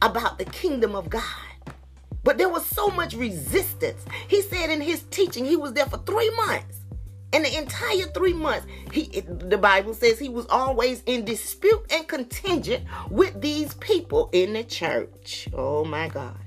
about 0.01 0.39
the 0.39 0.45
kingdom 0.45 0.93
of 0.93 1.09
God. 1.09 1.23
But 2.23 2.37
there 2.37 2.49
was 2.49 2.65
so 2.65 2.89
much 2.89 3.13
resistance. 3.13 4.05
He 4.27 4.41
said 4.41 4.69
in 4.69 4.81
his 4.81 5.03
teaching, 5.03 5.45
he 5.45 5.55
was 5.55 5.73
there 5.73 5.85
for 5.85 5.97
three 5.97 6.29
months. 6.35 6.79
And 7.33 7.43
the 7.43 7.57
entire 7.57 8.05
three 8.13 8.33
months, 8.33 8.67
he 8.91 9.05
the 9.21 9.57
Bible 9.57 9.95
says 9.95 10.19
he 10.19 10.29
was 10.29 10.45
always 10.49 11.01
in 11.07 11.25
dispute 11.25 11.83
and 11.91 12.07
contingent 12.07 12.85
with 13.09 13.41
these 13.41 13.73
people 13.75 14.29
in 14.33 14.53
the 14.53 14.63
church. 14.63 15.49
Oh 15.51 15.83
my 15.83 16.09
God. 16.09 16.37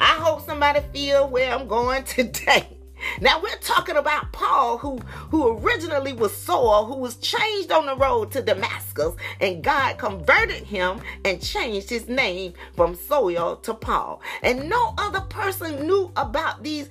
I 0.00 0.14
hope 0.14 0.40
somebody 0.46 0.80
feel 0.94 1.28
where 1.28 1.52
I'm 1.52 1.68
going 1.68 2.04
today. 2.04 2.73
Now 3.20 3.40
we're 3.40 3.56
talking 3.56 3.96
about 3.96 4.32
Paul, 4.32 4.78
who 4.78 4.98
who 5.30 5.58
originally 5.58 6.12
was 6.12 6.36
Saul, 6.36 6.86
who 6.86 6.96
was 6.96 7.16
changed 7.16 7.72
on 7.72 7.86
the 7.86 7.96
road 7.96 8.30
to 8.32 8.42
Damascus, 8.42 9.14
and 9.40 9.62
God 9.62 9.98
converted 9.98 10.64
him 10.64 11.00
and 11.24 11.42
changed 11.42 11.90
his 11.90 12.08
name 12.08 12.54
from 12.74 12.94
Saul 12.94 13.56
to 13.56 13.74
Paul. 13.74 14.20
And 14.42 14.68
no 14.68 14.94
other 14.98 15.20
person 15.22 15.86
knew 15.86 16.12
about 16.16 16.62
these 16.62 16.88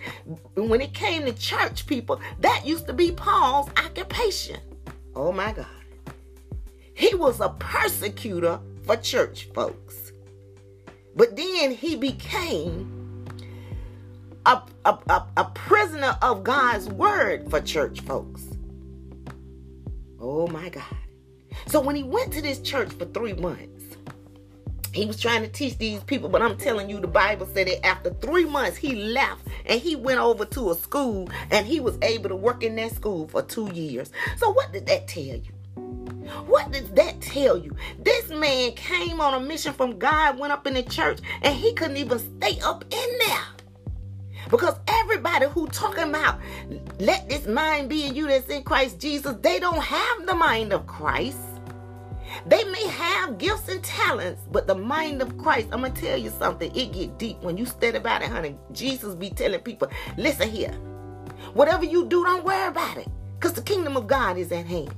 when 0.56 0.82
it 0.82 0.93
came 0.93 1.26
to 1.26 1.34
church 1.34 1.86
people. 1.88 2.19
That 2.39 2.65
used 2.65 2.88
to 2.88 2.93
be 2.93 3.12
Paul's 3.12 3.69
occupation. 3.78 4.60
Oh 5.15 5.32
my 5.32 5.52
God. 5.52 5.65
He 6.93 7.15
was 7.15 7.39
a 7.39 7.49
persecutor 7.49 8.60
for 8.84 8.95
church 8.97 9.49
folks. 9.54 10.12
But 11.15 11.36
then 11.36 11.71
he 11.71 11.95
became 11.95 13.03
a, 14.46 14.62
a, 14.86 14.98
a, 15.10 15.26
a 15.38 15.46
prisoner 15.54 16.18
of 16.22 16.44
God's 16.44 16.90
word 16.90 17.50
for 17.50 17.62
church 17.62 18.02
folks. 18.02 18.44
Oh 20.20 20.48
my 20.48 20.70
God. 20.70 20.84
So 21.68 21.80
when 21.80 21.96
he 21.96 22.04
went 22.04 22.34
to 22.34 22.42
this 22.42 22.60
church 22.60 22.92
for 22.94 23.06
three 23.06 23.34
months, 23.34 23.84
he 24.94 25.06
was 25.06 25.20
trying 25.20 25.42
to 25.42 25.48
teach 25.48 25.78
these 25.80 26.04
people, 26.04 26.30
but 26.30 26.42
I'm 26.42 26.56
telling 26.56 26.90
you, 26.90 27.00
the 27.00 27.08
Bible 27.08 27.48
said 27.52 27.68
that 27.68 27.86
after 27.86 28.12
three 28.14 28.46
months, 28.46 28.78
he 28.78 28.96
left 28.96 29.42
and 29.66 29.82
he 29.82 29.96
went 29.96 30.20
over 30.20 30.46
to 30.46 30.72
a 30.72 30.76
school 30.76 31.30
and 31.50 31.66
he 31.66 31.80
was 31.80 31.98
able 32.04 32.30
to 32.30 32.36
work 32.36 32.64
in 32.64 32.76
that 32.76 32.92
school 32.94 33.28
for 33.28 33.42
two 33.42 33.72
years. 33.74 34.12
So, 34.38 34.52
what 34.52 34.72
did 34.72 34.86
that 34.86 35.08
tell 35.08 35.24
you? 35.24 35.52
What 36.46 36.72
does 36.72 36.90
that 36.92 37.22
tell 37.22 37.58
you? 37.58 37.76
This 38.00 38.30
man 38.30 38.72
came 38.74 39.20
on 39.20 39.34
a 39.34 39.40
mission 39.40 39.74
from 39.74 39.98
God, 39.98 40.38
went 40.38 40.54
up 40.54 40.68
in 40.68 40.76
the 40.76 40.84
church, 40.84 41.20
and 41.42 41.56
he 41.56 41.74
couldn't 41.74 41.98
even 41.98 42.20
stay 42.20 42.60
up 42.62 42.84
in 42.90 43.18
there. 43.26 43.46
Because 44.54 44.76
everybody 44.88 45.48
who 45.48 45.66
talking 45.70 46.10
about 46.10 46.39
let 47.00 47.28
this 47.28 47.48
mind 47.48 47.89
be 47.89 48.06
in 48.06 48.13
you 48.13 48.28
that's 48.28 48.48
in 48.50 48.62
Christ 48.62 49.00
Jesus, 49.00 49.36
they 49.42 49.60
don't 49.60 49.82
have 49.82 50.28
the 50.28 50.36
mind 50.36 50.72
of 50.72 50.86
Christ. 50.86 51.39
They 52.46 52.63
may 52.66 52.86
have 52.86 53.39
gifts 53.39 53.68
and 53.68 53.84
talents, 53.84 54.44
but 54.52 54.68
the 54.68 54.76
mind 54.76 55.24
of 55.24 55.39
Christ, 55.39 55.70
I'm 55.72 55.82
gonna 55.82 55.89
tell 55.96 56.20
you 56.20 56.30
something, 56.30 56.72
it 56.76 56.94
get 56.94 57.18
deep 57.18 57.42
when 57.42 57.58
you 57.58 57.66
study 57.66 57.98
about 57.98 58.22
it, 58.22 58.30
honey. 58.30 58.56
Jesus 58.72 59.16
be 59.16 59.32
telling 59.32 59.60
people, 59.62 59.88
listen 60.18 60.48
here. 60.48 60.74
Whatever 61.56 61.86
you 61.86 62.06
do, 62.06 62.24
don't 62.24 62.44
worry 62.44 62.68
about 62.68 62.98
it. 62.98 63.08
Because 63.39 63.54
the 63.54 63.62
kingdom 63.63 63.98
of 63.98 64.06
God 64.06 64.38
is 64.38 64.52
at 64.52 64.68
hand. 64.68 64.94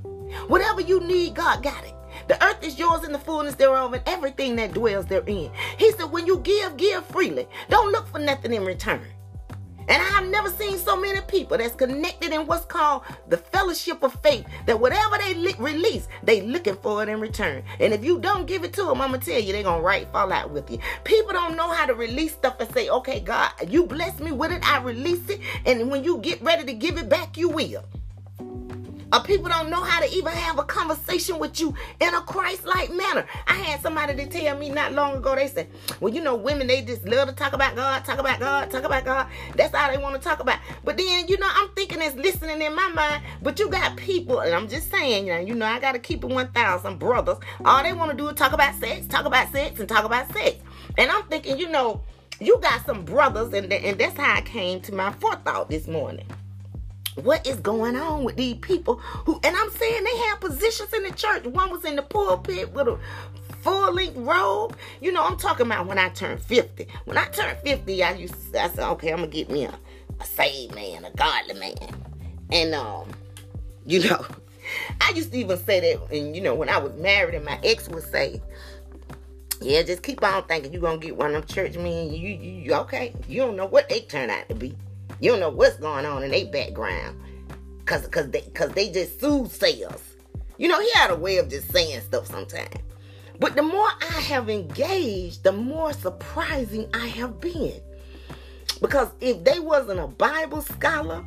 Whatever 0.48 0.82
you 0.82 1.00
need, 1.00 1.34
God 1.34 1.62
got 1.62 1.82
it. 1.82 1.94
The 2.28 2.44
earth 2.44 2.62
is 2.62 2.78
yours 2.78 3.04
and 3.04 3.14
the 3.14 3.18
fullness 3.18 3.54
thereof 3.54 3.94
and 3.94 4.02
everything 4.06 4.56
that 4.56 4.74
dwells 4.74 5.06
therein. 5.06 5.50
He 5.78 5.92
said, 5.92 6.10
when 6.10 6.26
you 6.26 6.40
give, 6.40 6.76
give 6.76 7.06
freely. 7.06 7.48
Don't 7.70 7.90
look 7.90 8.06
for 8.08 8.18
nothing 8.18 8.52
in 8.52 8.62
return. 8.62 9.00
And 9.88 10.02
I've 10.02 10.28
never 10.28 10.50
seen 10.50 10.78
so 10.78 10.96
many 10.96 11.20
people 11.22 11.58
that's 11.58 11.74
connected 11.74 12.32
in 12.32 12.46
what's 12.46 12.64
called 12.64 13.02
the 13.28 13.36
fellowship 13.36 14.02
of 14.02 14.14
faith 14.22 14.46
that 14.66 14.80
whatever 14.80 15.16
they 15.18 15.34
li- 15.34 15.54
release, 15.58 16.08
they 16.22 16.40
looking 16.40 16.76
for 16.76 17.02
it 17.02 17.08
in 17.08 17.20
return. 17.20 17.62
And 17.80 17.92
if 17.92 18.04
you 18.04 18.18
don't 18.18 18.46
give 18.46 18.64
it 18.64 18.72
to 18.74 18.84
them, 18.84 19.00
I'm 19.00 19.12
gonna 19.12 19.18
tell 19.18 19.38
you 19.38 19.52
they're 19.52 19.62
gonna 19.62 19.82
right 19.82 20.08
fall 20.12 20.32
out 20.32 20.50
with 20.50 20.70
you. 20.70 20.78
People 21.04 21.32
don't 21.32 21.56
know 21.56 21.70
how 21.70 21.86
to 21.86 21.94
release 21.94 22.32
stuff 22.32 22.56
and 22.60 22.72
say, 22.72 22.88
okay, 22.88 23.20
God, 23.20 23.50
you 23.68 23.86
bless 23.86 24.18
me 24.18 24.32
with 24.32 24.52
it, 24.52 24.68
I 24.68 24.82
release 24.82 25.28
it, 25.28 25.40
and 25.64 25.90
when 25.90 26.04
you 26.04 26.18
get 26.18 26.42
ready 26.42 26.64
to 26.64 26.72
give 26.72 26.98
it 26.98 27.08
back, 27.08 27.36
you 27.36 27.48
will. 27.48 27.84
Or 29.12 29.20
people 29.20 29.48
don't 29.48 29.70
know 29.70 29.82
how 29.82 30.00
to 30.00 30.12
even 30.12 30.32
have 30.32 30.58
a 30.58 30.64
conversation 30.64 31.38
with 31.38 31.60
you 31.60 31.74
in 32.00 32.12
a 32.12 32.20
Christ-like 32.22 32.92
manner. 32.92 33.24
I 33.46 33.54
had 33.54 33.80
somebody 33.80 34.16
to 34.16 34.26
tell 34.26 34.58
me 34.58 34.68
not 34.68 34.92
long 34.92 35.16
ago, 35.16 35.36
they 35.36 35.46
said, 35.46 35.68
well, 36.00 36.12
you 36.12 36.20
know, 36.20 36.34
women, 36.34 36.66
they 36.66 36.82
just 36.82 37.06
love 37.06 37.28
to 37.28 37.34
talk 37.34 37.52
about 37.52 37.76
God, 37.76 38.04
talk 38.04 38.18
about 38.18 38.40
God, 38.40 38.70
talk 38.70 38.82
about 38.82 39.04
God. 39.04 39.28
That's 39.54 39.72
all 39.74 39.90
they 39.90 39.98
want 39.98 40.16
to 40.16 40.20
talk 40.20 40.40
about. 40.40 40.58
But 40.84 40.96
then, 40.96 41.28
you 41.28 41.38
know, 41.38 41.48
I'm 41.48 41.68
thinking 41.70 42.02
it's 42.02 42.16
listening 42.16 42.60
in 42.60 42.74
my 42.74 42.88
mind, 42.88 43.22
but 43.42 43.60
you 43.60 43.68
got 43.68 43.96
people, 43.96 44.40
and 44.40 44.52
I'm 44.52 44.68
just 44.68 44.90
saying, 44.90 45.28
you 45.28 45.34
know, 45.34 45.40
you 45.40 45.54
know 45.54 45.66
I 45.66 45.78
got 45.78 45.92
to 45.92 46.00
keep 46.00 46.24
it 46.24 46.30
1,000 46.30 46.98
brothers. 46.98 47.38
All 47.64 47.82
they 47.84 47.92
want 47.92 48.10
to 48.10 48.16
do 48.16 48.28
is 48.28 48.34
talk 48.34 48.52
about 48.52 48.74
sex, 48.74 49.06
talk 49.06 49.24
about 49.24 49.52
sex, 49.52 49.78
and 49.78 49.88
talk 49.88 50.04
about 50.04 50.32
sex. 50.32 50.56
And 50.98 51.10
I'm 51.12 51.22
thinking, 51.24 51.58
you 51.58 51.68
know, 51.68 52.02
you 52.40 52.58
got 52.60 52.84
some 52.84 53.04
brothers, 53.04 53.54
and, 53.54 53.72
and 53.72 53.98
that's 53.98 54.16
how 54.16 54.34
I 54.34 54.40
came 54.40 54.80
to 54.82 54.94
my 54.94 55.12
forethought 55.12 55.70
this 55.70 55.86
morning 55.86 56.26
what 57.16 57.46
is 57.46 57.56
going 57.56 57.96
on 57.96 58.24
with 58.24 58.36
these 58.36 58.56
people 58.56 58.96
who 58.96 59.40
and 59.42 59.56
I'm 59.56 59.70
saying 59.70 60.04
they 60.04 60.16
have 60.18 60.40
positions 60.40 60.92
in 60.92 61.02
the 61.02 61.12
church. 61.12 61.44
One 61.44 61.70
was 61.70 61.84
in 61.84 61.96
the 61.96 62.02
pulpit 62.02 62.72
with 62.72 62.88
a 62.88 62.98
full 63.62 63.92
length 63.92 64.16
robe. 64.16 64.76
You 65.00 65.12
know, 65.12 65.24
I'm 65.24 65.36
talking 65.36 65.66
about 65.66 65.86
when 65.86 65.98
I 65.98 66.08
turned 66.10 66.40
50. 66.40 66.86
When 67.04 67.18
I 67.18 67.26
turned 67.26 67.58
50, 67.58 68.02
I 68.02 68.12
used 68.12 68.34
I 68.54 68.68
said, 68.68 68.88
okay, 68.90 69.10
I'm 69.10 69.18
gonna 69.18 69.28
get 69.28 69.50
me 69.50 69.64
a, 69.64 69.78
a 70.20 70.24
saved 70.24 70.74
man, 70.74 71.04
a 71.04 71.10
godly 71.12 71.58
man. 71.58 72.02
And 72.52 72.74
um, 72.74 73.08
you 73.84 74.08
know, 74.08 74.24
I 75.00 75.10
used 75.10 75.32
to 75.32 75.38
even 75.38 75.58
say 75.58 75.80
that 75.80 76.12
and 76.12 76.36
you 76.36 76.42
know, 76.42 76.54
when 76.54 76.68
I 76.68 76.78
was 76.78 76.92
married 76.94 77.34
and 77.34 77.44
my 77.44 77.58
ex 77.64 77.88
would 77.88 78.04
say, 78.04 78.40
yeah, 79.62 79.82
just 79.82 80.02
keep 80.02 80.22
on 80.22 80.44
thinking 80.44 80.72
you're 80.72 80.82
gonna 80.82 80.98
get 80.98 81.16
one 81.16 81.34
of 81.34 81.46
them 81.46 81.54
church 81.54 81.76
men. 81.76 82.12
You, 82.12 82.28
you, 82.28 82.50
you 82.62 82.74
okay? 82.74 83.14
You 83.26 83.40
don't 83.40 83.56
know 83.56 83.66
what 83.66 83.88
they 83.88 84.00
turn 84.00 84.28
out 84.28 84.48
to 84.50 84.54
be. 84.54 84.76
You 85.20 85.30
don't 85.30 85.40
know 85.40 85.50
what's 85.50 85.76
going 85.76 86.04
on 86.04 86.22
in 86.22 86.30
their 86.30 86.46
background. 86.46 87.20
Cause 87.84 88.06
cause 88.08 88.30
they 88.30 88.40
cause 88.40 88.70
they 88.70 88.90
just 88.90 89.20
soothsayers. 89.20 90.02
You 90.58 90.68
know, 90.68 90.80
he 90.80 90.90
had 90.94 91.10
a 91.10 91.16
way 91.16 91.38
of 91.38 91.48
just 91.48 91.70
saying 91.72 92.00
stuff 92.00 92.26
sometimes. 92.26 92.74
But 93.38 93.54
the 93.54 93.62
more 93.62 93.88
I 94.10 94.20
have 94.20 94.48
engaged, 94.48 95.44
the 95.44 95.52
more 95.52 95.92
surprising 95.92 96.88
I 96.94 97.06
have 97.06 97.40
been. 97.40 97.80
Because 98.80 99.08
if 99.20 99.44
they 99.44 99.60
wasn't 99.60 100.00
a 100.00 100.06
Bible 100.06 100.62
scholar 100.62 101.24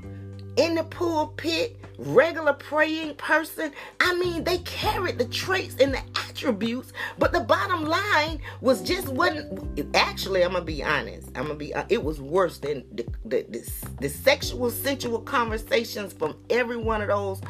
in 0.58 0.76
the 0.76 0.84
pulpit, 0.84 1.80
regular 1.98 2.54
praying 2.54 3.16
person. 3.16 3.72
I 4.00 4.16
mean, 4.16 4.44
they 4.44 4.60
carried 4.60 5.18
the 5.18 5.26
traits 5.26 5.76
and 5.80 5.94
the 5.94 6.02
attributes, 6.16 6.94
but 7.18 7.32
the 7.32 7.42
bottom 7.42 7.86
line 7.86 8.42
was 8.62 8.82
just 8.82 9.10
wasn't. 9.10 9.80
Actually, 9.96 10.44
I'm 10.44 10.54
gonna 10.54 10.66
be 10.66 10.84
honest. 10.84 11.28
I'm 11.36 11.44
gonna 11.44 11.56
be. 11.56 11.74
Uh, 11.74 11.86
it 11.90 12.04
was 12.04 12.22
worse 12.22 12.58
than 12.60 12.84
the 12.94 13.06
the, 13.26 13.46
the, 13.50 13.72
the 14.00 14.10
sexual, 14.10 14.70
sensual 14.70 15.20
conversations 15.20 16.14
from 16.14 16.36
every 16.50 16.78
one 16.78 17.02
of 17.02 17.10
those. 17.10 17.42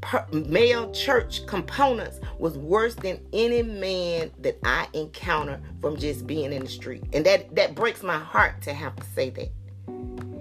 Per, 0.00 0.26
male 0.32 0.92
church 0.92 1.46
components 1.46 2.20
was 2.38 2.58
worse 2.58 2.94
than 2.94 3.18
any 3.32 3.62
man 3.62 4.30
that 4.40 4.58
I 4.62 4.86
encounter 4.92 5.58
from 5.80 5.96
just 5.96 6.26
being 6.26 6.52
in 6.52 6.64
the 6.64 6.70
street, 6.70 7.04
and 7.14 7.24
that 7.24 7.54
that 7.54 7.74
breaks 7.74 8.02
my 8.02 8.18
heart 8.18 8.60
to 8.62 8.74
have 8.74 8.94
to 8.96 9.04
say 9.14 9.30
that. 9.30 9.50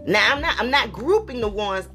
Now 0.06 0.34
I'm 0.34 0.42
not 0.42 0.60
I'm 0.60 0.70
not 0.70 0.92
grouping 0.92 1.42
the 1.42 1.48
ones 1.48 1.88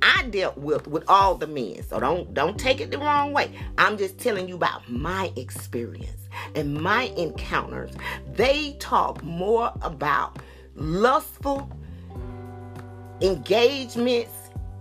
I 0.00 0.24
dealt 0.24 0.58
with 0.58 0.86
with 0.86 1.04
all 1.08 1.36
the 1.36 1.46
men. 1.46 1.82
So 1.82 1.98
don't 2.00 2.32
don't 2.34 2.58
take 2.58 2.80
it 2.80 2.90
the 2.90 2.98
wrong 2.98 3.32
way. 3.32 3.52
I'm 3.78 3.96
just 3.96 4.18
telling 4.18 4.48
you 4.48 4.56
about 4.56 4.88
my 4.90 5.32
experience 5.36 6.28
and 6.54 6.74
my 6.74 7.04
encounters. 7.16 7.92
They 8.32 8.76
talk 8.78 9.22
more 9.22 9.72
about 9.82 10.38
lustful 10.74 11.70
engagements 13.20 14.32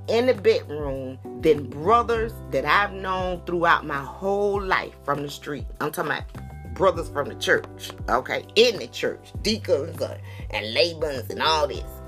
in 0.07 0.25
the 0.25 0.33
bedroom 0.33 1.17
than 1.41 1.69
brothers 1.69 2.33
that 2.51 2.65
I've 2.65 2.93
known 2.93 3.43
throughout 3.45 3.85
my 3.85 3.99
whole 3.99 4.61
life 4.61 4.95
from 5.03 5.21
the 5.21 5.29
street. 5.29 5.65
I'm 5.79 5.91
talking 5.91 6.11
about 6.11 6.73
brothers 6.73 7.09
from 7.09 7.29
the 7.29 7.35
church, 7.35 7.91
okay, 8.09 8.45
in 8.55 8.77
the 8.79 8.87
church, 8.87 9.31
deacons 9.41 10.01
and 10.01 10.75
Labans 10.75 11.29
and 11.29 11.41
all 11.41 11.67
this. 11.67 12.00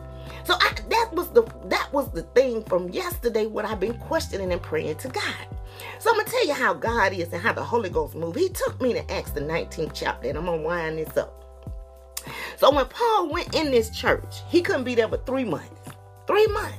So 0.45 0.56
I, 0.60 0.75
that 0.89 1.10
was 1.13 1.29
the 1.29 1.43
that 1.65 1.91
was 1.93 2.12
the 2.12 2.23
thing 2.23 2.63
from 2.63 2.89
yesterday 2.89 3.45
what 3.45 3.65
I've 3.65 3.79
been 3.79 3.97
questioning 3.97 4.51
and 4.51 4.62
praying 4.62 4.97
to 4.97 5.08
God. 5.08 5.47
So 5.99 6.12
I'm 6.12 6.17
gonna 6.17 6.29
tell 6.29 6.47
you 6.47 6.53
how 6.53 6.73
God 6.73 7.13
is 7.13 7.32
and 7.32 7.41
how 7.41 7.53
the 7.53 7.63
Holy 7.63 7.89
Ghost 7.89 8.15
move. 8.15 8.36
He 8.36 8.49
took 8.49 8.82
me 8.82 8.93
to 8.93 9.12
Acts 9.12 9.32
the 9.32 9.41
19th 9.41 9.91
chapter, 9.93 10.29
and 10.29 10.38
I'm 10.38 10.45
gonna 10.45 10.62
wind 10.62 10.97
this 10.97 11.15
up. 11.17 11.39
So 12.58 12.71
when 12.71 12.86
Paul 12.86 13.29
went 13.29 13.56
in 13.56 13.71
this 13.71 13.89
church, 13.89 14.41
he 14.47 14.62
couldn't 14.62 14.84
be 14.84 14.95
there 14.95 15.08
for 15.08 15.17
three 15.17 15.43
months. 15.43 15.91
Three 16.27 16.47
months. 16.47 16.77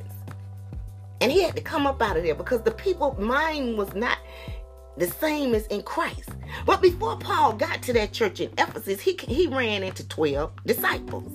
And 1.20 1.30
he 1.30 1.42
had 1.42 1.56
to 1.56 1.62
come 1.62 1.86
up 1.86 2.02
out 2.02 2.16
of 2.16 2.22
there 2.22 2.34
because 2.34 2.62
the 2.62 2.70
people 2.70 3.16
mind 3.18 3.76
was 3.78 3.94
not 3.94 4.18
the 4.96 5.06
same 5.06 5.54
as 5.54 5.66
in 5.68 5.82
Christ. 5.82 6.30
But 6.66 6.80
before 6.82 7.16
Paul 7.18 7.54
got 7.54 7.82
to 7.84 7.92
that 7.94 8.12
church 8.12 8.40
in 8.40 8.50
Ephesus, 8.58 9.00
he, 9.00 9.18
he 9.26 9.46
ran 9.46 9.82
into 9.82 10.06
12 10.08 10.52
disciples. 10.66 11.32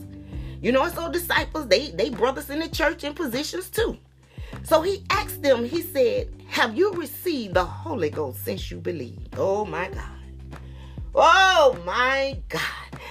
You 0.62 0.72
know, 0.72 0.88
so 0.90 1.12
disciples, 1.12 1.68
they 1.68 1.92
they 1.92 2.10
brothers 2.10 2.50
in 2.50 2.60
the 2.60 2.68
church 2.68 3.04
in 3.04 3.14
positions 3.14 3.70
too. 3.70 3.98
So 4.64 4.82
he 4.82 5.04
asked 5.10 5.42
them, 5.42 5.64
he 5.64 5.82
said, 5.82 6.30
Have 6.48 6.76
you 6.76 6.92
received 6.94 7.54
the 7.54 7.64
Holy 7.64 8.10
Ghost 8.10 8.44
since 8.44 8.70
you 8.70 8.78
believed? 8.78 9.36
Oh 9.38 9.66
my 9.66 9.90
God. 9.90 10.04
Oh 11.16 11.78
my 11.86 12.38
God. 12.50 12.62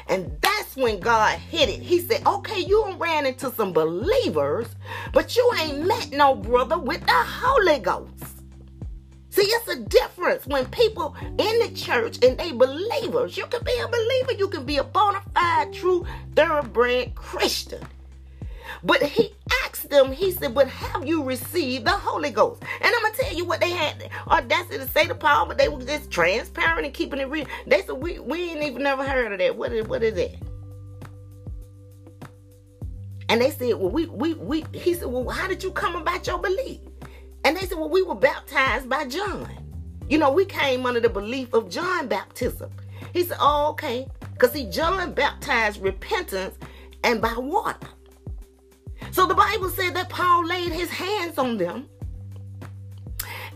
And 0.09 0.31
that's 0.41 0.77
when 0.77 1.01
God 1.01 1.39
hit 1.39 1.69
it. 1.69 1.81
He 1.81 2.01
said, 2.01 2.27
Okay, 2.27 2.61
you 2.61 2.95
ran 2.97 3.27
into 3.27 3.51
some 3.53 3.73
believers, 3.73 4.69
but 5.13 5.37
you 5.37 5.51
ain't 5.61 5.87
met 5.87 6.11
no 6.13 6.35
brother 6.35 6.79
with 6.79 7.05
the 7.07 7.13
Holy 7.13 7.79
Ghost. 7.79 8.38
See, 9.31 9.43
it's 9.43 9.69
a 9.69 9.81
difference 9.81 10.47
when 10.47 10.67
people 10.67 11.15
in 11.23 11.37
the 11.37 11.71
church 11.75 12.19
and 12.25 12.39
they 12.39 12.53
believers. 12.53 13.37
You 13.37 13.47
can 13.47 13.63
be 13.63 13.79
a 13.79 13.89
believer, 13.89 14.33
you 14.33 14.49
can 14.49 14.65
be 14.65 14.79
a 14.79 14.85
bona 14.85 15.21
fide, 15.35 15.73
true, 15.73 16.07
thoroughbred 16.35 17.15
Christian. 17.15 17.87
But 18.83 19.03
he 19.03 19.35
asked 19.65 19.91
them, 19.91 20.13
he 20.13 20.31
said, 20.31 20.55
But 20.55 20.69
have 20.69 21.07
you 21.07 21.23
received 21.23 21.87
the 21.87 21.91
Holy 21.91 22.31
Ghost? 22.31 22.63
And 22.81 22.95
I'm 22.95 23.03
gonna 23.03 23.15
tell 23.15 23.35
you 23.35 23.45
what 23.45 23.61
they 23.61 23.71
had 23.71 24.11
audacity 24.29 24.79
to 24.79 24.89
say 24.89 25.07
to 25.07 25.15
Paul, 25.15 25.47
but 25.47 25.59
they 25.59 25.69
were 25.69 25.83
just 25.83 26.11
transparent 26.11 26.87
and 26.87 26.95
keeping 26.95 27.21
it 27.21 27.29
real. 27.29 27.47
They 27.67 27.83
said, 27.83 27.97
We 27.97 28.19
we 28.19 28.51
ain't 28.51 28.63
even 28.63 28.83
never 28.83 29.05
heard 29.05 29.33
of 29.33 29.39
that. 29.39 29.57
What 29.57 29.73
is 29.73 29.87
what 29.87 30.03
is 30.03 30.15
that? 30.15 30.37
And 33.29 33.41
they 33.41 33.51
said, 33.51 33.75
Well, 33.75 33.91
we 33.91 34.07
we 34.07 34.35
we 34.35 34.65
he 34.73 34.95
said, 34.95 35.09
Well, 35.09 35.29
how 35.29 35.49
did 35.49 35.63
you 35.63 35.73
come 35.73 35.97
about 35.97 36.27
your 36.27 36.39
belief? 36.39 36.81
And 37.45 37.57
they 37.57 37.67
said, 37.67 37.79
Well, 37.79 37.89
we 37.89 38.03
were 38.03 38.15
baptized 38.15 38.89
by 38.89 39.07
John. 39.07 39.49
You 40.09 40.19
know, 40.19 40.31
we 40.31 40.45
came 40.45 40.87
under 40.87 41.01
the 41.01 41.09
belief 41.09 41.53
of 41.53 41.71
John 41.71 42.09
baptism. 42.09 42.71
He 43.13 43.25
said, 43.25 43.39
Oh, 43.41 43.71
okay. 43.71 44.07
Because 44.33 44.53
see, 44.53 44.69
John 44.71 45.13
baptized 45.13 45.83
repentance 45.83 46.57
and 47.05 47.21
by 47.21 47.35
water. 47.37 47.89
So 49.11 49.27
the 49.27 49.35
Bible 49.35 49.71
said 49.71 49.95
that 49.95 50.09
Paul 50.09 50.47
laid 50.47 50.73
his 50.73 50.91
hands 50.91 51.39
on 51.39 51.57
them 51.57 51.89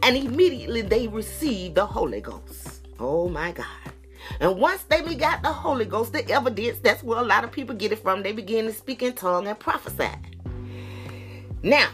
and 0.03 0.17
immediately 0.17 0.83
they 0.83 1.09
received 1.09 1.77
the 1.77 1.87
Holy 1.87 2.21
Ghost. 2.21 2.87
Oh 2.99 3.29
my 3.29 3.53
God. 3.53 3.67
And 4.41 4.59
once 4.59 4.83
they 4.85 5.03
got 5.15 5.43
the 5.43 5.53
Holy 5.53 5.85
Ghost, 5.85 6.13
the 6.13 6.29
evidence, 6.31 6.79
that's 6.79 7.03
where 7.03 7.19
a 7.19 7.25
lot 7.25 7.45
of 7.45 7.53
people 7.53 7.75
get 7.75 7.93
it 7.93 8.01
from. 8.01 8.23
They 8.23 8.33
begin 8.33 8.67
to 8.67 8.73
speak 8.73 9.03
in 9.03 9.13
tongue 9.13 9.47
and 9.47 9.59
prophesy. 9.59 10.11
Now, 11.63 11.89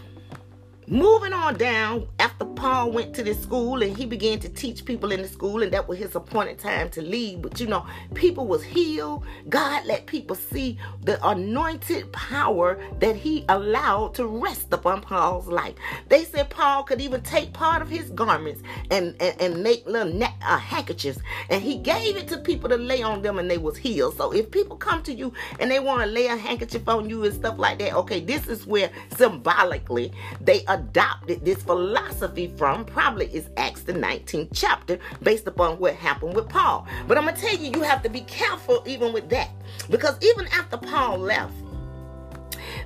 Moving 0.90 1.34
on 1.34 1.58
down, 1.58 2.08
Paul 2.56 2.92
went 2.92 3.14
to 3.14 3.22
this 3.22 3.40
school 3.42 3.82
and 3.82 3.96
he 3.96 4.06
began 4.06 4.38
to 4.40 4.48
teach 4.48 4.84
people 4.84 5.12
in 5.12 5.22
the 5.22 5.28
school, 5.28 5.62
and 5.62 5.72
that 5.72 5.88
was 5.88 5.98
his 5.98 6.14
appointed 6.14 6.58
time 6.58 6.88
to 6.90 7.02
leave. 7.02 7.42
But 7.42 7.60
you 7.60 7.66
know, 7.66 7.86
people 8.14 8.46
was 8.46 8.62
healed. 8.62 9.24
God 9.48 9.84
let 9.86 10.06
people 10.06 10.36
see 10.36 10.78
the 11.02 11.24
anointed 11.26 12.12
power 12.12 12.78
that 13.00 13.16
he 13.16 13.44
allowed 13.48 14.14
to 14.14 14.26
rest 14.26 14.72
upon 14.72 15.00
Paul's 15.00 15.46
life. 15.48 15.74
They 16.08 16.24
said 16.24 16.50
Paul 16.50 16.82
could 16.84 17.00
even 17.00 17.22
take 17.22 17.52
part 17.52 17.82
of 17.82 17.88
his 17.88 18.10
garments 18.10 18.62
and, 18.90 19.14
and, 19.20 19.40
and 19.40 19.62
make 19.62 19.86
little 19.86 20.12
na- 20.12 20.32
uh, 20.42 20.58
handkerchiefs, 20.58 21.20
and 21.50 21.62
he 21.62 21.76
gave 21.76 22.16
it 22.16 22.28
to 22.28 22.38
people 22.38 22.68
to 22.68 22.76
lay 22.76 23.02
on 23.02 23.22
them, 23.22 23.38
and 23.38 23.50
they 23.50 23.58
was 23.58 23.76
healed. 23.76 24.16
So 24.16 24.32
if 24.32 24.50
people 24.50 24.76
come 24.76 25.02
to 25.04 25.12
you 25.12 25.32
and 25.60 25.70
they 25.70 25.80
want 25.80 26.02
to 26.02 26.06
lay 26.06 26.26
a 26.26 26.36
handkerchief 26.36 26.88
on 26.88 27.08
you 27.08 27.24
and 27.24 27.34
stuff 27.34 27.58
like 27.58 27.78
that, 27.80 27.94
okay, 27.94 28.20
this 28.20 28.46
is 28.46 28.66
where 28.66 28.90
symbolically 29.16 30.12
they 30.40 30.64
adopted 30.68 31.44
this 31.44 31.62
philosophy 31.62 32.27
from 32.56 32.84
probably 32.84 33.26
is 33.26 33.48
Acts 33.56 33.82
the 33.82 33.92
19th 33.92 34.50
chapter 34.52 34.98
based 35.22 35.46
upon 35.46 35.78
what 35.78 35.94
happened 35.94 36.34
with 36.34 36.48
Paul. 36.48 36.86
But 37.06 37.18
I'm 37.18 37.24
going 37.24 37.34
to 37.34 37.40
tell 37.40 37.56
you, 37.56 37.70
you 37.74 37.82
have 37.82 38.02
to 38.02 38.08
be 38.08 38.20
careful 38.22 38.82
even 38.86 39.12
with 39.12 39.28
that 39.30 39.50
because 39.90 40.16
even 40.22 40.46
after 40.48 40.76
Paul 40.76 41.18
left, 41.18 41.54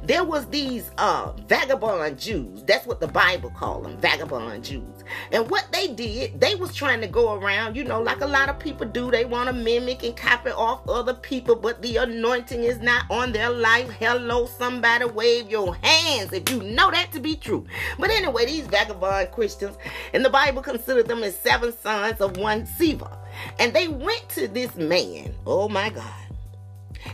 there 0.05 0.25
was 0.25 0.47
these 0.47 0.91
uh, 0.99 1.33
vagabond 1.47 2.19
Jews. 2.19 2.65
That's 2.65 2.87
what 2.87 2.99
the 2.99 3.07
Bible 3.07 3.51
called 3.51 3.85
them, 3.85 3.97
vagabond 3.99 4.65
Jews. 4.65 5.05
And 5.31 5.49
what 5.49 5.69
they 5.73 5.89
did, 5.89 6.41
they 6.41 6.57
was 6.57 6.75
trying 6.75 7.01
to 7.03 7.07
go 7.07 7.35
around, 7.35 7.77
you 7.77 7.85
know, 7.85 8.03
like 8.03 8.21
a 8.21 8.27
lot 8.27 8.49
of 8.49 8.59
people 8.59 8.87
do. 8.87 9.11
They 9.11 9.25
want 9.25 9.49
to 9.49 9.53
mimic 9.53 10.03
and 10.03 10.17
copy 10.17 10.51
off 10.51 10.89
other 10.89 11.15
people, 11.15 11.55
but 11.55 11.83
the 11.83 11.99
anointing 11.99 12.65
is 12.65 12.81
not 12.81 13.05
on 13.11 13.33
their 13.33 13.51
life. 13.51 13.91
Hello, 13.91 14.47
somebody 14.47 15.05
wave 15.05 15.49
your 15.49 15.77
hands 15.77 16.33
if 16.33 16.51
you 16.51 16.63
know 16.63 16.91
that 16.91 17.13
to 17.13 17.21
be 17.21 17.37
true. 17.37 17.65
But 17.99 18.11
anyway, 18.11 18.47
these 18.47 18.67
vagabond 18.67 19.31
Christians, 19.31 19.77
and 20.13 20.25
the 20.25 20.31
Bible 20.31 20.63
considered 20.63 21.07
them 21.07 21.23
as 21.23 21.39
seven 21.39 21.73
sons 21.73 22.21
of 22.21 22.37
one 22.37 22.67
Sceva. 22.67 23.19
And 23.59 23.73
they 23.73 23.89
went 23.89 24.29
to 24.31 24.49
this 24.49 24.75
man. 24.75 25.35
Oh 25.47 25.69
my 25.69 25.91
God. 25.91 26.32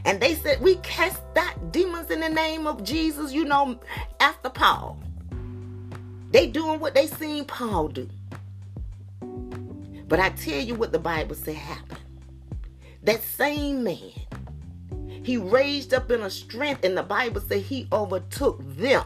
And 0.05 0.21
they 0.21 0.35
said, 0.35 0.61
We 0.61 0.77
cast 0.77 1.23
out 1.37 1.73
demons 1.73 2.11
in 2.11 2.21
the 2.21 2.29
name 2.29 2.67
of 2.67 2.83
Jesus, 2.85 3.33
you 3.33 3.45
know, 3.45 3.79
after 4.21 4.51
Paul. 4.51 4.99
They 6.31 6.47
doing 6.47 6.81
what 6.81 6.95
they 6.95 7.07
seen 7.07 7.45
Paul 7.45 7.89
do. 7.89 8.09
But 10.09 10.21
I 10.21 10.31
tell 10.31 10.61
you 10.61 10.75
what 10.75 10.93
the 10.93 10.99
Bible 10.99 11.35
said 11.35 11.55
happened. 11.55 12.01
That 13.03 13.23
same 13.23 13.85
man, 13.85 14.13
he 15.23 15.37
raised 15.37 15.95
up 15.95 16.11
in 16.11 16.23
a 16.23 16.31
strength, 16.31 16.85
and 16.85 16.97
the 16.97 17.03
Bible 17.03 17.41
said 17.41 17.63
he 17.63 17.89
overtook 17.93 18.61
them. 18.77 19.05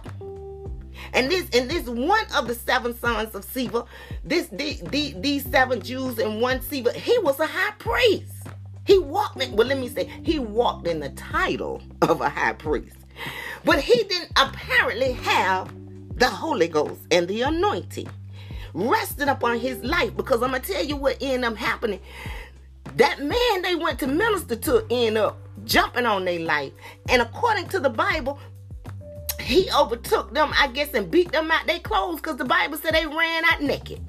And 1.12 1.30
this 1.30 1.48
and 1.52 1.70
this 1.70 1.88
one 1.88 2.24
of 2.34 2.46
the 2.46 2.54
seven 2.54 2.96
sons 2.96 3.34
of 3.34 3.44
Sceva, 3.44 3.86
this 4.24 4.46
the, 4.48 4.80
the, 4.90 5.14
these 5.18 5.44
seven 5.44 5.82
Jews 5.82 6.18
and 6.18 6.40
one 6.40 6.60
Sceva, 6.60 6.94
he 6.94 7.18
was 7.18 7.40
a 7.40 7.46
high 7.46 7.72
priest. 7.78 8.32
He 8.84 8.98
walked 8.98 9.40
in, 9.40 9.54
well, 9.54 9.66
let 9.66 9.78
me 9.78 9.88
say, 9.88 10.10
he 10.22 10.38
walked 10.38 10.86
in 10.86 11.00
the 11.00 11.10
title 11.10 11.82
of 12.02 12.20
a 12.20 12.28
high 12.28 12.52
priest. 12.52 12.96
But 13.64 13.80
he 13.80 14.02
didn't 14.04 14.32
apparently 14.36 15.12
have 15.12 15.72
the 16.16 16.28
Holy 16.28 16.68
Ghost 16.68 17.00
and 17.10 17.28
the 17.28 17.42
anointing 17.42 18.08
resting 18.74 19.28
upon 19.28 19.58
his 19.58 19.82
life 19.84 20.16
because 20.16 20.42
I'm 20.42 20.50
going 20.50 20.62
to 20.62 20.72
tell 20.72 20.84
you 20.84 20.96
what 20.96 21.18
ended 21.20 21.44
up 21.44 21.56
happening. 21.56 22.00
That 22.96 23.20
man 23.20 23.62
they 23.62 23.74
went 23.74 23.98
to 24.00 24.06
minister 24.06 24.56
to 24.56 24.86
end 24.90 25.16
up 25.18 25.38
jumping 25.64 26.06
on 26.06 26.24
their 26.24 26.40
life. 26.40 26.72
And 27.08 27.22
according 27.22 27.68
to 27.68 27.80
the 27.80 27.90
Bible, 27.90 28.38
he 29.40 29.70
overtook 29.72 30.32
them, 30.34 30.50
I 30.58 30.68
guess, 30.68 30.94
and 30.94 31.10
beat 31.10 31.32
them 31.32 31.50
out 31.50 31.66
their 31.66 31.80
clothes 31.80 32.16
because 32.16 32.36
the 32.36 32.44
Bible 32.44 32.78
said 32.78 32.94
they 32.94 33.06
ran 33.06 33.44
out 33.46 33.62
naked. 33.62 34.00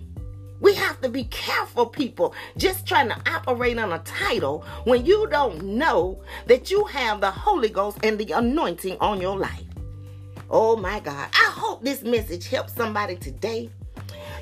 We 0.64 0.76
have 0.76 1.02
to 1.02 1.10
be 1.10 1.26
careful, 1.26 1.86
people, 1.86 2.34
just 2.56 2.88
trying 2.88 3.10
to 3.10 3.18
operate 3.30 3.78
on 3.78 3.92
a 3.92 4.00
title 4.00 4.64
when 4.86 5.06
you 5.06 5.28
don't 5.28 5.62
know 5.62 6.22
that 6.48 6.72
you 6.72 6.86
have 6.86 7.20
the 7.20 7.32
Holy 7.32 7.68
Ghost 7.68 7.98
and 8.02 8.18
the 8.18 8.32
anointing 8.32 8.96
on 9.02 9.20
your 9.20 9.38
life. 9.38 9.66
Oh 10.50 10.78
my 10.78 11.02
God. 11.02 11.28
I 11.34 11.52
hope 11.52 11.84
this 11.84 12.02
message 12.04 12.48
helps 12.48 12.74
somebody 12.74 13.18
today. 13.18 13.72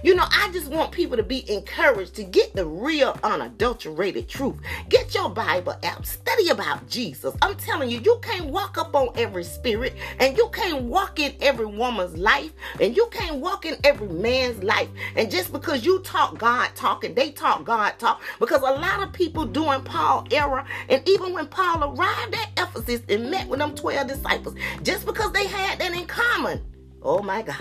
You 0.04 0.16
know, 0.16 0.26
I 0.32 0.50
just 0.52 0.68
want 0.70 0.92
people 0.92 1.16
to 1.16 1.24
be 1.24 1.50
encouraged 1.52 2.16
to 2.16 2.24
get 2.24 2.56
the 2.56 2.66
real, 2.66 3.18
unadulterated 3.24 4.28
truth. 4.28 4.58
Get 4.90 5.14
your 5.14 5.30
Bible 5.30 5.76
app, 5.84 6.06
study 6.08 6.50
about 6.50 6.90
Jesus. 6.90 7.36
I'm 7.42 7.56
telling 7.56 7.92
you, 7.92 8.00
you 8.00 8.20
can't 8.24 8.48
walk 8.48 8.80
up 8.80 8.96
on 8.96 9.10
every 9.16 9.44
spirit, 9.44 9.94
and 10.20 10.36
you 10.36 10.50
can't 10.52 10.84
walk 10.84 11.20
in 11.20 11.36
every 11.40 11.68
woman's 11.68 12.18
life, 12.18 12.52
and 12.80 12.98
you 12.98 13.08
can't 13.12 13.38
walk 13.38 13.66
in 13.68 13.78
every 13.84 14.08
man's 14.08 14.64
life. 14.64 14.90
And 15.16 15.30
just 15.30 15.54
because 15.54 15.86
you 15.86 16.00
talk 16.00 16.40
God 16.40 16.70
talk 16.76 17.04
and 17.04 17.16
they 17.16 17.32
talk 17.32 17.64
God 17.64 18.00
talk, 18.00 18.22
because 18.40 18.62
a 18.62 18.74
lot 18.74 19.04
of 19.04 19.14
people 19.14 19.46
doing 19.46 19.84
Paul 19.84 20.26
era, 20.32 20.66
and 20.90 21.08
even 21.08 21.32
when 21.34 21.46
Paul 21.46 21.84
arrived 21.84 22.34
at 22.34 22.50
Ephesus 22.58 23.02
and 23.08 23.30
met 23.30 23.48
with 23.48 23.60
them 23.60 23.76
12 23.76 24.08
disciples, 24.08 24.56
just 24.82 25.06
because 25.06 25.32
they 25.32 25.46
had 25.46 25.80
that 25.80 25.94
in 25.94 26.08
common. 26.08 26.62
Oh 27.04 27.22
my 27.22 27.44
God. 27.44 27.56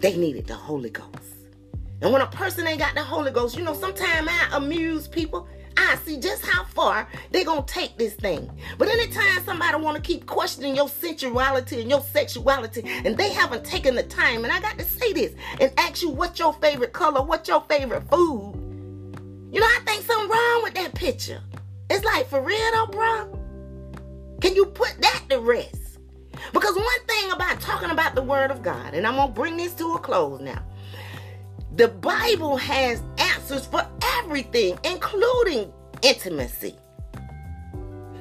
They 0.00 0.16
needed 0.16 0.46
the 0.46 0.54
Holy 0.54 0.90
Ghost. 0.90 1.08
And 2.00 2.12
when 2.12 2.22
a 2.22 2.26
person 2.26 2.66
ain't 2.66 2.78
got 2.78 2.94
the 2.94 3.02
Holy 3.02 3.30
Ghost, 3.30 3.56
you 3.56 3.62
know, 3.62 3.74
sometimes 3.74 4.28
I 4.30 4.56
amuse 4.56 5.06
people. 5.06 5.46
I 5.76 5.96
see 5.96 6.18
just 6.18 6.44
how 6.44 6.64
far 6.64 7.06
they 7.30 7.44
gonna 7.44 7.62
take 7.66 7.98
this 7.98 8.14
thing. 8.14 8.50
But 8.78 8.88
anytime 8.88 9.44
somebody 9.44 9.76
wanna 9.76 10.00
keep 10.00 10.24
questioning 10.26 10.74
your 10.74 10.88
sensuality 10.88 11.82
and 11.82 11.90
your 11.90 12.00
sexuality, 12.00 12.82
and 12.86 13.16
they 13.16 13.30
haven't 13.30 13.64
taken 13.64 13.94
the 13.94 14.02
time, 14.04 14.44
and 14.44 14.52
I 14.52 14.60
got 14.60 14.78
to 14.78 14.84
say 14.84 15.12
this 15.12 15.34
and 15.60 15.70
ask 15.76 16.02
you 16.02 16.08
what's 16.08 16.38
your 16.38 16.54
favorite 16.54 16.94
color, 16.94 17.22
what's 17.22 17.48
your 17.48 17.60
favorite 17.68 18.08
food. 18.08 18.54
You 19.52 19.60
know, 19.60 19.66
I 19.66 19.80
think 19.84 20.04
something 20.04 20.30
wrong 20.30 20.62
with 20.62 20.74
that 20.74 20.94
picture. 20.94 21.42
It's 21.90 22.04
like 22.04 22.26
for 22.28 22.40
real 22.40 22.70
though, 22.72 22.86
bro. 22.86 24.38
Can 24.40 24.54
you 24.54 24.66
put 24.66 24.94
that 25.02 25.24
to 25.28 25.40
rest? 25.40 25.89
Because 26.52 26.76
one 26.76 27.06
thing 27.06 27.30
about 27.32 27.60
talking 27.60 27.90
about 27.90 28.14
the 28.14 28.22
Word 28.22 28.50
of 28.50 28.62
God, 28.62 28.94
and 28.94 29.06
I'm 29.06 29.16
going 29.16 29.28
to 29.28 29.34
bring 29.34 29.56
this 29.56 29.74
to 29.74 29.94
a 29.94 29.98
close 29.98 30.40
now. 30.40 30.62
The 31.76 31.88
Bible 31.88 32.56
has 32.56 33.02
answers 33.18 33.66
for 33.66 33.86
everything, 34.18 34.78
including 34.84 35.72
intimacy. 36.02 36.76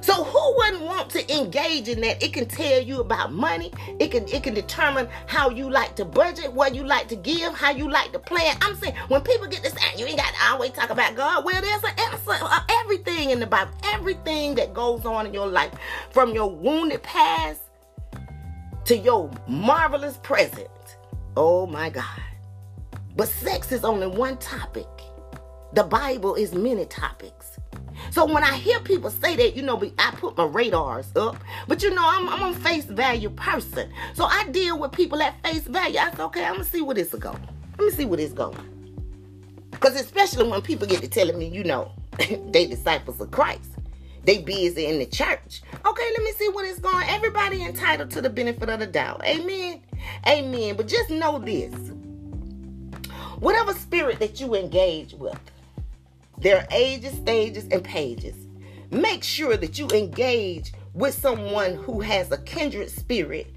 So 0.01 0.23
who 0.23 0.55
wouldn't 0.57 0.83
want 0.83 1.09
to 1.11 1.37
engage 1.37 1.87
in 1.87 2.01
that? 2.01 2.23
It 2.23 2.33
can 2.33 2.47
tell 2.47 2.81
you 2.81 3.01
about 3.01 3.33
money. 3.33 3.71
It 3.99 4.11
can 4.11 4.27
it 4.29 4.43
can 4.43 4.53
determine 4.53 5.07
how 5.27 5.49
you 5.49 5.69
like 5.69 5.95
to 5.97 6.05
budget, 6.05 6.51
what 6.53 6.73
you 6.73 6.83
like 6.83 7.07
to 7.09 7.15
give, 7.15 7.53
how 7.53 7.71
you 7.71 7.89
like 7.89 8.11
to 8.13 8.19
plan. 8.19 8.57
I'm 8.61 8.75
saying 8.75 8.95
when 9.09 9.21
people 9.21 9.47
get 9.47 9.61
this, 9.61 9.75
you 9.97 10.05
ain't 10.05 10.17
got 10.17 10.33
to 10.33 10.51
always 10.51 10.71
talk 10.71 10.89
about 10.89 11.15
God. 11.15 11.43
Well, 11.43 11.61
there's 11.61 11.83
an 11.83 11.99
answer 11.99 12.43
of 12.43 12.61
everything 12.69 13.31
in 13.31 13.39
the 13.39 13.47
Bible, 13.47 13.71
everything 13.83 14.55
that 14.55 14.73
goes 14.73 15.05
on 15.05 15.27
in 15.27 15.33
your 15.33 15.47
life, 15.47 15.73
from 16.11 16.33
your 16.33 16.49
wounded 16.49 17.03
past 17.03 17.61
to 18.89 18.97
your 18.97 19.29
marvelous 19.47 20.17
present. 20.23 20.97
Oh 21.37 21.67
my 21.67 21.91
God. 21.91 22.23
But 23.15 23.27
sex 23.27 23.71
is 23.71 23.83
only 23.83 24.07
one 24.07 24.37
topic. 24.37 24.87
The 25.73 25.83
Bible 25.83 26.33
is 26.33 26.55
many 26.55 26.85
topics. 26.85 27.59
So 28.09 28.25
when 28.25 28.43
I 28.43 28.55
hear 28.57 28.79
people 28.79 29.11
say 29.11 29.35
that, 29.35 29.55
you 29.55 29.61
know, 29.61 29.79
I 29.99 30.09
put 30.15 30.35
my 30.35 30.45
radars 30.45 31.15
up. 31.15 31.37
But 31.67 31.83
you 31.83 31.91
know, 31.91 32.01
I'm, 32.03 32.27
I'm 32.29 32.51
a 32.51 32.53
face 32.55 32.85
value 32.85 33.29
person. 33.29 33.91
So 34.15 34.25
I 34.25 34.45
deal 34.45 34.79
with 34.79 34.91
people 34.91 35.21
at 35.21 35.39
face 35.45 35.67
value. 35.67 35.99
I 35.99 36.09
say, 36.09 36.23
okay, 36.23 36.45
I'm 36.45 36.53
going 36.53 36.65
to 36.65 36.71
see 36.71 36.81
where 36.81 36.95
this 36.95 37.13
is 37.13 37.19
going. 37.19 37.47
Let 37.77 37.85
me 37.85 37.91
see 37.91 38.05
where 38.05 38.17
this 38.17 38.31
going. 38.31 38.57
Because 39.69 40.01
especially 40.01 40.49
when 40.49 40.63
people 40.63 40.87
get 40.87 41.01
to 41.01 41.07
telling 41.07 41.37
me, 41.37 41.47
you 41.47 41.63
know, 41.63 41.91
they 42.17 42.65
disciples 42.65 43.21
of 43.21 43.29
Christ. 43.29 43.69
They 44.23 44.39
busy 44.39 44.85
in 44.85 44.99
the 44.99 45.05
church. 45.05 45.61
Okay, 45.85 46.09
let 46.11 46.23
me 46.23 46.31
see 46.33 46.49
what 46.49 46.65
it's 46.65 46.79
going. 46.79 47.07
Everybody 47.07 47.63
entitled 47.63 48.11
to 48.11 48.21
the 48.21 48.29
benefit 48.29 48.69
of 48.69 48.79
the 48.79 48.87
doubt. 48.87 49.23
Amen. 49.23 49.81
Amen. 50.27 50.75
But 50.75 50.87
just 50.87 51.09
know 51.09 51.39
this. 51.39 51.73
Whatever 53.39 53.73
spirit 53.73 54.19
that 54.19 54.39
you 54.39 54.55
engage 54.55 55.13
with, 55.13 55.39
there 56.37 56.57
are 56.57 56.67
ages, 56.71 57.13
stages, 57.13 57.67
and 57.71 57.83
pages. 57.83 58.35
Make 58.91 59.23
sure 59.23 59.55
that 59.57 59.77
you 59.77 59.87
engage 59.89 60.73
with 60.93 61.13
someone 61.13 61.75
who 61.75 62.01
has 62.01 62.31
a 62.31 62.37
kindred 62.39 62.89
spirit 62.89 63.47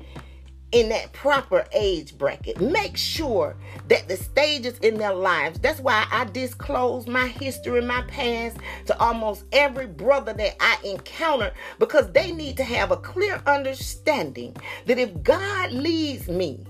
in 0.72 0.88
that 0.88 1.12
proper 1.12 1.66
age 1.72 2.16
bracket. 2.16 2.61
Make 2.61 2.96
sure 2.96 3.56
that 3.88 4.08
the 4.08 4.16
stages 4.16 4.78
in 4.78 4.96
their 4.96 5.14
lives, 5.14 5.58
that's 5.61 5.80
why 5.80 6.06
I 6.11 6.24
disclose 6.24 7.06
my 7.06 7.28
history, 7.28 7.82
my 7.82 8.02
past 8.02 8.56
to 8.87 8.98
almost 8.98 9.44
every 9.52 9.87
brother 9.87 10.32
that 10.32 10.56
I 10.61 10.78
encounter 10.85 11.52
because 11.78 12.11
they 12.12 12.32
need 12.32 12.56
to 12.56 12.64
have 12.64 12.90
a 12.90 12.96
clear 12.96 13.42
understanding 13.46 14.56
that 14.87 14.98
if 14.98 15.22
God 15.22 15.72
leads 15.72 16.28
me 16.28 16.64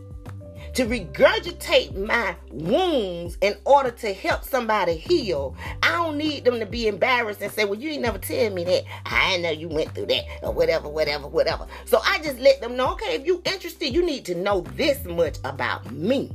to 0.75 0.87
regurgitate 0.87 1.95
my 1.95 2.35
wounds 2.51 3.37
in 3.41 3.55
order 3.65 3.91
to 3.91 4.15
help 4.15 4.45
somebody 4.45 4.97
heal. 4.97 5.55
I 5.83 5.93
don't 5.93 6.17
need 6.17 6.45
them 6.45 6.59
to 6.61 6.67
be 6.67 6.89
embarrassed 6.89 7.43
and 7.43 7.53
say, 7.53 7.65
Well, 7.65 7.79
you 7.79 7.91
ain't 7.91 8.03
never 8.03 8.19
tell 8.19 8.51
me 8.51 8.65
that. 8.65 8.85
I 9.07 9.37
know 9.39 9.51
you 9.51 9.69
went 9.69 9.95
through 9.95 10.07
that, 10.07 10.25
or 10.43 10.53
whatever, 10.53 10.89
whatever, 10.89 11.29
whatever. 11.29 11.67
So 11.85 12.01
I 12.05 12.19
just 12.21 12.39
let 12.39 12.61
them 12.61 12.77
know, 12.77 12.93
okay, 12.93 13.15
if 13.17 13.27
you're 13.27 13.43
interested, 13.45 13.93
you 13.93 14.05
need 14.05 14.25
to 14.27 14.35
know 14.35 14.63
this 14.77 15.05
much 15.05 15.39
about 15.45 15.91
me. 15.93 16.33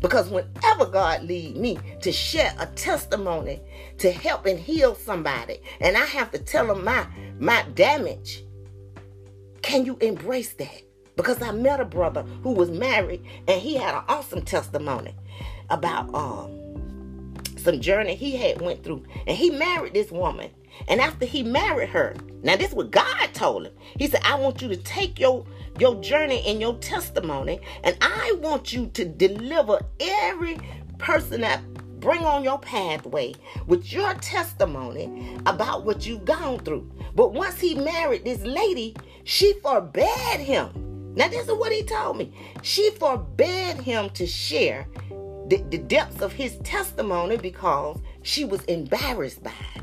Because 0.00 0.28
whenever 0.28 0.86
God 0.86 1.22
lead 1.22 1.56
me 1.56 1.78
to 2.00 2.10
share 2.10 2.52
a 2.58 2.66
testimony 2.66 3.60
to 3.98 4.10
help 4.10 4.46
and 4.46 4.58
heal 4.58 4.96
somebody, 4.96 5.60
and 5.80 5.96
I 5.96 6.04
have 6.04 6.32
to 6.32 6.38
tell 6.38 6.66
them 6.66 6.84
my 6.84 7.06
my 7.38 7.64
damage, 7.74 8.42
can 9.62 9.86
you 9.86 9.96
embrace 10.00 10.54
that? 10.54 10.82
Because 11.16 11.40
I 11.42 11.52
met 11.52 11.80
a 11.80 11.84
brother 11.84 12.22
who 12.42 12.52
was 12.52 12.70
married 12.70 13.24
and 13.48 13.60
he 13.60 13.76
had 13.76 13.94
an 13.94 14.04
awesome 14.08 14.42
testimony 14.42 15.14
about 15.70 16.12
um 16.14 16.58
some 17.56 17.80
journey 17.80 18.14
he 18.14 18.36
had 18.36 18.60
went 18.60 18.82
through. 18.82 19.04
And 19.26 19.36
he 19.36 19.50
married 19.50 19.94
this 19.94 20.10
woman. 20.10 20.50
And 20.88 21.00
after 21.00 21.26
he 21.26 21.42
married 21.42 21.90
her 21.90 22.14
now 22.42 22.56
this 22.56 22.70
is 22.70 22.74
what 22.74 22.90
god 22.90 23.34
told 23.34 23.66
him. 23.66 23.72
He 23.98 24.08
said 24.08 24.22
i 24.24 24.34
want 24.34 24.62
you 24.62 24.68
to 24.68 24.76
take 24.76 25.18
your 25.20 25.44
your 25.78 26.00
journey 26.02 26.42
and 26.46 26.60
your 26.60 26.76
testimony 26.78 27.60
and 27.84 27.96
i 28.00 28.34
want 28.40 28.72
you 28.72 28.86
to 28.88 29.04
deliver 29.04 29.80
every 30.00 30.58
person 30.98 31.40
that 31.42 31.62
bring 32.00 32.24
on 32.24 32.42
your 32.42 32.58
pathway 32.58 33.32
with 33.66 33.92
your 33.92 34.12
testimony 34.14 35.38
about 35.46 35.84
what 35.84 36.04
you've 36.04 36.24
gone 36.24 36.58
through. 36.58 36.90
But 37.14 37.32
once 37.32 37.60
he 37.60 37.74
married 37.76 38.24
this 38.24 38.42
lady 38.42 38.94
She 39.24 39.54
forbade 39.62 40.40
him. 40.40 40.91
Now, 41.14 41.28
this 41.28 41.46
is 41.46 41.52
what 41.52 41.72
he 41.72 41.82
told 41.82 42.16
me. 42.16 42.32
She 42.62 42.90
forbade 42.92 43.76
him 43.76 44.10
to 44.10 44.26
share 44.26 44.86
the, 45.48 45.62
the 45.68 45.78
depths 45.78 46.22
of 46.22 46.32
his 46.32 46.56
testimony 46.58 47.36
because 47.36 47.98
she 48.22 48.44
was 48.44 48.62
embarrassed 48.64 49.42
by 49.42 49.52
it. 49.74 49.82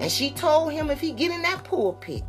And 0.00 0.10
she 0.10 0.30
told 0.30 0.72
him 0.72 0.90
if 0.90 1.00
he 1.00 1.12
get 1.12 1.30
in 1.30 1.42
that 1.42 1.64
pulpit 1.64 2.22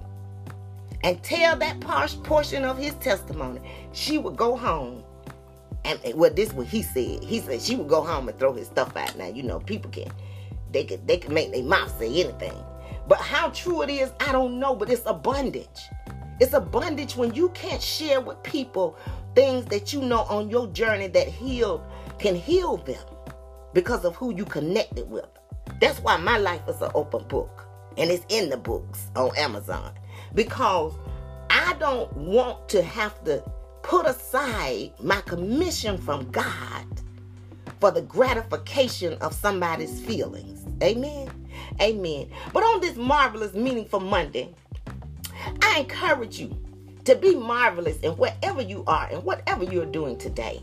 and 1.04 1.22
tell 1.24 1.58
that 1.58 1.82
portion 2.24 2.64
of 2.64 2.78
his 2.78 2.94
testimony, 2.96 3.60
she 3.92 4.18
would 4.18 4.38
go 4.38 4.56
home. 4.56 5.04
And 5.84 6.00
well, 6.16 6.32
this 6.34 6.50
is 6.50 6.56
what 6.56 6.68
he 6.68 6.82
said. 6.82 7.24
He 7.24 7.42
said 7.42 7.62
she 7.62 7.76
would 7.76 7.90
go 7.90 8.04
home 8.04 8.30
and 8.30 8.40
throw 8.40 8.54
his 8.54 8.68
stuff 8.68 8.96
out. 8.96 9.18
Now 9.18 9.28
you 9.28 9.44
know 9.44 9.60
people 9.60 9.92
can, 9.92 10.10
they 10.72 10.86
can 10.86 11.06
they 11.06 11.18
can 11.18 11.34
make 11.34 11.52
their 11.52 11.64
mouth 11.64 11.94
say 12.00 12.08
anything. 12.08 12.54
But 13.08 13.18
how 13.18 13.50
true 13.50 13.82
it 13.82 13.90
is, 13.90 14.12
I 14.22 14.32
don't 14.32 14.60
know. 14.60 14.76
But 14.76 14.90
it's 14.90 15.06
a 15.06 15.14
bondage. 15.14 15.68
It's 16.40 16.54
a 16.54 16.60
bondage 16.60 17.16
when 17.16 17.34
you 17.34 17.50
can't 17.50 17.82
share 17.82 18.20
with 18.20 18.42
people 18.44 18.98
things 19.36 19.66
that 19.66 19.94
you 19.94 20.02
know 20.02 20.22
on 20.22 20.50
your 20.50 20.68
journey 20.68 21.08
that 21.08 21.28
heal 21.28 21.86
can 22.20 22.36
heal 22.36 22.78
them 22.78 23.04
because 23.74 24.06
of 24.06 24.16
who 24.16 24.34
you 24.36 24.46
connected 24.46 25.10
with. 25.10 25.28
That's 25.80 26.00
why 26.00 26.18
my 26.18 26.38
life 26.38 26.62
is 26.68 26.82
an 26.82 26.92
open 26.96 27.28
book. 27.28 27.66
And 27.98 28.10
it's 28.10 28.26
in 28.30 28.50
the 28.50 28.58
books 28.58 29.08
on 29.16 29.36
Amazon. 29.38 29.94
Because 30.34 30.94
I 31.50 31.76
don't 31.80 32.12
want 32.16 32.68
to 32.70 32.82
have 32.82 33.24
to 33.26 33.44
put 33.84 34.08
aside 34.08 34.92
my 35.00 35.22
commission 35.22 35.98
from 35.98 36.32
God 36.32 36.86
for 37.80 37.92
the 37.92 38.02
gratification 38.02 39.14
of 39.16 39.34
somebody's 39.34 40.00
feelings. 40.00 40.66
Amen. 40.82 41.30
Amen. 41.82 42.30
But 42.54 42.64
on 42.64 42.82
this 42.82 42.96
marvelous, 42.96 43.54
meaningful 43.54 44.00
Monday, 44.00 44.56
I 45.62 45.80
encourage 45.80 46.40
you 46.40 46.58
to 47.06 47.16
be 47.16 47.36
marvelous 47.36 47.98
in 47.98 48.12
wherever 48.14 48.62
you 48.62 48.84
are 48.88 49.08
and 49.12 49.24
whatever 49.24 49.64
you're 49.64 49.86
doing 49.86 50.18
today. 50.18 50.62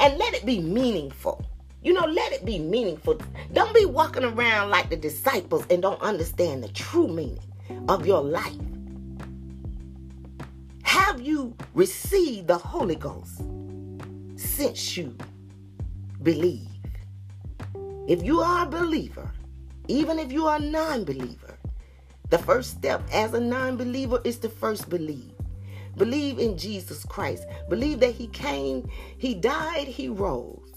And 0.00 0.18
let 0.18 0.34
it 0.34 0.44
be 0.44 0.60
meaningful. 0.60 1.44
You 1.82 1.92
know, 1.92 2.06
let 2.06 2.32
it 2.32 2.44
be 2.44 2.58
meaningful. 2.58 3.20
Don't 3.52 3.74
be 3.74 3.84
walking 3.84 4.24
around 4.24 4.70
like 4.70 4.90
the 4.90 4.96
disciples 4.96 5.64
and 5.70 5.80
don't 5.82 6.00
understand 6.00 6.64
the 6.64 6.68
true 6.68 7.06
meaning 7.08 7.38
of 7.88 8.06
your 8.06 8.22
life. 8.22 8.54
Have 10.82 11.20
you 11.20 11.54
received 11.74 12.48
the 12.48 12.58
Holy 12.58 12.96
Ghost 12.96 13.42
since 14.36 14.96
you 14.96 15.16
believe? 16.22 16.66
If 18.08 18.22
you 18.22 18.40
are 18.40 18.66
a 18.66 18.68
believer, 18.68 19.30
even 19.88 20.18
if 20.18 20.32
you 20.32 20.46
are 20.46 20.56
a 20.56 20.60
non 20.60 21.04
believer, 21.04 21.45
the 22.30 22.38
first 22.38 22.70
step 22.72 23.02
as 23.12 23.34
a 23.34 23.40
non 23.40 23.76
believer 23.76 24.20
is 24.24 24.38
to 24.38 24.48
first 24.48 24.88
believe. 24.88 25.32
Believe 25.96 26.38
in 26.38 26.58
Jesus 26.58 27.04
Christ. 27.04 27.46
Believe 27.68 28.00
that 28.00 28.14
He 28.14 28.26
came, 28.28 28.88
He 29.18 29.34
died, 29.34 29.88
He 29.88 30.08
rose. 30.08 30.74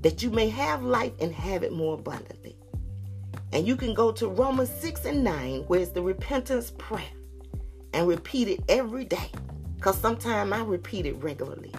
That 0.00 0.22
you 0.22 0.30
may 0.30 0.48
have 0.48 0.82
life 0.82 1.12
and 1.20 1.32
have 1.32 1.62
it 1.62 1.72
more 1.72 1.94
abundantly. 1.94 2.56
And 3.52 3.66
you 3.66 3.76
can 3.76 3.94
go 3.94 4.12
to 4.12 4.28
Romans 4.28 4.70
6 4.80 5.04
and 5.04 5.24
9, 5.24 5.62
where 5.62 5.80
it's 5.80 5.90
the 5.90 6.02
repentance 6.02 6.72
prayer, 6.78 7.02
and 7.92 8.08
repeat 8.08 8.48
it 8.48 8.60
every 8.68 9.04
day. 9.04 9.30
Because 9.76 9.98
sometimes 9.98 10.52
I 10.52 10.62
repeat 10.62 11.06
it 11.06 11.14
regularly. 11.22 11.72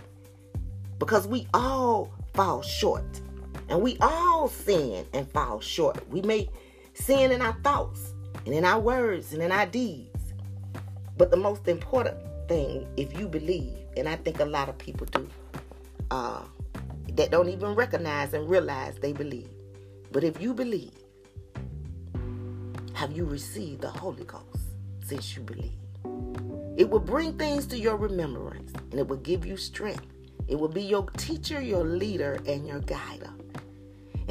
Because 1.00 1.28
we 1.28 1.48
all 1.54 2.12
fall 2.34 2.62
short. 2.62 3.22
And 3.70 3.82
we 3.82 3.98
all 4.02 4.50
sin 4.50 5.06
and 5.14 5.30
fall 5.32 5.62
short. 5.62 6.08
We 6.10 6.22
may 6.22 6.50
sin 6.94 7.32
in 7.32 7.42
our 7.42 7.56
thoughts, 7.64 8.11
and 8.46 8.56
in 8.56 8.66
our 8.66 8.80
words, 8.80 9.34
and 9.34 9.42
in 9.42 9.52
our 9.52 9.66
deeds. 9.66 10.34
But 11.18 11.32
the 11.32 11.38
most 11.38 11.68
important 11.68 12.18
thing, 12.48 12.88
if 12.98 13.18
you 13.18 13.28
believe, 13.28 13.78
and 13.98 14.08
I 14.10 14.16
think 14.16 14.40
a 14.40 14.46
lot 14.46 14.70
of 14.70 14.78
people 14.78 15.06
do, 15.08 15.28
uh, 16.10 16.42
that 17.14 17.32
don't 17.32 17.50
even 17.50 17.76
recognize 17.76 18.34
and 18.34 18.50
realize 18.50 18.96
they 18.98 19.14
believe. 19.14 19.50
But 20.12 20.24
if 20.24 20.42
you 20.42 20.54
believe, 20.54 20.92
have 22.94 23.12
you 23.12 23.26
received 23.26 23.82
the 23.82 23.90
Holy 23.90 24.24
Ghost 24.24 24.76
since 25.04 25.36
you 25.36 25.44
believe? 25.44 25.72
It 26.78 26.90
will 26.90 27.00
bring 27.00 27.38
things 27.38 27.66
to 27.68 27.78
your 27.78 27.98
remembrance 27.98 28.72
and 28.92 29.00
it 29.00 29.08
will 29.08 29.18
give 29.18 29.46
you 29.46 29.58
strength. 29.58 30.06
It 30.48 30.60
will 30.60 30.70
be 30.70 30.82
your 30.82 31.10
teacher, 31.12 31.62
your 31.62 31.84
leader, 31.84 32.40
and 32.48 32.68
your 32.68 32.80
guider 32.80 33.32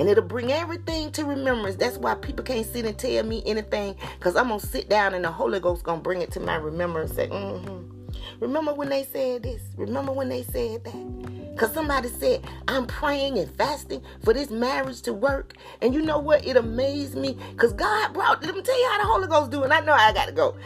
and 0.00 0.08
it'll 0.08 0.24
bring 0.24 0.50
everything 0.50 1.12
to 1.12 1.26
remembrance. 1.26 1.76
That's 1.76 1.98
why 1.98 2.14
people 2.14 2.42
can't 2.42 2.66
sit 2.66 2.86
and 2.86 2.98
tell 2.98 3.22
me 3.22 3.42
anything 3.44 3.94
because 4.18 4.34
I'm 4.34 4.48
going 4.48 4.58
to 4.58 4.66
sit 4.66 4.88
down 4.88 5.12
and 5.12 5.22
the 5.22 5.30
Holy 5.30 5.60
Ghost 5.60 5.84
going 5.84 5.98
to 5.98 6.02
bring 6.02 6.22
it 6.22 6.32
to 6.32 6.40
my 6.40 6.56
remembrance. 6.56 7.14
Say, 7.14 7.28
mm-hmm. 7.28 8.00
Remember 8.40 8.72
when 8.72 8.88
they 8.88 9.04
said 9.04 9.42
this? 9.42 9.60
Remember 9.76 10.12
when 10.12 10.30
they 10.30 10.42
said 10.42 10.84
that? 10.84 11.52
Because 11.52 11.74
somebody 11.74 12.08
said, 12.08 12.42
I'm 12.66 12.86
praying 12.86 13.36
and 13.36 13.54
fasting 13.56 14.02
for 14.24 14.32
this 14.32 14.50
marriage 14.50 15.02
to 15.02 15.12
work. 15.12 15.56
And 15.82 15.92
you 15.92 16.00
know 16.00 16.18
what? 16.18 16.46
It 16.46 16.56
amazed 16.56 17.14
me 17.14 17.36
because 17.52 17.74
God 17.74 18.14
brought, 18.14 18.42
let 18.42 18.56
me 18.56 18.62
tell 18.62 18.80
you 18.80 18.88
how 18.88 18.98
the 18.98 19.04
Holy 19.04 19.28
Ghost 19.28 19.50
do. 19.50 19.64
I 19.64 19.80
know 19.80 19.92
I 19.92 20.14
got 20.14 20.28
to 20.28 20.32
go. 20.32 20.56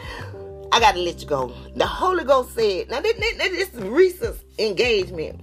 I 0.71 0.79
got 0.79 0.93
to 0.93 0.99
let 0.99 1.21
you 1.21 1.27
go. 1.27 1.53
The 1.75 1.85
Holy 1.85 2.23
Ghost 2.23 2.55
said, 2.55 2.89
now 2.89 3.01
this, 3.01 3.17
this, 3.17 3.37
this 3.37 3.73
is 3.73 3.81
recent 3.81 4.37
engagement. 4.57 5.41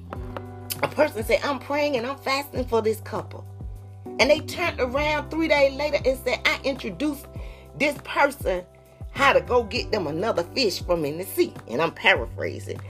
A 0.83 0.89
person 0.89 1.23
said, 1.25 1.41
I'm 1.45 1.59
praying 1.59 1.99
and 1.99 2.07
I'm 2.07 2.17
fasting 2.17 2.65
for 2.65 2.81
this 2.81 3.01
couple. 3.01 3.47
And 4.19 4.31
they 4.31 4.41
turned 4.41 4.81
around 4.81 5.31
three 5.31 5.49
days 5.49 5.75
later 5.75 5.99
and 6.05 6.19
said, 6.25 6.41
I 6.45 6.61
introduced 6.65 7.27
this 7.79 7.97
person 8.05 8.65
how 9.13 9.33
to 9.33 9.41
go 9.41 9.63
get 9.63 9.93
them 9.93 10.07
another 10.07 10.43
fish 10.43 10.83
from 10.83 11.05
in 11.05 11.19
the 11.19 11.25
sea. 11.25 11.53
And 11.69 11.83
I'm 11.83 11.93
paraphrasing. 11.93 12.81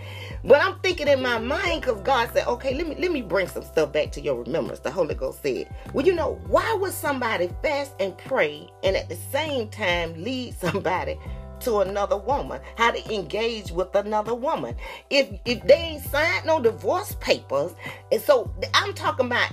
But 0.45 0.63
I'm 0.63 0.79
thinking 0.81 1.09
in 1.09 1.23
my 1.23 1.39
mind 1.39 1.83
because 1.83 2.01
God 2.03 2.31
said, 2.33 2.47
okay, 2.47 2.75
let 2.75 2.89
me 2.89 2.97
let 2.99 3.13
me 3.13 3.23
bring 3.23 3.49
some 3.49 3.63
stuff 3.63 3.93
back 3.93 4.13
to 4.13 4.21
your 4.21 4.43
remembrance. 4.43 4.81
The 4.81 4.91
Holy 4.91 5.15
Ghost 5.15 5.43
said, 5.43 5.69
well, 5.93 6.07
you 6.07 6.15
know, 6.15 6.41
why 6.47 6.77
would 6.81 6.93
somebody 6.93 7.51
fast 7.63 7.93
and 8.01 8.17
pray 8.19 8.69
and 8.83 8.97
at 8.97 9.09
the 9.09 9.19
same 9.31 9.69
time 9.69 10.15
lead 10.23 10.55
somebody 10.61 11.19
to 11.61 11.79
another 11.79 12.17
woman, 12.17 12.61
how 12.77 12.91
to 12.91 13.15
engage 13.15 13.71
with 13.71 13.95
another 13.95 14.35
woman. 14.35 14.75
If 15.11 15.29
if 15.45 15.63
they 15.63 15.75
ain't 15.75 16.03
signed 16.05 16.47
no 16.47 16.61
divorce 16.61 17.15
papers, 17.21 17.75
and 18.11 18.21
so 18.21 18.53
I'm 18.75 18.93
talking 18.95 19.27
about 19.27 19.51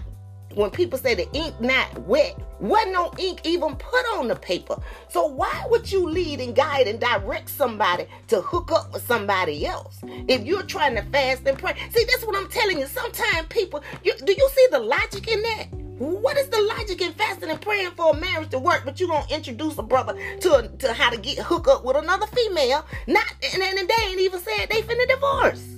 when 0.56 0.70
people 0.72 0.98
say 0.98 1.16
the 1.16 1.32
ink 1.34 1.60
not 1.62 1.98
wet, 2.00 2.38
wasn't 2.60 2.94
no 2.94 3.12
ink 3.18 3.42
even 3.44 3.76
put 3.76 4.06
on 4.18 4.28
the 4.28 4.36
paper. 4.36 4.82
So 5.10 5.26
why 5.28 5.66
would 5.70 5.92
you 5.92 6.10
lead 6.10 6.42
and 6.42 6.56
guide 6.56 6.88
and 6.88 7.00
direct 7.00 7.50
somebody 7.50 8.08
to 8.28 8.42
hook 8.42 8.72
up 8.72 8.92
with 8.94 9.06
somebody 9.06 9.66
else 9.66 10.00
if 10.28 10.44
you're 10.44 10.64
trying 10.64 10.96
to 10.96 11.04
fast 11.04 11.48
and 11.48 11.58
pray? 11.58 11.76
See, 11.92 12.04
that's 12.06 12.26
what 12.26 12.36
I'm 12.36 12.50
telling 12.50 12.80
you. 12.80 12.88
Sometimes 12.88 13.48
people, 13.50 13.84
you, 14.04 14.14
do 14.18 14.34
you 14.34 14.50
see 14.54 14.68
the 14.72 14.80
logic 14.80 15.28
in 15.28 15.42
that? 15.42 15.68
What 16.00 16.38
is 16.38 16.48
the 16.48 16.62
logic 16.62 17.02
in 17.02 17.12
fasting 17.14 17.50
and 17.50 17.60
praying 17.60 17.92
for 17.92 18.12
a 18.12 18.18
marriage 18.18 18.50
to 18.52 18.60
work, 18.60 18.84
but 18.86 19.02
you 19.02 19.08
gonna 19.08 19.26
introduce 19.30 19.78
a 19.78 19.84
brother 19.84 20.18
to 20.40 20.72
to 20.80 20.94
how 20.94 21.10
to 21.10 21.18
get 21.18 21.40
hook 21.40 21.68
up 21.68 21.84
with 21.84 21.98
another 21.98 22.26
female? 22.28 22.86
Not 23.06 23.26
and, 23.54 23.62
and 23.62 23.78
they 23.78 24.04
ain't 24.06 24.22
even 24.22 24.40
said 24.40 24.68
they 24.70 24.82
finna 24.82 25.06
divorce. 25.10 25.76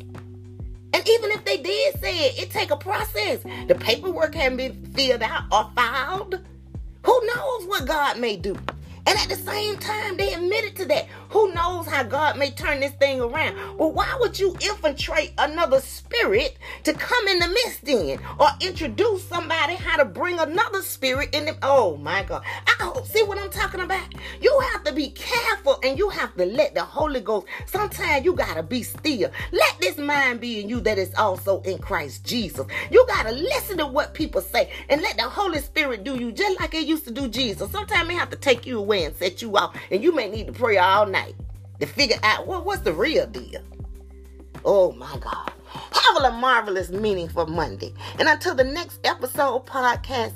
And 0.93 1.07
even 1.07 1.31
if 1.31 1.45
they 1.45 1.57
did 1.57 1.99
say 1.99 2.25
it, 2.27 2.39
it 2.39 2.51
take 2.51 2.71
a 2.71 2.77
process. 2.77 3.41
The 3.67 3.75
paperwork 3.75 4.33
can 4.33 4.57
be 4.57 4.69
filled 4.69 5.23
out 5.23 5.43
or 5.51 5.69
filed. 5.75 6.39
Who 7.05 7.27
knows 7.27 7.65
what 7.65 7.85
God 7.87 8.19
may 8.19 8.35
do? 8.37 8.57
And 9.07 9.17
at 9.17 9.29
the 9.29 9.35
same 9.35 9.77
time, 9.77 10.17
they 10.17 10.33
admitted 10.33 10.75
to 10.77 10.85
that. 10.85 11.07
Who 11.29 11.53
knows 11.53 11.87
how 11.87 12.03
God 12.03 12.37
may 12.37 12.51
turn 12.51 12.79
this 12.81 12.91
thing 12.93 13.21
around? 13.21 13.77
But 13.77 13.89
why 13.89 14.17
would 14.19 14.39
you 14.39 14.55
infiltrate 14.61 15.33
another 15.37 15.79
spirit 15.81 16.57
to 16.83 16.93
come 16.93 17.27
in 17.27 17.39
the 17.39 17.47
midst 17.47 17.85
then? 17.85 18.19
Or 18.39 18.49
introduce 18.59 19.27
somebody 19.27 19.75
how 19.75 19.97
to 19.97 20.05
bring 20.05 20.39
another 20.39 20.81
spirit 20.81 21.33
in 21.33 21.45
them? 21.45 21.57
Oh 21.63 21.97
my 21.97 22.23
God. 22.23 22.43
I 22.67 22.83
hope, 22.83 23.07
see 23.07 23.23
what 23.23 23.39
I'm 23.39 23.49
talking 23.49 23.81
about? 23.81 24.07
You 24.41 24.59
have 24.71 24.83
to 24.83 24.93
be 24.93 25.09
careful 25.09 25.79
and 25.83 25.97
you 25.97 26.09
have 26.09 26.35
to 26.35 26.45
let 26.45 26.75
the 26.75 26.83
Holy 26.83 27.21
Ghost, 27.21 27.47
sometimes 27.65 28.25
you 28.25 28.33
got 28.33 28.55
to 28.55 28.63
be 28.63 28.83
still. 28.83 29.31
Let 29.51 29.79
this 29.79 29.97
mind 29.97 30.41
be 30.41 30.61
in 30.61 30.69
you 30.69 30.79
that 30.81 30.97
is 30.97 31.13
also 31.15 31.61
in 31.61 31.79
Christ 31.79 32.23
Jesus. 32.25 32.65
You 32.91 33.05
got 33.07 33.23
to 33.23 33.31
listen 33.31 33.77
to 33.79 33.87
what 33.87 34.13
people 34.13 34.41
say 34.41 34.71
and 34.89 35.01
let 35.01 35.17
the 35.17 35.23
Holy 35.23 35.59
Spirit 35.59 36.03
do 36.03 36.19
you 36.19 36.31
just 36.31 36.59
like 36.59 36.73
it 36.73 36.85
used 36.85 37.05
to 37.05 37.11
do 37.11 37.27
Jesus. 37.27 37.71
Sometimes 37.71 38.09
it 38.09 38.13
have 38.13 38.29
to 38.29 38.35
take 38.35 38.65
you 38.65 38.77
away 38.77 38.90
away 38.91 39.05
and 39.05 39.15
set 39.15 39.41
you 39.41 39.55
off. 39.55 39.75
And 39.89 40.03
you 40.03 40.13
may 40.13 40.29
need 40.29 40.47
to 40.47 40.53
pray 40.53 40.77
all 40.77 41.05
night 41.05 41.35
to 41.79 41.85
figure 41.85 42.17
out 42.23 42.45
well, 42.45 42.63
what's 42.63 42.81
the 42.81 42.93
real 42.93 43.25
deal. 43.25 43.61
Oh 44.65 44.91
my 44.91 45.17
God. 45.19 45.51
Have 45.73 46.23
a 46.23 46.31
marvelous 46.37 46.89
meaningful 46.89 47.47
Monday. 47.47 47.93
And 48.19 48.27
until 48.27 48.53
the 48.53 48.65
next 48.65 48.99
episode 49.05 49.65
podcast, 49.65 50.33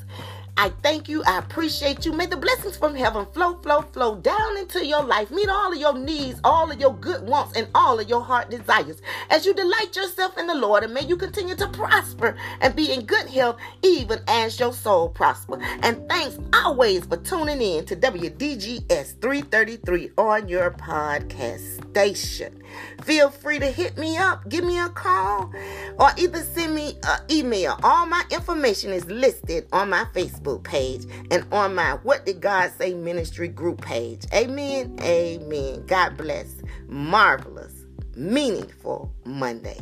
I 0.57 0.69
thank 0.81 1.09
you. 1.09 1.21
I 1.25 1.39
appreciate 1.39 2.05
you. 2.05 2.13
May 2.13 2.27
the 2.27 2.37
blessings 2.37 2.77
from 2.77 2.95
heaven 2.95 3.25
flow, 3.33 3.55
flow, 3.55 3.81
flow 3.81 4.15
down 4.15 4.57
into 4.57 4.85
your 4.85 5.03
life. 5.03 5.29
Meet 5.29 5.49
all 5.49 5.73
of 5.73 5.77
your 5.77 5.97
needs, 5.97 6.39
all 6.45 6.71
of 6.71 6.79
your 6.79 6.95
good 6.95 7.27
wants, 7.27 7.57
and 7.57 7.67
all 7.75 7.99
of 7.99 8.07
your 8.07 8.21
heart 8.21 8.49
desires. 8.49 9.01
As 9.29 9.45
you 9.45 9.53
delight 9.53 9.95
yourself 9.95 10.37
in 10.37 10.47
the 10.47 10.55
Lord, 10.55 10.83
and 10.83 10.93
may 10.93 11.03
you 11.03 11.17
continue 11.17 11.55
to 11.55 11.67
prosper 11.69 12.37
and 12.61 12.73
be 12.75 12.93
in 12.93 13.05
good 13.05 13.27
health, 13.27 13.57
even 13.83 14.19
as 14.27 14.57
your 14.59 14.71
soul 14.71 15.09
prosper. 15.09 15.59
And 15.81 16.07
thanks 16.07 16.39
always 16.53 17.05
for 17.05 17.17
tuning 17.17 17.61
in 17.61 17.85
to 17.85 17.95
WDGS 17.95 19.19
333 19.21 20.11
on 20.17 20.47
your 20.47 20.71
podcast 20.71 21.89
station. 21.91 22.61
Feel 23.03 23.29
free 23.29 23.59
to 23.59 23.67
hit 23.67 23.97
me 23.97 24.17
up, 24.17 24.47
give 24.49 24.63
me 24.63 24.79
a 24.79 24.89
call, 24.89 25.51
or 25.99 26.09
either 26.17 26.39
send 26.39 26.75
me 26.75 26.97
an 27.03 27.19
email. 27.29 27.79
All 27.83 28.05
my 28.05 28.23
information 28.31 28.91
is 28.91 29.05
listed 29.05 29.67
on 29.71 29.89
my 29.89 30.05
Facebook 30.45 30.63
page 30.63 31.05
and 31.31 31.45
on 31.51 31.75
my 31.75 31.93
What 32.03 32.25
Did 32.25 32.41
God 32.41 32.71
Say 32.77 32.93
Ministry 32.93 33.47
group 33.47 33.81
page. 33.81 34.23
Amen. 34.33 34.97
Amen. 35.01 35.85
God 35.87 36.17
bless. 36.17 36.47
Marvelous, 36.87 37.73
meaningful 38.15 39.11
Monday. 39.25 39.79